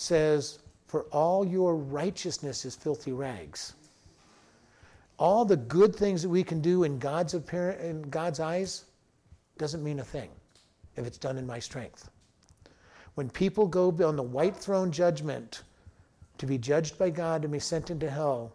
says, 0.01 0.59
For 0.87 1.03
all 1.05 1.47
your 1.47 1.77
righteousness 1.77 2.65
is 2.65 2.75
filthy 2.75 3.13
rags. 3.13 3.75
All 5.19 5.45
the 5.45 5.57
good 5.57 5.95
things 5.95 6.23
that 6.23 6.29
we 6.29 6.45
can 6.45 6.61
do 6.61 6.85
in 6.85 6.99
God's, 6.99 7.35
apparent, 7.35 7.81
in 7.81 8.03
God's 8.03 8.41
eyes 8.41 8.85
doesn't 9.59 9.83
mean 9.83 9.99
a 9.99 10.05
thing 10.05 10.31
if 10.97 11.07
it's 11.07 11.19
done 11.19 11.37
in 11.37 11.47
my 11.47 11.59
strength. 11.59 12.11
When 13.15 13.29
people 13.29 13.67
go 13.67 13.89
on 14.05 14.15
the 14.15 14.23
white 14.23 14.57
throne 14.57 14.93
judgment 14.93 15.63
to 16.39 16.47
be 16.47 16.57
judged 16.57 16.99
by 16.99 17.11
God 17.11 17.43
and 17.43 17.53
be 17.53 17.59
sent 17.59 17.91
into 17.91 18.09
hell, 18.09 18.53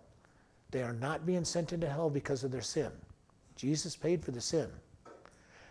they 0.71 0.81
are 0.81 0.93
not 0.93 1.25
being 1.25 1.43
sent 1.43 1.73
into 1.73 1.89
hell 1.89 2.09
because 2.09 2.43
of 2.45 2.51
their 2.51 2.61
sin. 2.61 2.91
Jesus 3.57 3.95
paid 3.95 4.23
for 4.23 4.31
the 4.31 4.41
sin. 4.41 4.69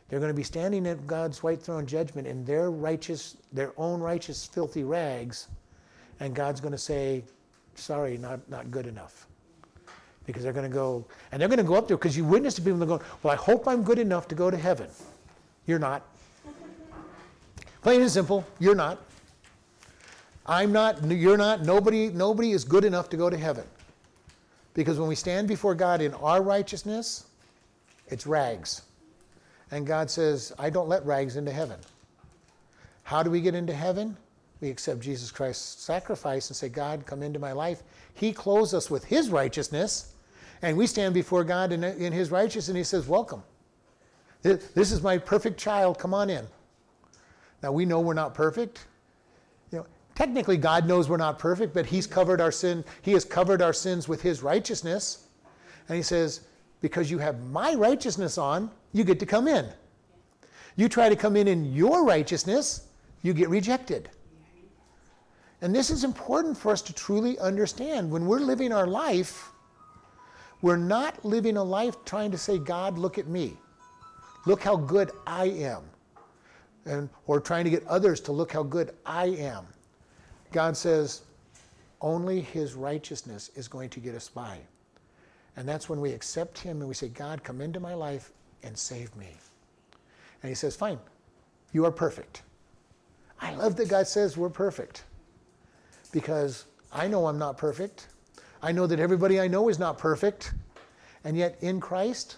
They're 0.08 0.20
going 0.20 0.30
to 0.30 0.36
be 0.36 0.42
standing 0.42 0.86
at 0.86 1.06
God's 1.06 1.42
white 1.42 1.62
throne 1.62 1.86
judgment 1.86 2.26
in 2.26 2.44
their 2.44 2.70
righteous, 2.70 3.38
their 3.50 3.72
own 3.78 4.00
righteous, 4.00 4.44
filthy 4.44 4.84
rags, 4.84 5.48
and 6.22 6.34
God's 6.34 6.60
going 6.60 6.72
to 6.72 6.78
say, 6.78 7.24
"Sorry, 7.74 8.16
not 8.16 8.48
not 8.48 8.70
good 8.70 8.86
enough." 8.86 9.26
Because 10.24 10.44
they're 10.44 10.52
going 10.52 10.70
to 10.70 10.74
go, 10.74 11.04
and 11.32 11.40
they're 11.40 11.48
going 11.48 11.58
to 11.58 11.64
go 11.64 11.74
up 11.74 11.88
there 11.88 11.96
because 11.96 12.16
you 12.16 12.24
witness 12.24 12.54
to 12.54 12.62
people 12.62 12.80
and 12.80 12.88
go, 12.88 13.00
"Well, 13.22 13.32
I 13.32 13.36
hope 13.36 13.66
I'm 13.66 13.82
good 13.82 13.98
enough 13.98 14.28
to 14.28 14.34
go 14.34 14.50
to 14.50 14.56
heaven." 14.56 14.88
You're 15.66 15.80
not. 15.80 16.02
Plain 17.82 18.00
and 18.00 18.10
simple, 18.10 18.44
you're 18.60 18.76
not. 18.76 19.00
I'm 20.46 20.70
not. 20.72 21.04
You're 21.04 21.36
not. 21.36 21.62
Nobody. 21.62 22.08
Nobody 22.08 22.52
is 22.52 22.62
good 22.64 22.84
enough 22.84 23.10
to 23.10 23.16
go 23.16 23.28
to 23.28 23.36
heaven. 23.36 23.64
Because 24.74 24.98
when 24.98 25.08
we 25.08 25.16
stand 25.16 25.48
before 25.48 25.74
God 25.74 26.00
in 26.00 26.14
our 26.14 26.40
righteousness, 26.40 27.26
it's 28.08 28.26
rags. 28.26 28.82
And 29.70 29.86
God 29.86 30.10
says, 30.10 30.52
I 30.58 30.70
don't 30.70 30.88
let 30.88 31.04
rags 31.04 31.36
into 31.36 31.50
heaven. 31.50 31.78
How 33.02 33.22
do 33.22 33.30
we 33.30 33.40
get 33.40 33.54
into 33.54 33.74
heaven? 33.74 34.16
We 34.62 34.70
accept 34.70 35.00
Jesus 35.00 35.32
Christ's 35.32 35.82
sacrifice 35.82 36.48
and 36.48 36.56
say, 36.56 36.68
God, 36.68 37.04
come 37.04 37.20
into 37.20 37.40
my 37.40 37.50
life. 37.50 37.82
He 38.14 38.32
clothes 38.32 38.72
us 38.72 38.88
with 38.88 39.04
His 39.04 39.28
righteousness, 39.28 40.14
and 40.62 40.76
we 40.76 40.86
stand 40.86 41.14
before 41.14 41.42
God 41.42 41.72
in, 41.72 41.82
in 41.82 42.12
His 42.12 42.30
righteousness, 42.30 42.68
and 42.68 42.76
He 42.78 42.84
says, 42.84 43.08
Welcome. 43.08 43.42
This 44.42 44.92
is 44.92 45.02
my 45.02 45.18
perfect 45.18 45.58
child. 45.58 45.98
Come 45.98 46.14
on 46.14 46.30
in. 46.30 46.46
Now, 47.62 47.72
we 47.72 47.84
know 47.84 48.00
we're 48.00 48.14
not 48.14 48.34
perfect. 48.34 48.86
You 49.72 49.78
know, 49.78 49.86
Technically, 50.14 50.56
God 50.56 50.86
knows 50.86 51.08
we're 51.08 51.16
not 51.16 51.40
perfect, 51.40 51.74
but 51.74 51.84
He's 51.84 52.06
covered 52.06 52.40
our 52.40 52.52
sin. 52.52 52.84
He 53.02 53.12
has 53.12 53.24
covered 53.24 53.62
our 53.62 53.72
sins 53.72 54.06
with 54.06 54.22
His 54.22 54.44
righteousness. 54.44 55.26
And 55.88 55.96
He 55.96 56.02
says, 56.02 56.42
because 56.80 57.10
you 57.10 57.18
have 57.18 57.40
my 57.50 57.74
righteousness 57.74 58.38
on, 58.38 58.70
you 58.92 59.02
get 59.02 59.18
to 59.18 59.26
come 59.26 59.48
in. 59.48 59.66
You 60.76 60.88
try 60.88 61.08
to 61.08 61.16
come 61.16 61.36
in 61.36 61.48
in 61.48 61.72
your 61.72 62.04
righteousness, 62.04 62.86
you 63.22 63.34
get 63.34 63.48
rejected. 63.48 64.08
And 65.62 65.72
this 65.72 65.90
is 65.90 66.02
important 66.02 66.58
for 66.58 66.72
us 66.72 66.82
to 66.82 66.92
truly 66.92 67.38
understand. 67.38 68.10
When 68.10 68.26
we're 68.26 68.40
living 68.40 68.72
our 68.72 68.86
life, 68.86 69.50
we're 70.60 70.76
not 70.76 71.24
living 71.24 71.56
a 71.56 71.62
life 71.62 72.04
trying 72.04 72.32
to 72.32 72.38
say, 72.38 72.58
God, 72.58 72.98
look 72.98 73.16
at 73.16 73.28
me. 73.28 73.56
Look 74.44 74.60
how 74.60 74.76
good 74.76 75.12
I 75.24 75.46
am. 75.46 75.82
And, 76.84 77.08
or 77.28 77.40
trying 77.40 77.62
to 77.62 77.70
get 77.70 77.86
others 77.86 78.20
to 78.22 78.32
look 78.32 78.50
how 78.50 78.64
good 78.64 78.92
I 79.06 79.26
am. 79.26 79.64
God 80.50 80.76
says 80.76 81.22
only 82.00 82.40
his 82.40 82.74
righteousness 82.74 83.52
is 83.54 83.68
going 83.68 83.88
to 83.90 84.00
get 84.00 84.16
us 84.16 84.28
by. 84.28 84.58
And 85.56 85.68
that's 85.68 85.88
when 85.88 86.00
we 86.00 86.10
accept 86.10 86.58
him 86.58 86.80
and 86.80 86.88
we 86.88 86.94
say, 86.94 87.08
God, 87.08 87.44
come 87.44 87.60
into 87.60 87.78
my 87.78 87.94
life 87.94 88.32
and 88.64 88.76
save 88.76 89.14
me. 89.14 89.28
And 90.42 90.48
he 90.48 90.56
says, 90.56 90.74
Fine, 90.74 90.98
you 91.72 91.84
are 91.84 91.92
perfect. 91.92 92.42
I 93.40 93.54
love 93.54 93.76
that 93.76 93.88
God 93.88 94.08
says 94.08 94.36
we're 94.36 94.50
perfect 94.50 95.04
because 96.12 96.66
I 96.92 97.08
know 97.08 97.26
I'm 97.26 97.38
not 97.38 97.58
perfect. 97.58 98.08
I 98.62 98.70
know 98.70 98.86
that 98.86 99.00
everybody 99.00 99.40
I 99.40 99.48
know 99.48 99.68
is 99.68 99.78
not 99.78 99.98
perfect. 99.98 100.52
And 101.24 101.36
yet 101.36 101.58
in 101.60 101.80
Christ, 101.80 102.36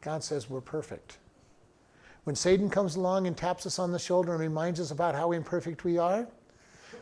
God 0.00 0.24
says 0.24 0.48
we're 0.48 0.60
perfect. 0.60 1.18
When 2.24 2.36
Satan 2.36 2.70
comes 2.70 2.96
along 2.96 3.26
and 3.26 3.36
taps 3.36 3.66
us 3.66 3.78
on 3.78 3.90
the 3.90 3.98
shoulder 3.98 4.32
and 4.32 4.40
reminds 4.40 4.78
us 4.80 4.92
about 4.92 5.14
how 5.14 5.32
imperfect 5.32 5.84
we 5.84 5.98
are, 5.98 6.26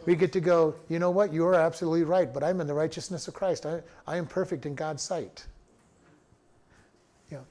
we 0.07 0.17
get 0.17 0.33
to 0.33 0.41
go, 0.41 0.75
you 0.89 0.99
know 0.99 1.11
what, 1.11 1.33
you 1.33 1.45
are 1.45 1.55
absolutely 1.55 2.05
right, 2.05 2.33
but 2.33 2.43
I'm 2.43 2.61
in 2.61 2.67
the 2.67 2.75
righteousness 2.75 3.29
of 3.29 3.35
Christ. 3.35 3.67
I, 3.67 3.83
I 4.07 4.17
am 4.17 4.27
perfect 4.27 4.65
in 4.65 4.75
God's 4.75 5.03
sight. 5.03 5.45
You 7.31 7.37
know, 7.37 7.45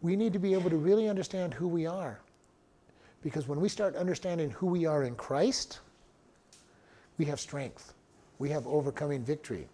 we 0.00 0.14
need 0.14 0.32
to 0.32 0.38
be 0.38 0.54
able 0.54 0.70
to 0.70 0.76
really 0.76 1.08
understand 1.08 1.54
who 1.54 1.66
we 1.66 1.86
are. 1.86 2.20
Because 3.20 3.48
when 3.48 3.60
we 3.60 3.68
start 3.68 3.96
understanding 3.96 4.50
who 4.50 4.66
we 4.68 4.86
are 4.86 5.02
in 5.02 5.16
Christ, 5.16 5.80
we 7.18 7.24
have 7.26 7.40
strength. 7.40 7.92
We 8.38 8.48
have 8.50 8.66
overcoming 8.66 9.22
victory. 9.22 9.68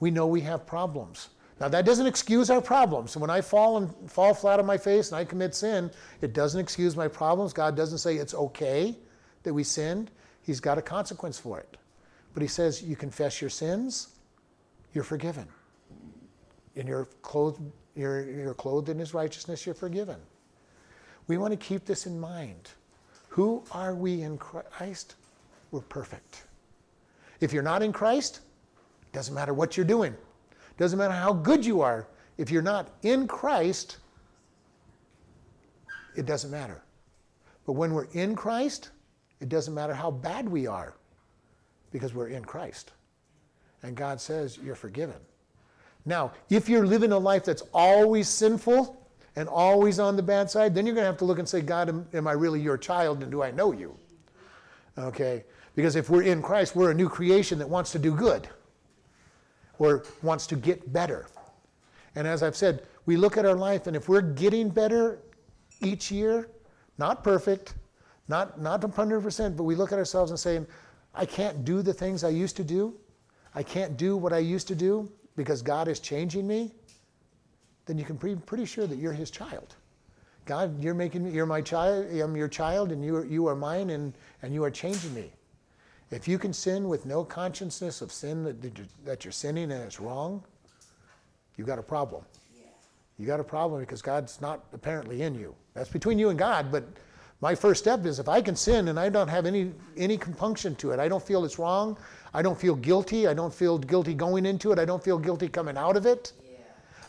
We 0.00 0.10
know 0.10 0.26
we 0.26 0.42
have 0.42 0.66
problems. 0.66 1.30
Now 1.60 1.68
that 1.68 1.84
doesn't 1.84 2.06
excuse 2.06 2.50
our 2.50 2.60
problems. 2.60 3.16
When 3.16 3.30
I 3.30 3.40
fall 3.40 3.78
and 3.78 4.10
fall 4.10 4.34
flat 4.34 4.60
on 4.60 4.66
my 4.66 4.78
face 4.78 5.10
and 5.10 5.16
I 5.16 5.24
commit 5.24 5.54
sin, 5.54 5.90
it 6.20 6.32
doesn't 6.32 6.60
excuse 6.60 6.94
my 6.94 7.08
problems. 7.08 7.52
God 7.52 7.76
doesn't 7.76 7.98
say 7.98 8.16
it's 8.16 8.34
okay 8.34 8.94
that 9.42 9.52
we 9.52 9.64
sinned. 9.64 10.10
He's 10.42 10.60
got 10.60 10.78
a 10.78 10.82
consequence 10.82 11.38
for 11.38 11.58
it. 11.58 11.76
But 12.34 12.42
he 12.42 12.48
says 12.48 12.82
you 12.82 12.94
confess 12.94 13.40
your 13.40 13.50
sins, 13.50 14.08
you're 14.92 15.04
forgiven. 15.04 15.48
And 16.76 16.86
you're 16.86 17.06
clothed, 17.22 17.60
you're, 17.96 18.30
you're 18.30 18.54
clothed 18.54 18.88
in 18.88 18.98
his 18.98 19.12
righteousness, 19.14 19.66
you're 19.66 19.74
forgiven. 19.74 20.16
We 21.26 21.38
want 21.38 21.52
to 21.52 21.56
keep 21.56 21.84
this 21.84 22.06
in 22.06 22.20
mind. 22.20 22.70
Who 23.30 23.64
are 23.72 23.94
we 23.94 24.22
in 24.22 24.38
Christ? 24.38 25.16
We're 25.70 25.80
perfect. 25.80 26.44
If 27.40 27.52
you're 27.52 27.62
not 27.62 27.82
in 27.82 27.92
Christ, 27.92 28.40
it 29.02 29.12
doesn't 29.12 29.34
matter 29.34 29.54
what 29.54 29.76
you're 29.76 29.86
doing. 29.86 30.14
Doesn't 30.76 30.98
matter 30.98 31.14
how 31.14 31.32
good 31.32 31.64
you 31.64 31.80
are. 31.80 32.08
If 32.36 32.50
you're 32.50 32.62
not 32.62 32.90
in 33.02 33.26
Christ, 33.26 33.98
it 36.16 36.26
doesn't 36.26 36.50
matter. 36.50 36.82
But 37.66 37.72
when 37.72 37.92
we're 37.92 38.08
in 38.12 38.34
Christ, 38.34 38.90
it 39.40 39.48
doesn't 39.48 39.74
matter 39.74 39.94
how 39.94 40.10
bad 40.10 40.48
we 40.48 40.66
are 40.66 40.94
because 41.90 42.14
we're 42.14 42.28
in 42.28 42.44
Christ. 42.44 42.92
And 43.82 43.96
God 43.96 44.20
says, 44.20 44.58
You're 44.62 44.74
forgiven. 44.74 45.16
Now, 46.04 46.32
if 46.48 46.68
you're 46.68 46.86
living 46.86 47.12
a 47.12 47.18
life 47.18 47.44
that's 47.44 47.62
always 47.74 48.28
sinful 48.28 49.06
and 49.36 49.48
always 49.48 49.98
on 49.98 50.16
the 50.16 50.22
bad 50.22 50.50
side, 50.50 50.74
then 50.74 50.86
you're 50.86 50.94
going 50.94 51.04
to 51.04 51.10
have 51.10 51.18
to 51.18 51.24
look 51.24 51.38
and 51.38 51.48
say, 51.48 51.60
God, 51.60 51.88
am, 51.88 52.06
am 52.14 52.26
I 52.26 52.32
really 52.32 52.60
your 52.60 52.78
child 52.78 53.22
and 53.22 53.30
do 53.30 53.42
I 53.42 53.50
know 53.50 53.72
you? 53.72 53.94
Okay? 54.96 55.44
Because 55.78 55.94
if 55.94 56.10
we're 56.10 56.22
in 56.22 56.42
Christ, 56.42 56.74
we're 56.74 56.90
a 56.90 56.94
new 56.94 57.08
creation 57.08 57.56
that 57.60 57.68
wants 57.68 57.92
to 57.92 58.00
do 58.00 58.12
good 58.12 58.48
or 59.78 60.02
wants 60.22 60.44
to 60.48 60.56
get 60.56 60.92
better. 60.92 61.28
And 62.16 62.26
as 62.26 62.42
I've 62.42 62.56
said, 62.56 62.82
we 63.06 63.16
look 63.16 63.36
at 63.36 63.46
our 63.46 63.54
life, 63.54 63.86
and 63.86 63.94
if 63.94 64.08
we're 64.08 64.20
getting 64.20 64.70
better 64.70 65.20
each 65.80 66.10
year, 66.10 66.50
not 66.98 67.22
perfect, 67.22 67.74
not, 68.26 68.60
not 68.60 68.80
100%, 68.80 69.56
but 69.56 69.62
we 69.62 69.76
look 69.76 69.92
at 69.92 70.00
ourselves 70.00 70.32
and 70.32 70.40
say, 70.40 70.66
I 71.14 71.24
can't 71.24 71.64
do 71.64 71.80
the 71.80 71.94
things 71.94 72.24
I 72.24 72.30
used 72.30 72.56
to 72.56 72.64
do. 72.64 72.96
I 73.54 73.62
can't 73.62 73.96
do 73.96 74.16
what 74.16 74.32
I 74.32 74.38
used 74.38 74.66
to 74.66 74.74
do 74.74 75.08
because 75.36 75.62
God 75.62 75.86
is 75.86 76.00
changing 76.00 76.44
me. 76.44 76.72
Then 77.86 77.98
you 77.98 78.04
can 78.04 78.16
be 78.16 78.34
pretty 78.34 78.64
sure 78.64 78.88
that 78.88 78.96
you're 78.96 79.12
His 79.12 79.30
child. 79.30 79.76
God, 80.44 80.82
you're 80.82 80.92
making 80.92 81.22
me, 81.22 81.30
you're 81.30 81.46
my 81.46 81.60
child, 81.60 82.06
I'm 82.10 82.36
your 82.36 82.48
child, 82.48 82.90
and 82.90 83.04
you 83.04 83.14
are, 83.14 83.24
you 83.24 83.46
are 83.46 83.54
mine, 83.54 83.90
and, 83.90 84.12
and 84.42 84.52
you 84.52 84.64
are 84.64 84.72
changing 84.72 85.14
me. 85.14 85.30
If 86.10 86.26
you 86.26 86.38
can 86.38 86.52
sin 86.52 86.88
with 86.88 87.04
no 87.04 87.22
consciousness 87.24 88.00
of 88.00 88.10
sin 88.10 88.44
that, 88.44 89.04
that 89.04 89.24
you're 89.24 89.32
sinning 89.32 89.70
and 89.70 89.82
it's 89.82 90.00
wrong, 90.00 90.42
you've 91.56 91.66
got 91.66 91.78
a 91.78 91.82
problem. 91.82 92.24
Yeah. 92.56 92.66
You 93.18 93.26
got 93.26 93.40
a 93.40 93.44
problem 93.44 93.80
because 93.80 94.00
God's 94.00 94.40
not 94.40 94.64
apparently 94.72 95.22
in 95.22 95.34
you. 95.34 95.54
That's 95.74 95.90
between 95.90 96.18
you 96.18 96.30
and 96.30 96.38
God, 96.38 96.72
but 96.72 96.84
my 97.40 97.54
first 97.54 97.82
step 97.82 98.04
is 98.04 98.18
if 98.18 98.28
I 98.28 98.40
can 98.40 98.56
sin 98.56 98.88
and 98.88 98.98
I 98.98 99.08
don't 99.08 99.28
have 99.28 99.46
any 99.46 99.72
any 99.96 100.16
compunction 100.16 100.74
to 100.76 100.90
it, 100.90 100.98
I 100.98 101.08
don't 101.08 101.22
feel 101.22 101.44
it's 101.44 101.58
wrong, 101.58 101.96
I 102.34 102.42
don't 102.42 102.58
feel 102.58 102.74
guilty, 102.74 103.28
I 103.28 103.34
don't 103.34 103.54
feel 103.54 103.78
guilty 103.78 104.14
going 104.14 104.44
into 104.46 104.72
it, 104.72 104.78
I 104.78 104.84
don't 104.84 105.02
feel 105.02 105.18
guilty 105.18 105.48
coming 105.48 105.76
out 105.76 105.96
of 105.96 106.06
it. 106.06 106.32
Yeah. 106.42 106.58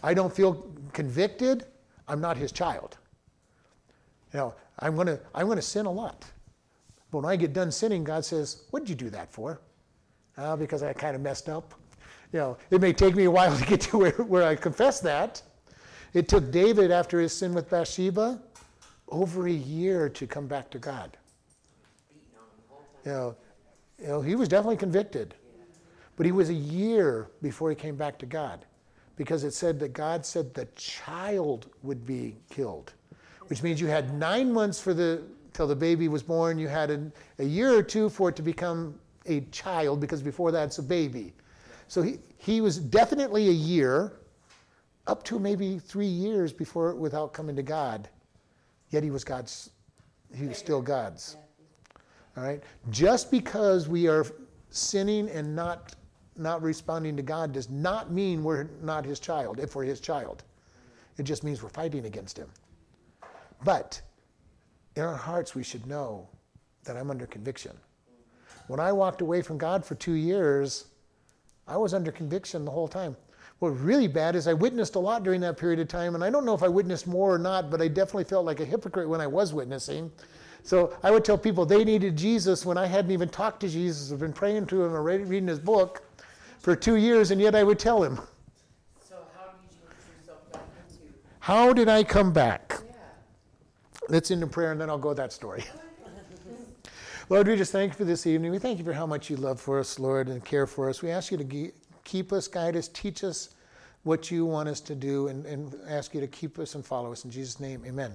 I 0.04 0.14
don't 0.14 0.34
feel 0.34 0.68
convicted, 0.94 1.66
I'm 2.08 2.22
not 2.22 2.38
his 2.38 2.52
child. 2.52 2.98
You 4.34 4.40
know, 4.40 4.54
I'm 4.80 4.96
to 5.06 5.20
I'm 5.34 5.50
to 5.50 5.62
sin 5.62 5.86
a 5.86 5.92
lot. 5.92 6.26
But 7.12 7.24
when 7.24 7.32
I 7.32 7.36
get 7.36 7.54
done 7.54 7.72
sinning, 7.72 8.04
God 8.04 8.24
says, 8.26 8.64
What 8.72 8.82
did 8.82 8.90
you 8.90 8.96
do 8.96 9.10
that 9.10 9.32
for? 9.32 9.62
Uh, 10.38 10.56
because 10.56 10.84
I 10.84 10.94
kind 10.94 11.16
of 11.16 11.22
messed 11.22 11.50
up. 11.50 11.74
You 12.32 12.40
know, 12.40 12.58
it 12.70 12.80
may 12.80 12.94
take 12.94 13.16
me 13.16 13.24
a 13.26 13.32
while 13.32 13.56
to 13.58 13.66
get 13.66 13.82
to 13.82 13.98
where, 13.98 14.12
where 14.12 14.44
I 14.44 14.56
confess 14.56 15.00
that. 15.02 15.42
It 16.14 16.28
took 16.28 16.52
David, 16.52 16.92
after 16.92 17.20
his 17.20 17.34
sin 17.34 17.54
with 17.54 17.70
Bathsheba, 17.70 18.42
over 19.10 19.48
a 19.48 19.52
year 19.52 20.10
to 20.10 20.28
come 20.28 20.48
back 20.48 20.70
to 20.72 20.80
God. 20.80 21.18
You 23.06 23.12
know, 23.12 23.36
you 24.00 24.08
know, 24.08 24.22
he 24.22 24.36
was 24.36 24.48
definitely 24.48 24.78
convicted. 24.78 25.36
But 26.16 26.26
he 26.26 26.32
was 26.32 26.50
a 26.50 26.54
year 26.54 27.30
before 27.42 27.70
he 27.70 27.76
came 27.76 27.96
back 27.96 28.18
to 28.20 28.26
God 28.26 28.66
because 29.16 29.44
it 29.44 29.54
said 29.54 29.80
that 29.80 29.94
God 29.94 30.26
said 30.26 30.54
the 30.54 30.66
child 30.76 31.68
would 31.82 32.06
be 32.06 32.36
killed, 32.50 32.94
which 33.48 33.64
means 33.64 33.80
you 33.80 33.88
had 33.88 34.14
nine 34.14 34.52
months 34.52 34.82
for 34.82 34.94
the 34.94 35.22
till 35.54 35.68
the 35.68 35.76
baby 35.76 36.08
was 36.08 36.24
born. 36.24 36.58
You 36.58 36.68
had 36.68 36.92
a, 36.92 37.12
a 37.40 37.44
year 37.44 37.74
or 37.74 37.84
two 37.84 38.10
for 38.10 38.30
it 38.30 38.36
to 38.38 38.42
become 38.42 39.00
a 39.26 39.42
child 39.52 40.00
because 40.00 40.22
before 40.22 40.52
that 40.52 40.66
it's 40.66 40.78
a 40.80 40.84
baby. 40.84 41.34
So 41.88 42.02
he, 42.02 42.20
he 42.38 42.62
was 42.62 42.78
definitely 42.78 43.50
a 43.50 43.54
year, 43.54 44.14
up 45.08 45.24
to 45.24 45.40
maybe 45.40 45.80
three 45.80 46.06
years 46.06 46.54
before 46.54 46.94
without 46.96 47.34
coming 47.34 47.56
to 47.56 47.64
God. 47.64 48.10
Yet 48.90 49.04
he 49.04 49.12
was 49.12 49.24
God's, 49.24 49.72
he 50.36 50.46
was 50.46 50.58
still 50.58 50.82
God's. 50.82 51.38
All 52.38 52.44
right? 52.44 52.64
Just 52.90 53.32
because 53.32 53.88
we 53.88 54.08
are 54.08 54.26
sinning 54.70 55.30
and 55.30 55.56
not 55.56 55.96
not 56.40 56.62
responding 56.62 57.18
to 57.18 57.22
God 57.22 57.52
does 57.52 57.70
not 57.70 58.12
mean 58.12 58.44
we're 58.44 58.70
not 58.82 59.06
his 59.06 59.20
child, 59.20 59.60
if 59.60 59.76
we're 59.76 59.84
his 59.84 60.00
child. 60.00 60.44
It 61.18 61.24
just 61.24 61.44
means 61.44 61.62
we're 61.62 61.70
fighting 61.70 62.06
against 62.06 62.38
him. 62.38 62.50
But 63.66 64.02
in 65.00 65.06
our 65.06 65.16
hearts, 65.16 65.56
we 65.56 65.64
should 65.64 65.88
know 65.88 66.28
that 66.84 66.98
I'm 66.98 67.10
under 67.10 67.26
conviction. 67.26 67.76
When 68.68 68.80
I 68.80 68.92
walked 68.92 69.22
away 69.22 69.42
from 69.42 69.58
God 69.58 69.84
for 69.84 69.96
two 69.96 70.14
years, 70.14 70.86
I 71.68 71.78
was 71.78 71.94
under 71.94 72.12
conviction 72.12 72.66
the 72.66 72.72
whole 72.72 72.88
time. 72.88 73.16
What 73.60 73.74
was 73.74 73.82
really 73.82 74.08
bad 74.08 74.36
is 74.36 74.48
I 74.48 74.54
witnessed 74.54 74.96
a 74.96 75.00
lot 75.00 75.24
during 75.24 75.42
that 75.42 75.58
period 75.58 75.80
of 75.80 75.88
time, 75.88 76.16
and 76.16 76.24
I 76.24 76.30
don't 76.30 76.46
know 76.46 76.54
if 76.54 76.64
I 76.64 76.68
witnessed 76.68 77.08
more 77.08 77.34
or 77.34 77.40
not, 77.40 77.70
but 77.70 77.82
I 77.82 77.88
definitely 77.88 78.24
felt 78.26 78.46
like 78.46 78.60
a 78.60 78.66
hypocrite 78.66 79.10
when 79.10 79.22
I 79.22 79.28
was 79.28 79.54
witnessing. 79.54 80.12
So 80.64 80.96
I 81.04 81.12
would 81.12 81.26
tell 81.26 81.38
people 81.38 81.66
they 81.66 81.84
needed 81.84 82.16
Jesus 82.16 82.66
when 82.66 82.78
I 82.78 82.86
hadn't 82.86 83.12
even 83.12 83.30
talked 83.30 83.62
to 83.62 83.70
Jesus, 83.70 84.12
I've 84.12 84.20
been 84.20 84.34
praying 84.34 84.68
to 84.68 84.84
him 84.84 84.94
or 84.94 85.02
reading 85.02 85.48
his 85.48 85.60
book 85.60 86.04
for 86.60 86.76
two 86.76 86.96
years, 86.96 87.32
and 87.32 87.42
yet 87.42 87.56
I 87.56 87.64
would 87.64 87.80
tell 87.80 88.04
him. 88.04 88.18
So 89.08 89.16
how 89.38 89.52
did 89.52 89.72
you 89.72 89.88
get 89.90 90.20
yourself 90.20 90.52
back 90.52 90.62
into? 90.90 91.14
How 91.40 91.74
did 91.74 91.90
I 91.90 92.04
come 92.04 92.32
back? 92.34 92.82
Let's 94.10 94.32
end 94.32 94.42
in 94.42 94.50
prayer 94.50 94.72
and 94.72 94.82
then 94.82 94.90
I'll 94.90 94.98
go 94.98 95.14
that 95.14 95.32
story. 95.32 95.64
Lord, 97.30 97.48
we 97.48 97.56
just 97.56 97.72
thank 97.72 97.92
you 97.92 97.98
for 97.98 98.06
this 98.06 98.26
evening. 98.26 98.52
We 98.52 98.58
thank 98.58 98.80
you 98.80 98.84
for 98.84 98.94
how 98.94 99.06
much 99.06 99.30
you 99.30 99.36
love 99.38 99.62
for 99.62 99.80
us, 99.80 100.00
Lord, 100.00 100.30
and 100.30 100.44
care 100.44 100.66
for 100.66 100.90
us. 100.90 101.04
We 101.04 101.12
ask 101.12 101.32
you 101.32 101.38
to 101.38 101.72
keep 102.04 102.34
us, 102.34 102.48
guide 102.48 102.76
us, 102.76 102.88
teach 102.88 103.24
us 103.24 103.50
what 104.02 104.32
you 104.32 104.46
want 104.48 104.68
us 104.68 104.80
to 104.82 104.96
do, 104.96 105.28
and, 105.28 105.46
and 105.46 105.76
ask 105.88 106.16
you 106.16 106.22
to 106.22 106.28
keep 106.28 106.58
us 106.58 106.74
and 106.74 106.84
follow 106.84 107.12
us. 107.12 107.26
In 107.26 107.30
Jesus' 107.30 107.60
name, 107.60 107.84
amen. 107.86 108.12